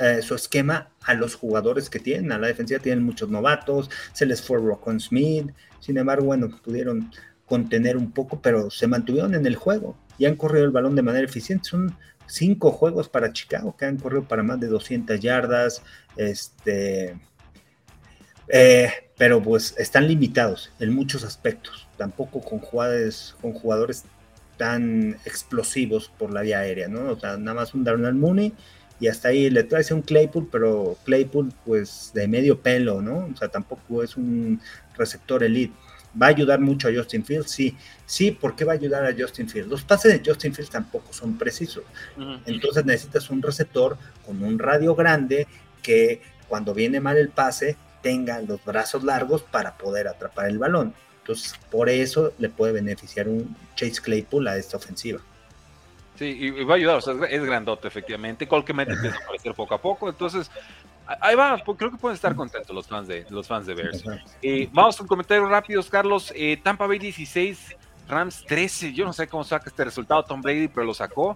eh, 0.02 0.22
su 0.22 0.36
esquema 0.36 0.90
a 1.02 1.14
los 1.14 1.36
jugadores 1.36 1.90
que 1.90 2.00
tienen. 2.00 2.34
A 2.34 2.38
la 2.38 2.48
defensiva 2.48 2.82
tienen 2.82 3.06
muchos 3.06 3.30
novatos, 3.30 3.90
se 4.12 4.26
les 4.26 4.42
fue 4.42 4.58
Rockon 4.58 5.00
Smith, 5.00 5.52
sin 5.80 5.98
embargo, 5.98 6.26
bueno, 6.26 6.50
pudieron 6.66 7.10
contener 7.46 7.96
un 7.96 8.12
poco, 8.12 8.42
pero 8.42 8.70
se 8.70 8.88
mantuvieron 8.88 9.36
en 9.36 9.46
el 9.46 9.56
juego 9.56 9.96
y 10.18 10.26
han 10.26 10.36
corrido 10.36 10.66
el 10.66 10.72
balón 10.72 10.98
de 10.98 11.02
manera 11.02 11.26
eficiente. 11.26 11.70
Son 11.70 11.96
cinco 12.30 12.72
juegos 12.72 13.10
para 13.10 13.34
Chicago 13.34 13.76
que 13.76 13.86
han 13.86 13.98
corrido 13.98 14.24
para 14.24 14.44
más 14.44 14.60
de 14.60 14.68
200 14.68 15.20
yardas, 15.20 15.82
este, 16.16 17.18
eh, 18.48 18.92
pero 19.18 19.42
pues 19.42 19.76
están 19.78 20.08
limitados 20.08 20.72
en 20.80 20.94
muchos 20.94 21.24
aspectos, 21.24 21.88
tampoco 21.98 22.42
con 22.42 22.60
jugadores, 22.60 23.36
con 23.42 23.54
jugadores 23.54 24.06
tan 24.58 25.18
explosivos 25.26 26.12
por 26.18 26.34
la 26.34 26.42
vía 26.42 26.60
aérea, 26.60 26.88
¿no? 26.88 27.12
O 27.12 27.20
sea, 27.20 27.38
nada 27.38 27.56
más 27.56 27.74
un 27.74 27.84
Darnell 27.84 28.16
Mooney 28.16 28.54
y 29.00 29.08
hasta 29.08 29.30
ahí 29.30 29.50
le 29.50 29.64
trae 29.64 29.86
un 29.94 30.02
Claypool, 30.02 30.50
pero 30.52 30.98
Claypool 31.06 31.54
pues 31.66 32.12
de 32.14 32.28
medio 32.28 32.62
pelo, 32.62 33.02
¿no? 33.02 33.30
O 33.34 33.38
sea, 33.38 33.48
tampoco 33.48 34.04
es 34.04 34.18
un 34.18 34.60
receptor 34.98 35.44
elite. 35.44 35.74
¿Va 36.20 36.28
a 36.28 36.30
ayudar 36.30 36.60
mucho 36.60 36.88
a 36.88 36.92
Justin 36.94 37.24
Fields? 37.24 37.52
Sí, 37.52 37.78
sí, 38.06 38.32
¿por 38.32 38.56
qué 38.56 38.66
va 38.66 38.74
a 38.74 38.76
ayudar 38.76 39.06
a 39.06 39.14
Justin 39.18 39.48
Fields? 39.48 39.70
Los 39.70 39.84
pases 39.84 40.12
de 40.12 40.30
Justin 40.30 40.54
Fields 40.54 40.72
tampoco 40.72 41.14
son 41.14 41.38
precisos. 41.38 41.84
Entonces 42.46 42.86
necesitas 42.86 43.30
un 43.30 43.42
receptor 43.42 43.98
con 44.26 44.42
un 44.44 44.58
radio 44.58 44.96
grande 44.96 45.48
que 45.84 46.22
cuando 46.48 46.74
viene 46.74 47.00
mal 47.00 47.18
el 47.18 47.30
pase 47.30 47.78
tenga 48.02 48.42
los 48.42 48.64
brazos 48.64 49.04
largos 49.04 49.44
para 49.44 49.78
poder 49.78 50.08
atrapar 50.08 50.48
el 50.48 50.58
balón. 50.58 50.94
Entonces, 51.20 51.54
por 51.70 51.90
eso 51.90 52.34
le 52.40 52.50
puede 52.50 52.74
beneficiar 52.74 53.28
un 53.28 53.56
Chase 53.76 54.02
Claypool 54.02 54.48
a 54.48 54.58
esta 54.58 54.78
ofensiva. 54.78 55.20
Sí, 56.18 56.26
y 56.26 56.64
va 56.64 56.74
a 56.74 56.78
ayudar, 56.78 56.98
o 56.98 57.02
sea, 57.02 57.14
es 57.30 57.46
grandote, 57.46 57.88
efectivamente. 57.88 58.48
Colquemente 58.48 58.94
empieza 58.94 59.18
a 59.18 59.24
aparecer 59.24 59.54
poco 59.54 59.76
a 59.76 59.82
poco. 59.82 60.10
Entonces, 60.10 60.50
ahí 61.22 61.36
va, 61.36 61.62
creo 61.78 61.92
que 61.92 61.98
pueden 61.98 62.16
estar 62.16 62.36
contentos 62.36 62.76
los 62.76 62.88
fans 62.88 63.08
de, 63.08 63.26
los 63.30 63.48
fans 63.48 63.66
de 63.66 63.74
Bears. 63.74 64.04
Eh, 64.42 64.70
vamos 64.72 64.98
con 64.98 65.08
comentarios 65.08 65.50
rápidos, 65.50 65.90
Carlos. 65.90 66.32
Eh, 66.36 66.60
Tampa 66.64 66.88
Bay 66.88 67.00
16, 67.00 67.76
Rams 68.08 68.44
13. 68.48 68.94
Yo 68.94 69.06
no 69.06 69.14
sé 69.14 69.28
cómo 69.28 69.44
saca 69.44 69.70
este 69.70 69.86
resultado 69.86 70.24
Tom 70.24 70.42
Brady, 70.42 70.68
pero 70.68 70.86
lo 70.86 70.94
sacó. 70.94 71.36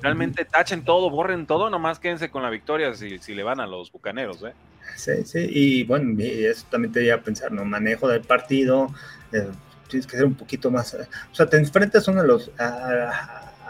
Realmente 0.00 0.44
tachen 0.44 0.84
todo, 0.84 1.10
borren 1.10 1.46
todo, 1.46 1.70
nomás 1.70 2.00
quédense 2.00 2.28
con 2.28 2.42
la 2.42 2.50
victoria 2.50 2.92
si, 2.94 3.18
si 3.18 3.34
le 3.34 3.44
van 3.44 3.60
a 3.60 3.66
los 3.66 3.92
bucaneros. 3.92 4.42
¿eh? 4.42 4.52
Sí, 4.96 5.24
sí, 5.24 5.46
y 5.48 5.84
bueno, 5.84 6.20
eso 6.20 6.66
también 6.70 6.92
te 6.92 7.04
iba 7.04 7.14
a 7.14 7.20
pensar, 7.20 7.52
¿no? 7.52 7.64
Manejo 7.64 8.08
del 8.08 8.22
partido, 8.22 8.92
eh, 9.32 9.48
tienes 9.88 10.06
que 10.08 10.16
ser 10.16 10.26
un 10.26 10.34
poquito 10.34 10.72
más. 10.72 10.94
O 10.94 11.34
sea, 11.34 11.46
te 11.46 11.56
enfrentas 11.56 12.08
uno 12.08 12.22
de 12.22 12.28
los 12.28 12.50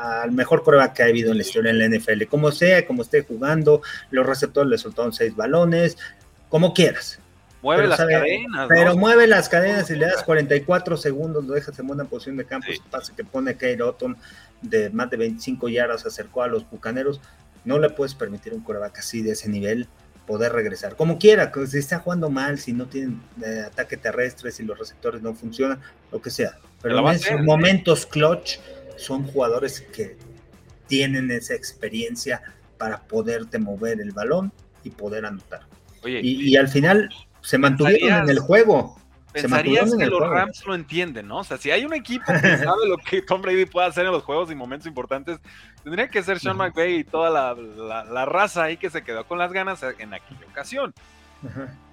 al 0.02 0.32
mejor 0.32 0.64
prueba 0.64 0.92
que 0.92 1.02
ha 1.02 1.06
habido 1.06 1.30
en 1.30 1.38
la 1.38 1.42
historia 1.42 1.70
en 1.70 1.78
la 1.78 1.88
NFL. 1.88 2.24
Como 2.28 2.50
sea, 2.50 2.84
como 2.86 3.02
esté 3.02 3.22
jugando, 3.22 3.82
los 4.10 4.26
receptores 4.26 4.68
le 4.68 4.78
soltaron 4.78 5.12
seis 5.12 5.36
balones, 5.36 5.96
como 6.48 6.74
quieras. 6.74 7.20
Mueve 7.62 7.86
las 7.86 7.98
cadenas. 7.98 8.66
Pero 8.68 8.96
mueve 8.96 9.28
las 9.28 9.48
cadenas 9.48 9.88
y 9.90 9.94
le 9.94 10.06
das 10.06 10.24
44 10.24 10.96
segundos, 10.96 11.44
lo 11.44 11.54
dejas 11.54 11.78
en 11.78 11.86
buena 11.86 12.04
posición 12.04 12.36
de 12.36 12.44
campo, 12.44 12.66
pase 12.90 13.12
que 13.16 13.24
pone 13.24 13.54
Kate 13.54 13.80
Otton 13.80 14.16
de 14.60 14.90
más 14.90 15.08
de 15.10 15.16
25 15.18 15.68
yardas, 15.68 16.04
acercó 16.04 16.42
a 16.42 16.48
los 16.48 16.68
bucaneros. 16.68 17.20
No 17.64 17.78
le 17.78 17.90
puedes 17.90 18.14
permitir 18.14 18.52
un 18.54 18.60
coreback 18.60 18.98
así 18.98 19.22
de 19.22 19.32
ese 19.32 19.48
nivel 19.48 19.86
poder 20.26 20.52
regresar. 20.52 20.96
Como 20.96 21.18
quiera, 21.18 21.52
si 21.68 21.78
está 21.78 22.00
jugando 22.00 22.28
mal, 22.28 22.58
si 22.58 22.72
no 22.72 22.86
tienen 22.86 23.22
eh, 23.44 23.64
ataque 23.66 23.96
terrestre, 23.96 24.50
si 24.50 24.64
los 24.64 24.76
receptores 24.76 25.22
no 25.22 25.32
funcionan, 25.34 25.80
lo 26.10 26.20
que 26.20 26.30
sea. 26.30 26.58
Pero 26.80 26.98
en 26.98 27.14
esos 27.14 27.40
momentos 27.42 28.06
clutch 28.06 28.58
son 29.02 29.26
jugadores 29.26 29.80
que 29.80 30.16
tienen 30.86 31.30
esa 31.30 31.54
experiencia 31.54 32.42
para 32.78 33.00
poderte 33.00 33.58
mover 33.58 34.00
el 34.00 34.12
balón 34.12 34.52
y 34.84 34.90
poder 34.90 35.26
anotar. 35.26 35.60
y, 36.04 36.56
al 36.56 36.68
final 36.68 37.08
se 37.40 37.58
mantuvieron 37.58 38.24
en 38.24 38.30
el 38.30 38.38
juego. 38.38 38.96
Pensarías 39.32 39.94
que 39.96 40.06
los 40.06 40.20
Rams 40.20 40.66
lo 40.66 40.74
entienden, 40.74 41.26
¿no? 41.26 41.38
O 41.38 41.44
sea, 41.44 41.56
si 41.56 41.70
hay 41.70 41.84
un 41.84 41.94
equipo 41.94 42.26
que 42.26 42.32
sabe 42.58 42.86
lo 42.86 42.98
que 42.98 43.22
Tom 43.22 43.40
Brady 43.40 43.64
puede 43.64 43.86
hacer 43.86 44.04
en 44.04 44.12
los 44.12 44.22
juegos 44.22 44.50
y 44.50 44.54
momentos 44.54 44.86
importantes, 44.86 45.38
tendría 45.82 46.08
que 46.08 46.22
ser 46.22 46.38
Sean 46.38 46.56
McVay 46.56 46.96
y 46.96 47.04
toda 47.04 47.30
la, 47.30 48.24
raza 48.26 48.64
ahí 48.64 48.76
que 48.76 48.90
se 48.90 49.02
quedó 49.02 49.26
con 49.26 49.38
las 49.38 49.52
ganas 49.52 49.82
en 49.82 50.12
aquella 50.12 50.46
ocasión. 50.50 50.92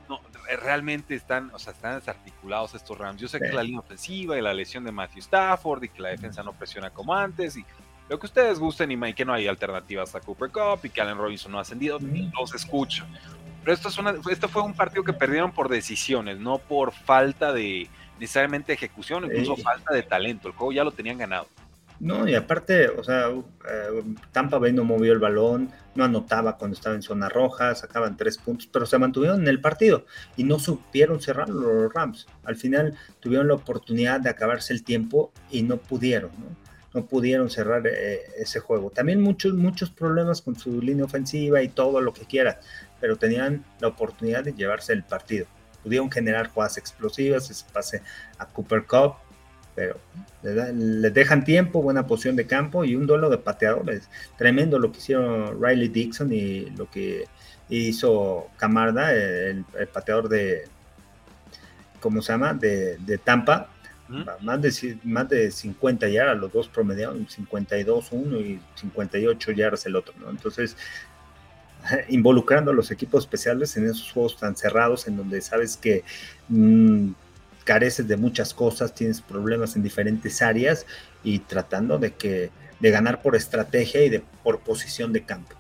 No, 0.10 0.20
realmente 0.62 1.14
están, 1.14 1.52
o 1.54 1.60
sea, 1.60 1.72
están 1.72 1.96
desarticulados 2.00 2.74
estos 2.74 2.98
Rams. 2.98 3.22
Yo 3.22 3.28
sé 3.28 3.40
que 3.40 3.48
es 3.48 3.54
la 3.54 3.64
línea 3.64 3.80
ofensiva 3.80 4.38
y 4.38 4.42
la 4.42 4.54
lesión 4.54 4.84
de 4.84 4.92
Matthew 4.92 5.20
Stafford 5.20 5.84
y 5.84 5.90
que 5.90 6.02
la 6.02 6.10
defensa 6.10 6.44
no 6.44 6.52
presiona 6.54 6.90
como 6.90 7.14
antes 7.14 7.56
y 7.56 7.66
lo 8.10 8.20
que 8.20 8.26
ustedes 8.26 8.58
gusten 8.58 8.92
y 8.92 9.14
que 9.14 9.24
no 9.24 9.34
hay 9.34 9.48
alternativas 9.48 10.16
a 10.16 10.20
Cooper 10.20 10.50
Cup 10.50 10.80
y 10.84 10.90
que 10.90 11.00
Allen 11.00 11.18
Robinson 11.18 11.52
no 11.52 11.60
ha 11.60 11.62
ascendido, 11.62 12.00
los 12.00 12.56
escucho. 12.56 13.06
Pero 13.62 13.74
esto, 13.74 13.90
es 13.90 13.98
una, 14.00 14.16
esto 14.32 14.50
fue 14.50 14.64
un 14.64 14.74
partido 14.74 15.04
que 15.04 15.14
perdieron 15.14 15.52
por 15.52 15.70
decisiones, 15.70 16.40
no 16.40 16.58
por 16.58 16.92
falta 16.92 17.54
de 17.54 17.88
necesariamente 18.20 18.74
ejecución, 18.74 19.26
incluso 19.26 19.56
falta 19.58 19.94
de 19.94 20.02
talento. 20.02 20.48
El 20.48 20.56
juego 20.56 20.72
ya 20.72 20.84
lo 20.84 20.92
tenían 20.92 21.20
ganado. 21.20 21.48
No, 22.00 22.28
y 22.28 22.34
aparte, 22.34 22.88
o 22.88 23.04
sea, 23.04 23.28
eh, 23.30 24.04
Tampa 24.32 24.58
Bay 24.58 24.72
no 24.72 24.86
movió 24.86 25.12
el 25.12 25.20
balón, 25.20 25.70
no 25.96 26.06
anotaba 26.06 26.58
cuando 26.58 26.76
estaba 26.76 26.96
en 26.96 27.02
zona 27.02 27.28
roja, 27.28 27.76
sacaban 27.76 28.16
tres 28.16 28.38
puntos, 28.38 28.68
pero 28.72 28.86
se 28.86 28.98
mantuvieron 28.98 29.42
en 29.42 29.48
el 29.50 29.60
partido 29.60 30.06
y 30.38 30.46
no 30.46 30.60
supieron 30.60 31.22
cerrar 31.22 31.50
los 31.50 31.94
Rams. 31.94 32.28
Al 32.46 32.56
final 32.56 32.98
tuvieron 33.20 33.50
la 33.50 33.56
oportunidad 33.56 34.22
de 34.22 34.30
acabarse 34.30 34.72
el 34.72 34.84
tiempo 34.84 35.34
y 35.52 35.64
no 35.64 35.78
pudieron, 35.78 36.32
¿no? 36.40 36.70
no 36.94 37.06
pudieron 37.06 37.50
cerrar 37.50 37.86
eh, 37.86 38.22
ese 38.38 38.60
juego. 38.60 38.90
También 38.92 39.22
muchos, 39.22 39.54
muchos 39.54 39.90
problemas 39.90 40.42
con 40.42 40.56
su 40.56 40.82
línea 40.82 41.06
ofensiva 41.06 41.62
y 41.62 41.68
todo 41.68 42.02
lo 42.02 42.14
que 42.14 42.26
quieras, 42.26 42.58
pero 43.00 43.18
tenían 43.18 43.66
la 43.80 43.90
oportunidad 43.90 44.44
de 44.44 44.54
llevarse 44.54 44.94
el 44.94 45.04
partido. 45.04 45.48
Pudieron 45.84 46.10
generar 46.10 46.48
jugadas 46.48 46.78
explosivas, 46.78 47.50
ese 47.50 47.66
pase 47.72 48.02
a 48.38 48.46
Cooper 48.46 48.86
Cup, 48.86 49.16
pero 49.80 49.96
le, 50.44 51.10
dejan 51.10 51.46
tiempo, 51.46 51.82
buena 51.82 52.06
posición 52.06 52.36
de 52.36 52.46
campo 52.46 52.84
y 52.84 52.98
un 52.98 53.08
duelo 53.08 53.30
de 53.30 53.38
pateadores. 53.38 54.10
Tremendo 54.38 54.78
lo 54.78 54.92
que 54.92 54.98
hicieron 54.98 55.64
Riley 55.64 55.88
Dixon 55.88 56.34
y 56.34 56.70
lo 56.72 56.92
que 56.92 57.24
hizo 57.70 58.48
Camarda, 58.58 59.14
el, 59.14 59.64
pateador 59.94 60.28
de, 60.28 60.64
¿cómo 62.02 62.22
se 62.22 62.34
llama? 62.34 62.54
De, 62.54 63.20
Tampa. 63.24 63.70
Más 64.42 64.62
de, 64.62 64.98
más 65.04 65.30
de 65.30 65.50
50 65.50 66.10
yardas, 66.10 66.38
los 66.38 66.52
dos 66.52 66.68
promediaron 66.68 67.30
52 67.30 68.08
uno 68.12 68.38
y 68.38 68.60
58 68.76 69.52
yardas 69.54 69.86
el 69.86 69.96
otro, 69.96 70.14
¿no? 70.20 70.30
Entonces, 70.30 70.76
involucrando 72.10 72.72
a 72.72 72.74
los 72.74 72.92
equipos 72.92 73.24
especiales 73.24 73.78
en 73.78 73.86
esos 73.86 74.12
juegos 74.12 74.36
tan 74.36 74.58
cerrados 74.58 75.08
en 75.08 75.16
donde 75.16 75.40
sabes 75.40 75.78
que 75.78 76.04
mm, 76.50 77.12
careces 77.70 78.08
de 78.08 78.18
muchas 78.18 78.52
cosas, 78.52 78.96
tienes 78.96 79.22
problemas 79.22 79.76
en 79.76 79.84
diferentes 79.84 80.42
áreas 80.42 80.88
y 81.24 81.38
tratando 81.38 82.00
de 82.00 82.16
que 82.16 82.50
de 82.80 82.90
ganar 82.90 83.22
por 83.22 83.36
estrategia 83.36 84.04
y 84.04 84.10
de 84.10 84.24
por 84.44 84.60
posición 84.62 85.14
de 85.14 85.22
campo. 85.22 85.56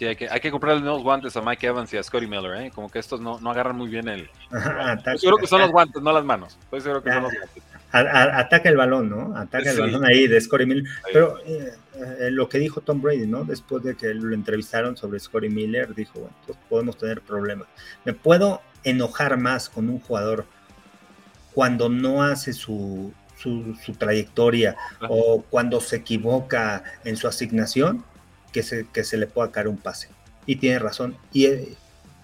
Sí, 0.00 0.06
hay 0.06 0.16
que, 0.16 0.28
hay 0.28 0.40
que 0.40 0.50
comprarle 0.50 0.80
nuevos 0.82 1.04
guantes 1.04 1.36
a 1.36 1.40
Mike 1.40 1.64
Evans 1.64 1.94
y 1.94 1.96
a 1.96 2.02
Scotty 2.02 2.26
Miller, 2.26 2.60
¿eh? 2.60 2.72
Como 2.74 2.90
que 2.90 2.98
estos 2.98 3.20
no, 3.20 3.38
no 3.38 3.52
agarran 3.52 3.76
muy 3.76 3.88
bien 3.88 4.08
el. 4.08 4.28
Estoy 4.98 5.18
seguro 5.18 5.36
que 5.36 5.46
son 5.46 5.60
los 5.60 5.70
guantes, 5.70 6.02
no 6.02 6.12
las 6.12 6.24
manos. 6.24 6.58
Estoy 6.60 6.80
seguro 6.80 7.04
que 7.04 7.12
son 7.12 7.22
los 7.22 7.32
guantes. 7.32 7.62
ataca 7.92 8.68
el 8.68 8.76
balón, 8.76 9.08
¿no? 9.08 9.36
Ataca 9.36 9.70
el 9.70 9.78
balón 9.78 10.04
ahí 10.04 10.26
de 10.26 10.40
Scotty 10.40 10.66
Miller. 10.66 10.90
Pero 11.12 11.38
eh, 11.46 11.72
eh, 11.94 12.30
lo 12.32 12.48
que 12.48 12.58
dijo 12.58 12.80
Tom 12.80 13.00
Brady, 13.00 13.28
¿no? 13.28 13.44
Después 13.44 13.84
de 13.84 13.94
que 13.94 14.12
lo 14.12 14.34
entrevistaron 14.34 14.96
sobre 14.96 15.20
Scotty 15.20 15.50
Miller, 15.50 15.94
dijo, 15.94 16.18
bueno, 16.18 16.34
pues 16.44 16.58
podemos 16.68 16.98
tener 16.98 17.20
problemas. 17.20 17.68
Me 18.04 18.12
puedo 18.12 18.60
enojar 18.82 19.36
más 19.36 19.68
con 19.68 19.88
un 19.88 20.00
jugador 20.00 20.46
cuando 21.58 21.88
no 21.88 22.22
hace 22.22 22.52
su, 22.52 23.12
su, 23.36 23.74
trayectoria 23.98 24.76
o 25.08 25.42
cuando 25.42 25.80
se 25.80 25.96
equivoca 25.96 26.84
en 27.02 27.16
su 27.16 27.26
asignación, 27.26 28.04
que 28.52 28.62
se, 28.62 28.86
que 28.86 29.02
se 29.02 29.16
le 29.16 29.26
pueda 29.26 29.50
caer 29.50 29.66
un 29.66 29.76
pase. 29.76 30.08
Y 30.46 30.54
tiene 30.54 30.78
razón. 30.78 31.16
Y, 31.32 31.48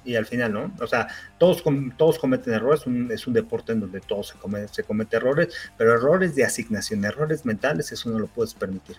y 0.04 0.14
al 0.14 0.24
final, 0.24 0.52
¿no? 0.52 0.72
O 0.80 0.86
sea, 0.86 1.08
todos, 1.38 1.64
todos 1.96 2.20
cometen 2.20 2.54
errores, 2.54 2.82
es 3.10 3.26
un 3.26 3.32
deporte 3.32 3.72
en 3.72 3.80
donde 3.80 4.00
todos 4.00 4.28
se, 4.28 4.38
come, 4.38 4.68
se 4.68 4.84
cometen 4.84 5.16
errores, 5.16 5.52
pero 5.76 5.94
errores 5.94 6.36
de 6.36 6.44
asignación, 6.44 7.04
errores 7.04 7.44
mentales, 7.44 7.90
eso 7.90 8.10
no 8.10 8.20
lo 8.20 8.28
puedes 8.28 8.54
permitir. 8.54 8.98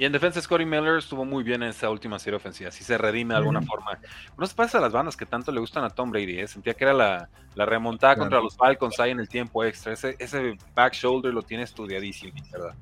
Y 0.00 0.06
en 0.06 0.12
defensa, 0.12 0.40
Scotty 0.40 0.64
Miller 0.64 0.96
estuvo 0.96 1.26
muy 1.26 1.44
bien 1.44 1.62
en 1.62 1.68
esa 1.68 1.90
última 1.90 2.18
serie 2.18 2.38
ofensiva. 2.38 2.70
Si 2.70 2.82
se 2.82 2.96
redime 2.96 3.34
de 3.34 3.38
alguna 3.40 3.60
forma. 3.60 3.98
No 4.38 4.46
se 4.46 4.54
pasa 4.54 4.78
a 4.78 4.80
las 4.80 4.92
bandas 4.92 5.14
que 5.14 5.26
tanto 5.26 5.52
le 5.52 5.60
gustan 5.60 5.84
a 5.84 5.90
Tom 5.90 6.10
Brady. 6.10 6.40
¿eh? 6.40 6.48
Sentía 6.48 6.72
que 6.72 6.84
era 6.84 6.94
la, 6.94 7.28
remontada 7.66 8.16
contra 8.16 8.40
los 8.40 8.56
Falcons 8.56 8.98
ahí 8.98 9.10
en 9.10 9.20
el 9.20 9.28
tiempo 9.28 9.62
extra. 9.62 9.92
Ese, 9.92 10.16
ese 10.18 10.56
back 10.74 10.94
shoulder 10.94 11.34
lo 11.34 11.42
tiene 11.42 11.64
estudiadísimo, 11.64 12.32
¿verdad? 12.50 12.74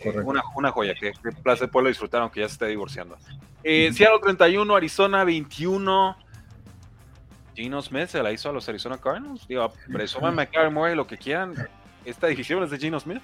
Eh, 0.00 0.10
una, 0.24 0.42
una, 0.56 0.72
joya 0.72 0.94
que, 0.94 1.12
que 1.12 1.30
placer 1.40 1.70
pueblo 1.70 1.88
disfrutar, 1.88 2.20
aunque 2.20 2.40
ya 2.40 2.48
se 2.48 2.54
esté 2.54 2.66
divorciando. 2.66 3.16
Eh, 3.62 3.92
Seattle 3.92 4.18
31, 4.20 4.74
Arizona 4.74 5.22
21. 5.22 6.16
Gino 7.54 7.80
Smith 7.80 8.08
se 8.08 8.20
la 8.24 8.32
hizo 8.32 8.48
a 8.48 8.52
los 8.52 8.68
Arizona 8.68 8.98
Cardinals. 8.98 9.46
Digo, 9.46 9.72
presuman 9.92 10.34
McCarry 10.34 10.72
Murray 10.72 10.96
lo 10.96 11.06
que 11.06 11.16
quieran. 11.16 11.54
Esta 12.04 12.26
división 12.26 12.64
es 12.64 12.72
de 12.72 12.78
Gino 12.78 12.98
Smith. 12.98 13.22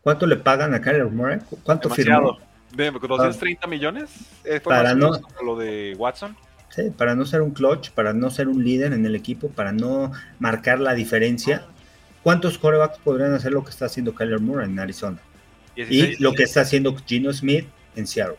¿Cuánto 0.00 0.26
le 0.26 0.36
pagan 0.36 0.72
a 0.72 0.80
Kyler 0.80 1.10
Murray? 1.10 1.40
¿Cuánto 1.62 1.90
firmó? 1.90 2.38
De 2.76 2.90
230 2.90 3.66
millones. 3.66 4.10
Eh, 4.44 4.60
para 4.60 4.94
no 4.94 5.12
lo 5.44 5.56
de 5.56 5.94
Watson. 5.96 6.36
Sí, 6.70 6.90
para 6.96 7.14
no 7.14 7.24
ser 7.24 7.40
un 7.40 7.52
clutch, 7.52 7.90
para 7.90 8.12
no 8.12 8.30
ser 8.30 8.48
un 8.48 8.64
líder 8.64 8.92
en 8.92 9.06
el 9.06 9.14
equipo, 9.14 9.48
para 9.48 9.70
no 9.70 10.10
marcar 10.40 10.80
la 10.80 10.94
diferencia. 10.94 11.66
¿Cuántos 12.22 12.58
corebacks 12.58 12.98
podrían 12.98 13.32
hacer 13.32 13.52
lo 13.52 13.62
que 13.62 13.70
está 13.70 13.86
haciendo 13.86 14.14
Kyler 14.14 14.40
Moore 14.40 14.64
en 14.64 14.78
Arizona? 14.78 15.18
y 15.76 16.22
lo 16.22 16.34
que 16.34 16.44
está 16.44 16.60
haciendo 16.60 16.96
Gino 17.04 17.32
Smith 17.32 17.66
en 17.96 18.06
Seattle, 18.06 18.36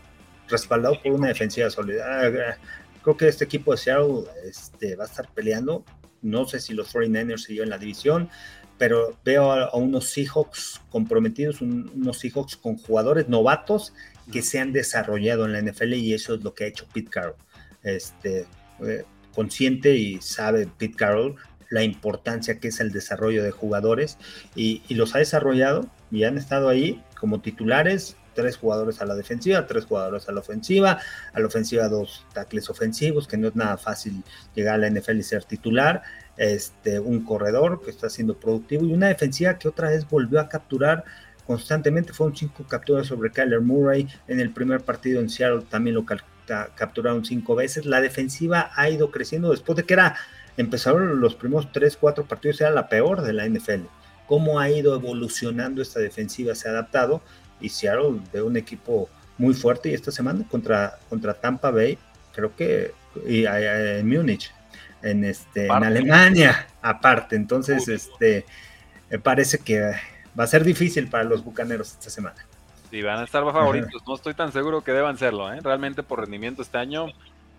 respaldado 0.47 1.01
por 1.01 1.11
una 1.11 1.27
defensiva 1.27 1.69
sólida. 1.69 2.05
Ah, 2.07 2.57
creo 3.01 3.17
que 3.17 3.27
este 3.27 3.45
equipo 3.45 3.71
de 3.71 3.77
Seattle 3.77 4.23
este, 4.45 4.95
va 4.95 5.03
a 5.03 5.07
estar 5.07 5.27
peleando. 5.33 5.83
No 6.21 6.45
sé 6.45 6.59
si 6.59 6.73
los 6.73 6.93
49ers 6.93 7.39
siguen 7.39 7.65
en 7.65 7.69
la 7.69 7.77
división, 7.77 8.29
pero 8.77 9.17
veo 9.23 9.51
a, 9.51 9.75
unos 9.75 10.09
Seahawks 10.09 10.81
comprometidos, 10.89 11.61
unos 11.61 12.19
Seahawks 12.19 12.57
con 12.57 12.77
jugadores 12.77 13.29
novatos 13.29 13.93
que 14.32 14.41
se 14.41 14.59
han 14.59 14.73
desarrollado 14.73 15.45
en 15.45 15.53
la 15.53 15.61
NFL 15.61 15.93
y 15.93 16.13
eso 16.13 16.36
es 16.36 16.43
lo 16.43 16.53
que 16.53 16.65
ha 16.65 16.67
hecho 16.67 16.88
Pete 16.93 17.09
Carroll. 17.09 17.36
Este, 17.84 18.45
eh, 18.84 19.03
consciente 19.34 19.95
y 19.95 20.19
sabe 20.21 20.67
Pete 20.78 20.95
Carroll 20.95 21.36
la 21.69 21.84
importancia 21.84 22.59
que 22.59 22.69
es 22.69 22.80
el 22.80 22.91
desarrollo 22.91 23.43
de 23.43 23.51
jugadores 23.51 24.17
y, 24.55 24.82
los 24.93 25.15
ha 25.15 25.19
desarrollado 25.19 25.89
y 26.11 26.23
han 26.23 26.38
estado 26.38 26.69
ahí 26.69 27.03
como 27.19 27.41
titulares, 27.41 28.15
tres 28.34 28.57
jugadores 28.57 29.01
a 29.01 29.05
la 29.05 29.15
defensiva, 29.15 29.65
tres 29.67 29.86
jugadores 29.86 30.30
a 30.30 30.32
la 30.32 30.41
ofensiva, 30.41 30.99
a 31.34 31.39
la 31.39 31.47
ofensiva 31.47 31.88
dos 31.88 32.26
tackles 32.34 32.69
ofensivos, 32.69 33.28
que 33.28 33.38
no 33.38 33.47
es 33.47 33.55
nada 33.55 33.78
fácil 33.78 34.23
llegar 34.53 34.76
a 34.76 34.78
la 34.78 34.89
NFL 34.89 35.17
y 35.17 35.23
ser 35.23 35.43
titular, 35.45 36.03
este, 36.38 36.99
un 36.99 37.23
corredor 37.23 37.82
que 37.84 37.91
está 37.91 38.09
siendo 38.09 38.38
productivo 38.38 38.86
y 38.86 38.93
una 38.93 39.07
defensiva 39.07 39.57
que 39.57 39.67
otra 39.67 39.89
vez 39.89 40.07
volvió 40.07 40.39
a 40.39 40.49
capturar 40.49 41.05
constantemente. 41.45 42.13
Fueron 42.13 42.35
cinco 42.35 42.63
capturas 42.67 43.07
sobre 43.07 43.31
Kyler 43.31 43.61
Murray. 43.61 44.07
En 44.27 44.39
el 44.39 44.51
primer 44.51 44.81
partido 44.81 45.21
en 45.21 45.29
Seattle 45.29 45.63
también 45.69 45.95
lo 45.95 46.05
capturaron 46.75 47.25
cinco 47.25 47.55
veces. 47.55 47.85
La 47.85 48.01
defensiva 48.01 48.71
ha 48.75 48.89
ido 48.89 49.11
creciendo 49.11 49.51
después 49.51 49.75
de 49.75 49.83
que 49.83 49.93
era, 49.93 50.15
empezaron 50.57 51.19
los 51.19 51.35
primeros 51.35 51.71
tres, 51.71 51.97
cuatro 51.97 52.25
partidos, 52.25 52.61
era 52.61 52.71
la 52.71 52.89
peor 52.89 53.21
de 53.21 53.33
la 53.33 53.47
NFL. 53.47 53.85
Cómo 54.27 54.59
ha 54.59 54.69
ido 54.69 54.95
evolucionando 54.95 55.81
esta 55.81 55.99
defensiva, 55.99 56.55
se 56.55 56.67
ha 56.67 56.71
adaptado. 56.71 57.21
Y 57.61 57.69
Seattle 57.69 58.19
de 58.33 58.41
un 58.41 58.57
equipo 58.57 59.09
muy 59.37 59.53
fuerte. 59.53 59.89
Y 59.89 59.93
esta 59.93 60.11
semana 60.11 60.45
contra, 60.49 60.97
contra 61.09 61.33
Tampa 61.33 61.71
Bay, 61.71 61.97
creo 62.33 62.55
que 62.55 62.91
y, 63.25 63.45
en 63.45 64.09
Múnich, 64.09 64.51
en, 65.01 65.23
este, 65.23 65.67
en 65.67 65.83
Alemania, 65.83 66.67
aparte. 66.81 67.35
Entonces, 67.35 67.87
este, 67.87 68.45
me 69.09 69.19
parece 69.19 69.59
que 69.59 69.93
va 70.38 70.43
a 70.43 70.47
ser 70.47 70.63
difícil 70.63 71.07
para 71.07 71.23
los 71.23 71.43
bucaneros 71.43 71.91
esta 71.91 72.09
semana. 72.09 72.45
Sí, 72.89 73.01
van 73.01 73.19
a 73.19 73.23
estar 73.23 73.43
favoritos. 73.43 74.03
No 74.07 74.15
estoy 74.15 74.33
tan 74.33 74.51
seguro 74.51 74.81
que 74.81 74.91
deban 74.91 75.17
serlo, 75.17 75.51
¿eh? 75.51 75.59
Realmente 75.61 76.03
por 76.03 76.19
rendimiento 76.19 76.61
este 76.61 76.77
año, 76.77 77.07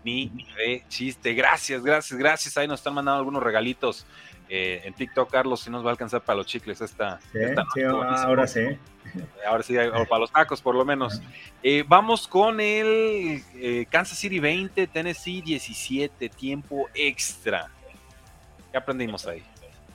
ni 0.03 0.31
de 0.55 0.83
chiste. 0.87 1.33
Gracias, 1.33 1.83
gracias, 1.83 2.17
gracias. 2.17 2.57
Ahí 2.57 2.67
nos 2.67 2.79
están 2.79 2.93
mandando 2.93 3.19
algunos 3.19 3.43
regalitos 3.43 4.05
eh, 4.49 4.81
en 4.85 4.93
TikTok, 4.93 5.29
Carlos, 5.29 5.61
si 5.61 5.69
nos 5.69 5.83
va 5.83 5.89
a 5.89 5.91
alcanzar 5.91 6.21
para 6.21 6.37
los 6.37 6.45
chicles 6.45 6.79
esta, 6.79 7.19
sí, 7.33 7.39
sí, 7.73 7.83
ahora 7.83 8.47
sí. 8.47 8.61
Ahora 9.45 9.63
sí, 9.63 9.77
o 9.77 10.05
para 10.05 10.19
los 10.19 10.31
tacos 10.31 10.61
por 10.61 10.75
lo 10.75 10.85
menos. 10.85 11.21
Eh, 11.63 11.83
vamos 11.87 12.27
con 12.27 12.59
el 12.59 13.43
eh, 13.55 13.85
Kansas 13.89 14.17
City 14.17 14.39
20, 14.39 14.87
Tennessee 14.87 15.41
17, 15.41 16.29
tiempo 16.29 16.87
extra. 16.93 17.69
¿Qué 18.71 18.77
aprendimos 18.77 19.25
ahí? 19.25 19.43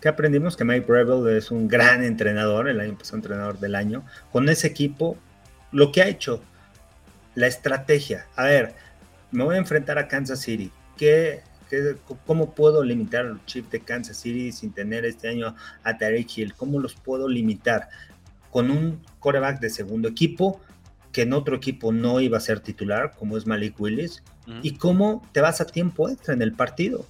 ¿Qué 0.03 0.09
aprendimos? 0.09 0.57
Que 0.57 0.65
Mike 0.65 0.85
Breville 0.85 1.39
es 1.39 1.53
un 1.53 1.69
gran 1.69 2.03
entrenador, 2.03 2.69
el 2.69 2.81
año 2.81 2.99
pasado 2.99 3.19
entrenador 3.19 3.61
del 3.61 3.77
año. 3.77 4.05
Con 4.33 4.49
ese 4.49 4.67
equipo, 4.67 5.17
lo 5.71 5.93
que 5.93 6.03
ha 6.03 6.09
hecho, 6.09 6.43
la 7.37 7.47
estrategia. 7.47 8.27
A 8.35 8.43
ver, 8.43 8.75
me 9.31 9.45
voy 9.45 9.55
a 9.55 9.59
enfrentar 9.59 9.99
a 9.99 10.09
Kansas 10.09 10.41
City. 10.41 10.73
¿Qué, 10.97 11.43
cómo 12.27 12.53
puedo 12.53 12.83
limitar 12.83 13.27
al 13.27 13.47
chip 13.47 13.71
de 13.71 13.79
Kansas 13.79 14.17
City 14.17 14.51
sin 14.51 14.73
tener 14.73 15.05
este 15.05 15.29
año 15.29 15.55
a 15.85 15.97
Tarek 15.97 16.37
Hill? 16.37 16.55
¿Cómo 16.55 16.81
los 16.81 16.97
puedo 16.97 17.29
limitar? 17.29 17.89
Con 18.51 18.73
un 18.73 19.01
coreback 19.21 19.61
de 19.61 19.71
segundo 19.71 20.09
equipo, 20.09 20.61
que 21.13 21.23
en 21.23 21.33
otro 21.33 21.55
equipo 21.55 21.93
no 21.93 22.19
iba 22.21 22.39
a 22.39 22.41
ser 22.41 22.59
titular, 22.59 23.13
como 23.17 23.37
es 23.37 23.47
Malik 23.47 23.81
Willis, 23.81 24.25
y 24.63 24.75
cómo 24.75 25.25
te 25.31 25.41
vas 25.41 25.61
a 25.61 25.67
tiempo 25.67 26.09
extra 26.09 26.35
en 26.35 26.43
el 26.43 26.55
partido. 26.55 27.07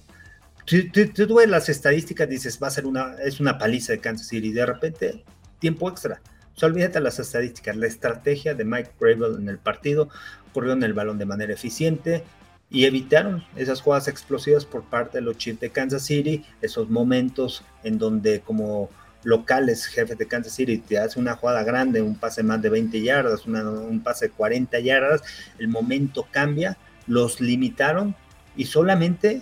Tú, 0.65 1.35
ves 1.35 1.49
las 1.49 1.67
estadísticas, 1.67 2.29
dices, 2.29 2.59
va 2.61 2.67
a 2.67 2.71
ser 2.71 2.85
una, 2.85 3.15
es 3.23 3.39
una 3.39 3.57
paliza 3.57 3.93
de 3.93 3.99
Kansas 3.99 4.27
City, 4.27 4.47
y 4.47 4.53
de 4.53 4.65
repente, 4.65 5.23
tiempo 5.59 5.89
extra. 5.89 6.21
O 6.61 6.65
olvídate 6.65 6.99
las 7.01 7.19
estadísticas, 7.19 7.75
la 7.75 7.87
estrategia 7.87 8.53
de 8.53 8.63
Mike 8.63 8.91
Bravel 8.99 9.35
en 9.39 9.49
el 9.49 9.57
partido, 9.57 10.09
corrieron 10.53 10.83
el 10.83 10.93
balón 10.93 11.17
de 11.17 11.25
manera 11.25 11.53
eficiente 11.53 12.23
y 12.69 12.85
evitaron 12.85 13.43
esas 13.55 13.81
jugadas 13.81 14.07
explosivas 14.07 14.65
por 14.65 14.83
parte 14.83 15.17
de 15.17 15.23
los 15.23 15.37
Chiefs 15.37 15.59
de 15.59 15.71
Kansas 15.71 16.03
City, 16.03 16.45
esos 16.61 16.89
momentos 16.89 17.63
en 17.83 17.97
donde 17.97 18.41
como 18.41 18.89
locales, 19.23 19.85
jefes 19.85 20.17
de 20.17 20.27
Kansas 20.27 20.53
City, 20.53 20.77
te 20.77 20.97
hace 20.97 21.19
una 21.19 21.35
jugada 21.35 21.63
grande, 21.63 22.01
un 22.01 22.15
pase 22.15 22.43
más 22.43 22.61
de 22.61 22.69
20 22.69 23.01
yardas, 23.01 23.45
un 23.45 24.01
pase 24.03 24.27
de 24.27 24.31
40 24.33 24.79
yardas, 24.79 25.21
el 25.59 25.67
momento 25.67 26.27
cambia, 26.31 26.77
los 27.07 27.41
limitaron 27.41 28.15
y 28.55 28.65
solamente 28.65 29.41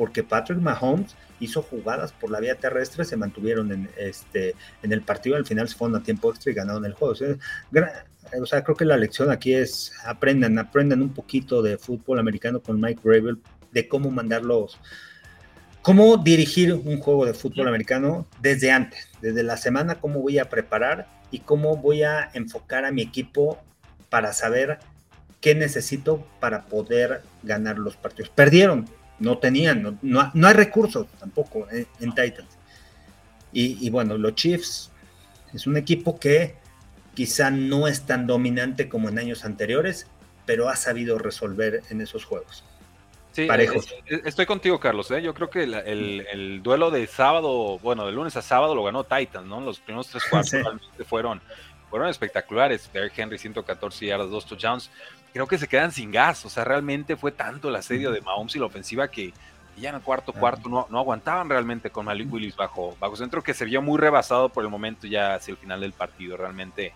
porque 0.00 0.22
Patrick 0.22 0.58
Mahomes 0.60 1.14
hizo 1.40 1.60
jugadas 1.60 2.12
por 2.12 2.30
la 2.30 2.40
vía 2.40 2.54
terrestre, 2.54 3.04
se 3.04 3.18
mantuvieron 3.18 3.70
en, 3.70 3.90
este, 3.98 4.54
en 4.82 4.92
el 4.94 5.02
partido, 5.02 5.36
al 5.36 5.44
final 5.44 5.68
se 5.68 5.76
fueron 5.76 6.00
a 6.00 6.02
tiempo 6.02 6.30
extra 6.30 6.50
y 6.50 6.54
ganaron 6.54 6.86
el 6.86 6.94
juego. 6.94 7.12
O 7.12 8.46
sea, 8.46 8.64
creo 8.64 8.74
que 8.74 8.86
la 8.86 8.96
lección 8.96 9.30
aquí 9.30 9.52
es 9.52 9.92
aprendan, 10.06 10.58
aprendan 10.58 11.02
un 11.02 11.12
poquito 11.12 11.60
de 11.60 11.76
fútbol 11.76 12.18
americano 12.18 12.60
con 12.60 12.80
Mike 12.80 13.02
Gravel, 13.04 13.42
de 13.72 13.88
cómo 13.88 14.10
mandarlos, 14.10 14.80
cómo 15.82 16.16
dirigir 16.16 16.72
un 16.72 16.98
juego 16.98 17.26
de 17.26 17.34
fútbol 17.34 17.68
americano 17.68 18.26
desde 18.40 18.70
antes, 18.70 19.06
desde 19.20 19.42
la 19.42 19.58
semana, 19.58 20.00
cómo 20.00 20.22
voy 20.22 20.38
a 20.38 20.48
preparar 20.48 21.08
y 21.30 21.40
cómo 21.40 21.76
voy 21.76 22.04
a 22.04 22.30
enfocar 22.32 22.86
a 22.86 22.90
mi 22.90 23.02
equipo 23.02 23.58
para 24.08 24.32
saber 24.32 24.78
qué 25.42 25.54
necesito 25.54 26.26
para 26.40 26.62
poder 26.64 27.20
ganar 27.42 27.78
los 27.78 27.98
partidos. 27.98 28.30
Perdieron, 28.30 28.88
no 29.20 29.38
tenían, 29.38 29.98
no, 30.02 30.32
hay 30.46 30.54
recursos 30.54 31.06
tampoco 31.18 31.66
en, 31.70 32.14
Titans. 32.14 32.58
Y, 33.52 33.86
y, 33.86 33.90
bueno, 33.90 34.18
los 34.18 34.34
Chiefs 34.34 34.90
es 35.54 35.66
un 35.66 35.76
equipo 35.76 36.18
que 36.18 36.56
quizá 37.14 37.50
no 37.50 37.86
es 37.86 38.06
tan 38.06 38.26
dominante 38.26 38.88
como 38.88 39.08
en 39.08 39.18
años 39.18 39.44
anteriores, 39.44 40.06
pero 40.46 40.68
ha 40.68 40.76
sabido 40.76 41.18
resolver 41.18 41.82
en 41.90 42.00
esos 42.00 42.24
juegos. 42.24 42.64
Sí, 43.32 43.46
estoy 44.24 44.46
contigo, 44.46 44.80
Carlos. 44.80 45.10
¿eh? 45.12 45.22
Yo 45.22 45.34
creo 45.34 45.50
que 45.50 45.62
el, 45.62 46.60
duelo 46.62 46.90
de 46.90 47.06
sábado, 47.06 47.78
bueno, 47.78 48.04
de 48.06 48.12
lunes 48.12 48.36
a 48.36 48.42
sábado 48.42 48.74
lo 48.74 48.82
ganó 48.82 49.04
Titans, 49.04 49.46
¿no? 49.46 49.60
Los 49.60 49.78
primeros 49.78 50.08
tres 50.08 50.24
cuartos 50.28 50.52
realmente 50.52 51.04
fueron, 51.04 51.40
fueron 51.88 52.08
espectaculares. 52.08 52.90
Derrick 52.92 53.16
Henry, 53.16 53.38
114 53.38 54.06
yardas, 54.06 54.30
dos 54.30 54.46
touchdowns. 54.46 54.90
Creo 55.32 55.46
que 55.46 55.58
se 55.58 55.68
quedan 55.68 55.92
sin 55.92 56.10
gas. 56.10 56.44
O 56.44 56.50
sea, 56.50 56.64
realmente 56.64 57.16
fue 57.16 57.32
tanto 57.32 57.68
el 57.68 57.76
asedio 57.76 58.10
de 58.10 58.20
Mahomes 58.20 58.56
y 58.56 58.58
la 58.58 58.66
ofensiva 58.66 59.08
que 59.08 59.32
ya 59.76 59.90
en 59.90 59.94
el 59.96 60.02
cuarto 60.02 60.32
cuarto 60.32 60.68
no, 60.68 60.86
no 60.90 60.98
aguantaban 60.98 61.48
realmente 61.48 61.90
con 61.90 62.04
Malik 62.04 62.30
Willis 62.30 62.56
bajo, 62.56 62.96
bajo 63.00 63.16
centro, 63.16 63.42
que 63.42 63.54
se 63.54 63.64
vio 63.64 63.80
muy 63.80 63.98
rebasado 63.98 64.48
por 64.50 64.64
el 64.64 64.70
momento 64.70 65.06
ya 65.06 65.34
hacia 65.34 65.52
el 65.52 65.58
final 65.58 65.80
del 65.80 65.92
partido. 65.92 66.36
Realmente 66.36 66.92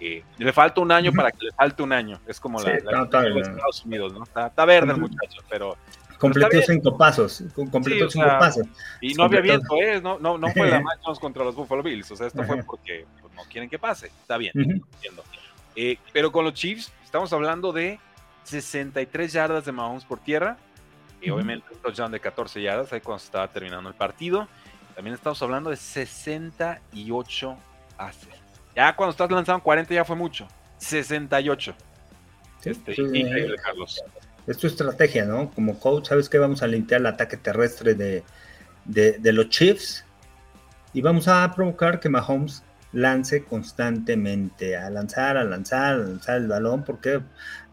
le 0.00 0.52
falta 0.52 0.80
un 0.80 0.92
año 0.92 1.12
para 1.12 1.30
que 1.30 1.46
le 1.46 1.52
falte 1.52 1.82
un 1.82 1.92
año. 1.92 2.20
Es 2.26 2.38
como 2.38 2.60
la, 2.60 2.70
de 2.70 2.78
Estados 2.78 3.84
Unidos, 3.84 4.12
¿no? 4.12 4.24
Está, 4.24 4.64
verde 4.64 4.92
el 4.92 4.98
muchacho, 4.98 5.40
pero. 5.48 5.76
Completó 6.18 6.60
cinco 6.62 6.96
pasos. 6.96 7.44
Completó 7.54 8.10
cinco 8.10 8.26
pasos. 8.26 8.66
Y 9.00 9.14
no 9.14 9.24
había 9.24 9.40
viento, 9.40 9.76
¿eh? 9.76 10.00
No, 10.00 10.18
no, 10.18 10.36
no 10.36 10.48
fue 10.48 10.68
la 10.68 10.80
match 10.82 11.18
contra 11.20 11.44
los 11.44 11.54
Buffalo 11.54 11.82
Bills. 11.82 12.10
O 12.10 12.16
sea, 12.16 12.26
esto 12.26 12.42
fue 12.44 12.62
porque 12.64 13.06
pues, 13.20 13.32
no 13.34 13.42
quieren 13.44 13.70
que 13.70 13.78
pase. 13.78 14.06
Está 14.06 14.36
bien, 14.36 14.52
entiendo. 14.54 15.22
Eh, 15.76 15.96
pero 16.12 16.32
con 16.32 16.44
los 16.44 16.54
Chiefs, 16.54 16.92
estamos 17.08 17.32
hablando 17.32 17.72
de 17.72 17.98
63 18.44 19.32
yardas 19.32 19.64
de 19.64 19.72
Mahomes 19.72 20.04
por 20.04 20.18
tierra. 20.18 20.58
Y 21.22 21.30
obviamente 21.30 21.66
un 21.72 21.80
touchdown 21.80 22.12
de 22.12 22.20
14 22.20 22.60
yardas 22.60 22.92
ahí 22.92 23.00
cuando 23.00 23.20
se 23.20 23.24
estaba 23.24 23.48
terminando 23.48 23.88
el 23.88 23.94
partido. 23.94 24.46
También 24.94 25.14
estamos 25.14 25.42
hablando 25.42 25.70
de 25.70 25.76
68 25.76 27.56
haces. 27.96 28.28
Ya 28.76 28.94
cuando 28.94 29.12
estás 29.12 29.30
lanzando 29.30 29.62
40 29.62 29.94
ya 29.94 30.04
fue 30.04 30.16
mucho. 30.16 30.46
68. 30.76 31.74
este, 32.64 32.92
increíble, 32.92 33.56
Carlos. 33.56 34.02
Es 34.46 34.58
tu 34.58 34.66
estrategia, 34.66 35.24
¿no? 35.24 35.50
Como 35.50 35.80
coach, 35.80 36.08
sabes 36.08 36.28
que 36.28 36.36
vamos 36.36 36.62
a 36.62 36.66
limpiar 36.66 37.00
el 37.00 37.06
ataque 37.06 37.38
terrestre 37.38 37.94
de, 37.94 38.22
de, 38.84 39.32
los 39.32 39.48
Chiefs 39.48 40.04
y 40.92 41.00
vamos 41.00 41.26
a 41.26 41.50
provocar 41.54 42.00
que 42.00 42.10
Mahomes 42.10 42.62
lance 42.92 43.44
constantemente, 43.44 44.76
a 44.76 44.90
lanzar, 44.90 45.36
a 45.36 45.44
lanzar, 45.44 45.94
a 45.94 45.98
lanzar 45.98 46.38
el 46.38 46.48
balón, 46.48 46.84
porque 46.84 47.20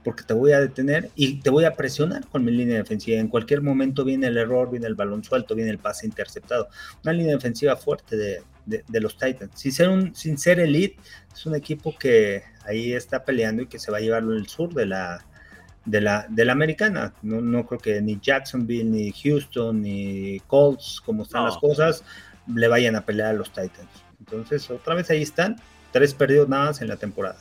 porque 0.06 0.24
te 0.24 0.36
voy 0.36 0.52
a 0.52 0.62
detener 0.62 1.10
y 1.16 1.40
te 1.40 1.50
voy 1.50 1.66
a 1.66 1.74
presionar 1.76 2.28
con 2.28 2.46
mi 2.46 2.52
línea 2.52 2.78
defensiva. 2.78 3.20
En 3.20 3.28
cualquier 3.28 3.64
momento 3.64 4.06
viene 4.06 4.28
el 4.28 4.38
error, 4.38 4.70
viene 4.70 4.86
el 4.86 4.94
balón 4.94 5.24
suelto, 5.24 5.56
viene 5.56 5.72
el 5.72 5.80
pase 5.80 6.06
interceptado. 6.06 6.70
Una 7.04 7.12
línea 7.12 7.34
defensiva 7.34 7.76
fuerte 7.76 8.16
de, 8.16 8.44
de, 8.66 9.02
los 9.02 9.18
Titans. 9.18 9.60
Sin 9.60 9.72
ser, 9.72 9.90
un, 9.90 10.14
sin 10.14 10.38
ser 10.38 10.60
elite, 10.60 10.98
es 11.34 11.46
un 11.48 11.56
equipo 11.56 11.98
que 11.98 12.44
ahí 12.68 12.94
está 12.94 13.26
peleando 13.26 13.64
y 13.64 13.68
que 13.68 13.80
se 13.80 13.92
va 13.92 13.98
a 13.98 14.02
llevarlo 14.02 14.34
en 14.34 14.40
el 14.42 14.48
sur 14.48 14.76
de 14.76 14.86
la, 14.86 15.26
de 15.86 16.02
la, 16.02 16.28
de 16.30 16.46
la 16.46 16.52
americana. 16.52 17.12
No, 17.24 17.42
no 17.42 17.66
creo 17.66 17.80
que 17.80 18.00
ni 18.00 18.20
Jacksonville, 18.22 18.86
ni 18.86 19.12
Houston, 19.12 19.82
ni 19.82 20.40
Colts, 20.42 21.02
como 21.04 21.24
están 21.24 21.46
las 21.46 21.58
cosas, 21.58 22.04
le 22.46 22.68
vayan 22.68 22.96
a 22.96 23.04
pelear 23.04 23.30
a 23.30 23.34
los 23.34 23.50
Titans. 23.50 24.05
Entonces, 24.20 24.70
otra 24.70 24.96
vez 24.96 25.10
ahí 25.10 25.22
están, 25.22 25.56
tres 25.92 26.14
perdidos 26.14 26.50
nada 26.50 26.66
más 26.66 26.82
en 26.82 26.88
la 26.88 26.98
temporada. 26.98 27.38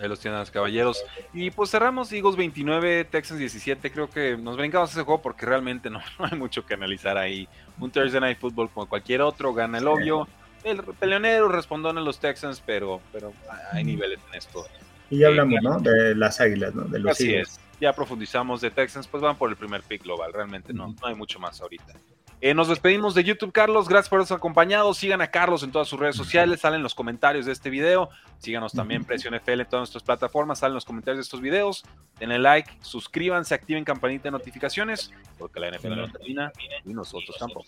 Ahí 0.00 0.08
los 0.08 0.18
tienen 0.18 0.40
los 0.40 0.50
caballeros. 0.50 1.04
Y 1.34 1.50
pues 1.50 1.70
cerramos 1.70 2.10
Eagles 2.10 2.36
29, 2.36 3.04
Texans 3.04 3.38
17. 3.38 3.92
Creo 3.92 4.08
que 4.08 4.36
nos 4.38 4.56
brincamos 4.56 4.90
ese 4.90 5.02
juego 5.02 5.20
porque 5.20 5.44
realmente 5.44 5.90
no, 5.90 6.00
no 6.18 6.24
hay 6.24 6.38
mucho 6.38 6.64
que 6.64 6.74
analizar 6.74 7.18
ahí. 7.18 7.46
Un 7.78 7.90
Thursday 7.90 8.20
Night 8.20 8.38
Football 8.38 8.70
como 8.70 8.88
cualquier 8.88 9.20
otro, 9.20 9.52
gana 9.52 9.78
el 9.78 9.86
obvio. 9.86 10.26
El 10.64 10.82
peleonero 10.82 11.48
respondió 11.48 11.90
en 11.90 12.04
los 12.04 12.18
Texans, 12.18 12.62
pero, 12.64 13.00
pero 13.12 13.32
hay 13.72 13.84
niveles 13.84 14.18
en 14.30 14.38
esto. 14.38 14.66
Y 15.10 15.18
ya 15.18 15.28
hablamos, 15.28 15.58
¿no? 15.62 15.78
De 15.80 16.14
las 16.14 16.40
águilas, 16.40 16.74
¿no? 16.74 16.84
De 16.84 16.98
los 16.98 17.12
Así 17.12 17.34
es. 17.34 17.60
Ya 17.80 17.92
profundizamos 17.94 18.60
de 18.60 18.70
Texans, 18.70 19.06
pues 19.06 19.22
van 19.22 19.36
por 19.36 19.50
el 19.50 19.56
primer 19.56 19.82
pick 19.82 20.02
global. 20.02 20.32
Realmente 20.32 20.72
no, 20.72 20.94
no 21.00 21.06
hay 21.06 21.14
mucho 21.14 21.38
más 21.38 21.60
ahorita. 21.60 21.94
Eh, 22.42 22.54
nos 22.54 22.68
despedimos 22.68 23.14
de 23.14 23.22
YouTube, 23.22 23.52
Carlos. 23.52 23.86
Gracias 23.86 24.08
por 24.08 24.16
habernos 24.16 24.32
acompañado. 24.32 24.94
Sigan 24.94 25.20
a 25.20 25.30
Carlos 25.30 25.62
en 25.62 25.72
todas 25.72 25.88
sus 25.88 26.00
redes 26.00 26.16
sociales. 26.16 26.60
Salen 26.60 26.82
los 26.82 26.94
comentarios 26.94 27.44
de 27.44 27.52
este 27.52 27.68
video. 27.68 28.08
Síganos 28.38 28.72
también, 28.72 29.04
Presión 29.06 29.34
FL 29.34 29.60
en 29.60 29.68
todas 29.68 29.82
nuestras 29.82 30.02
plataformas. 30.02 30.60
Salen 30.60 30.74
los 30.74 30.86
comentarios 30.86 31.18
de 31.18 31.22
estos 31.22 31.42
videos. 31.42 31.84
Denle 32.18 32.38
like, 32.38 32.70
suscríbanse, 32.80 33.54
activen 33.54 33.84
campanita 33.84 34.24
de 34.24 34.30
notificaciones, 34.30 35.12
porque 35.38 35.60
la 35.60 35.70
NFL 35.70 35.96
no 35.96 36.10
termina 36.10 36.50
y 36.86 36.94
nosotros 36.94 37.36
tampoco. 37.38 37.66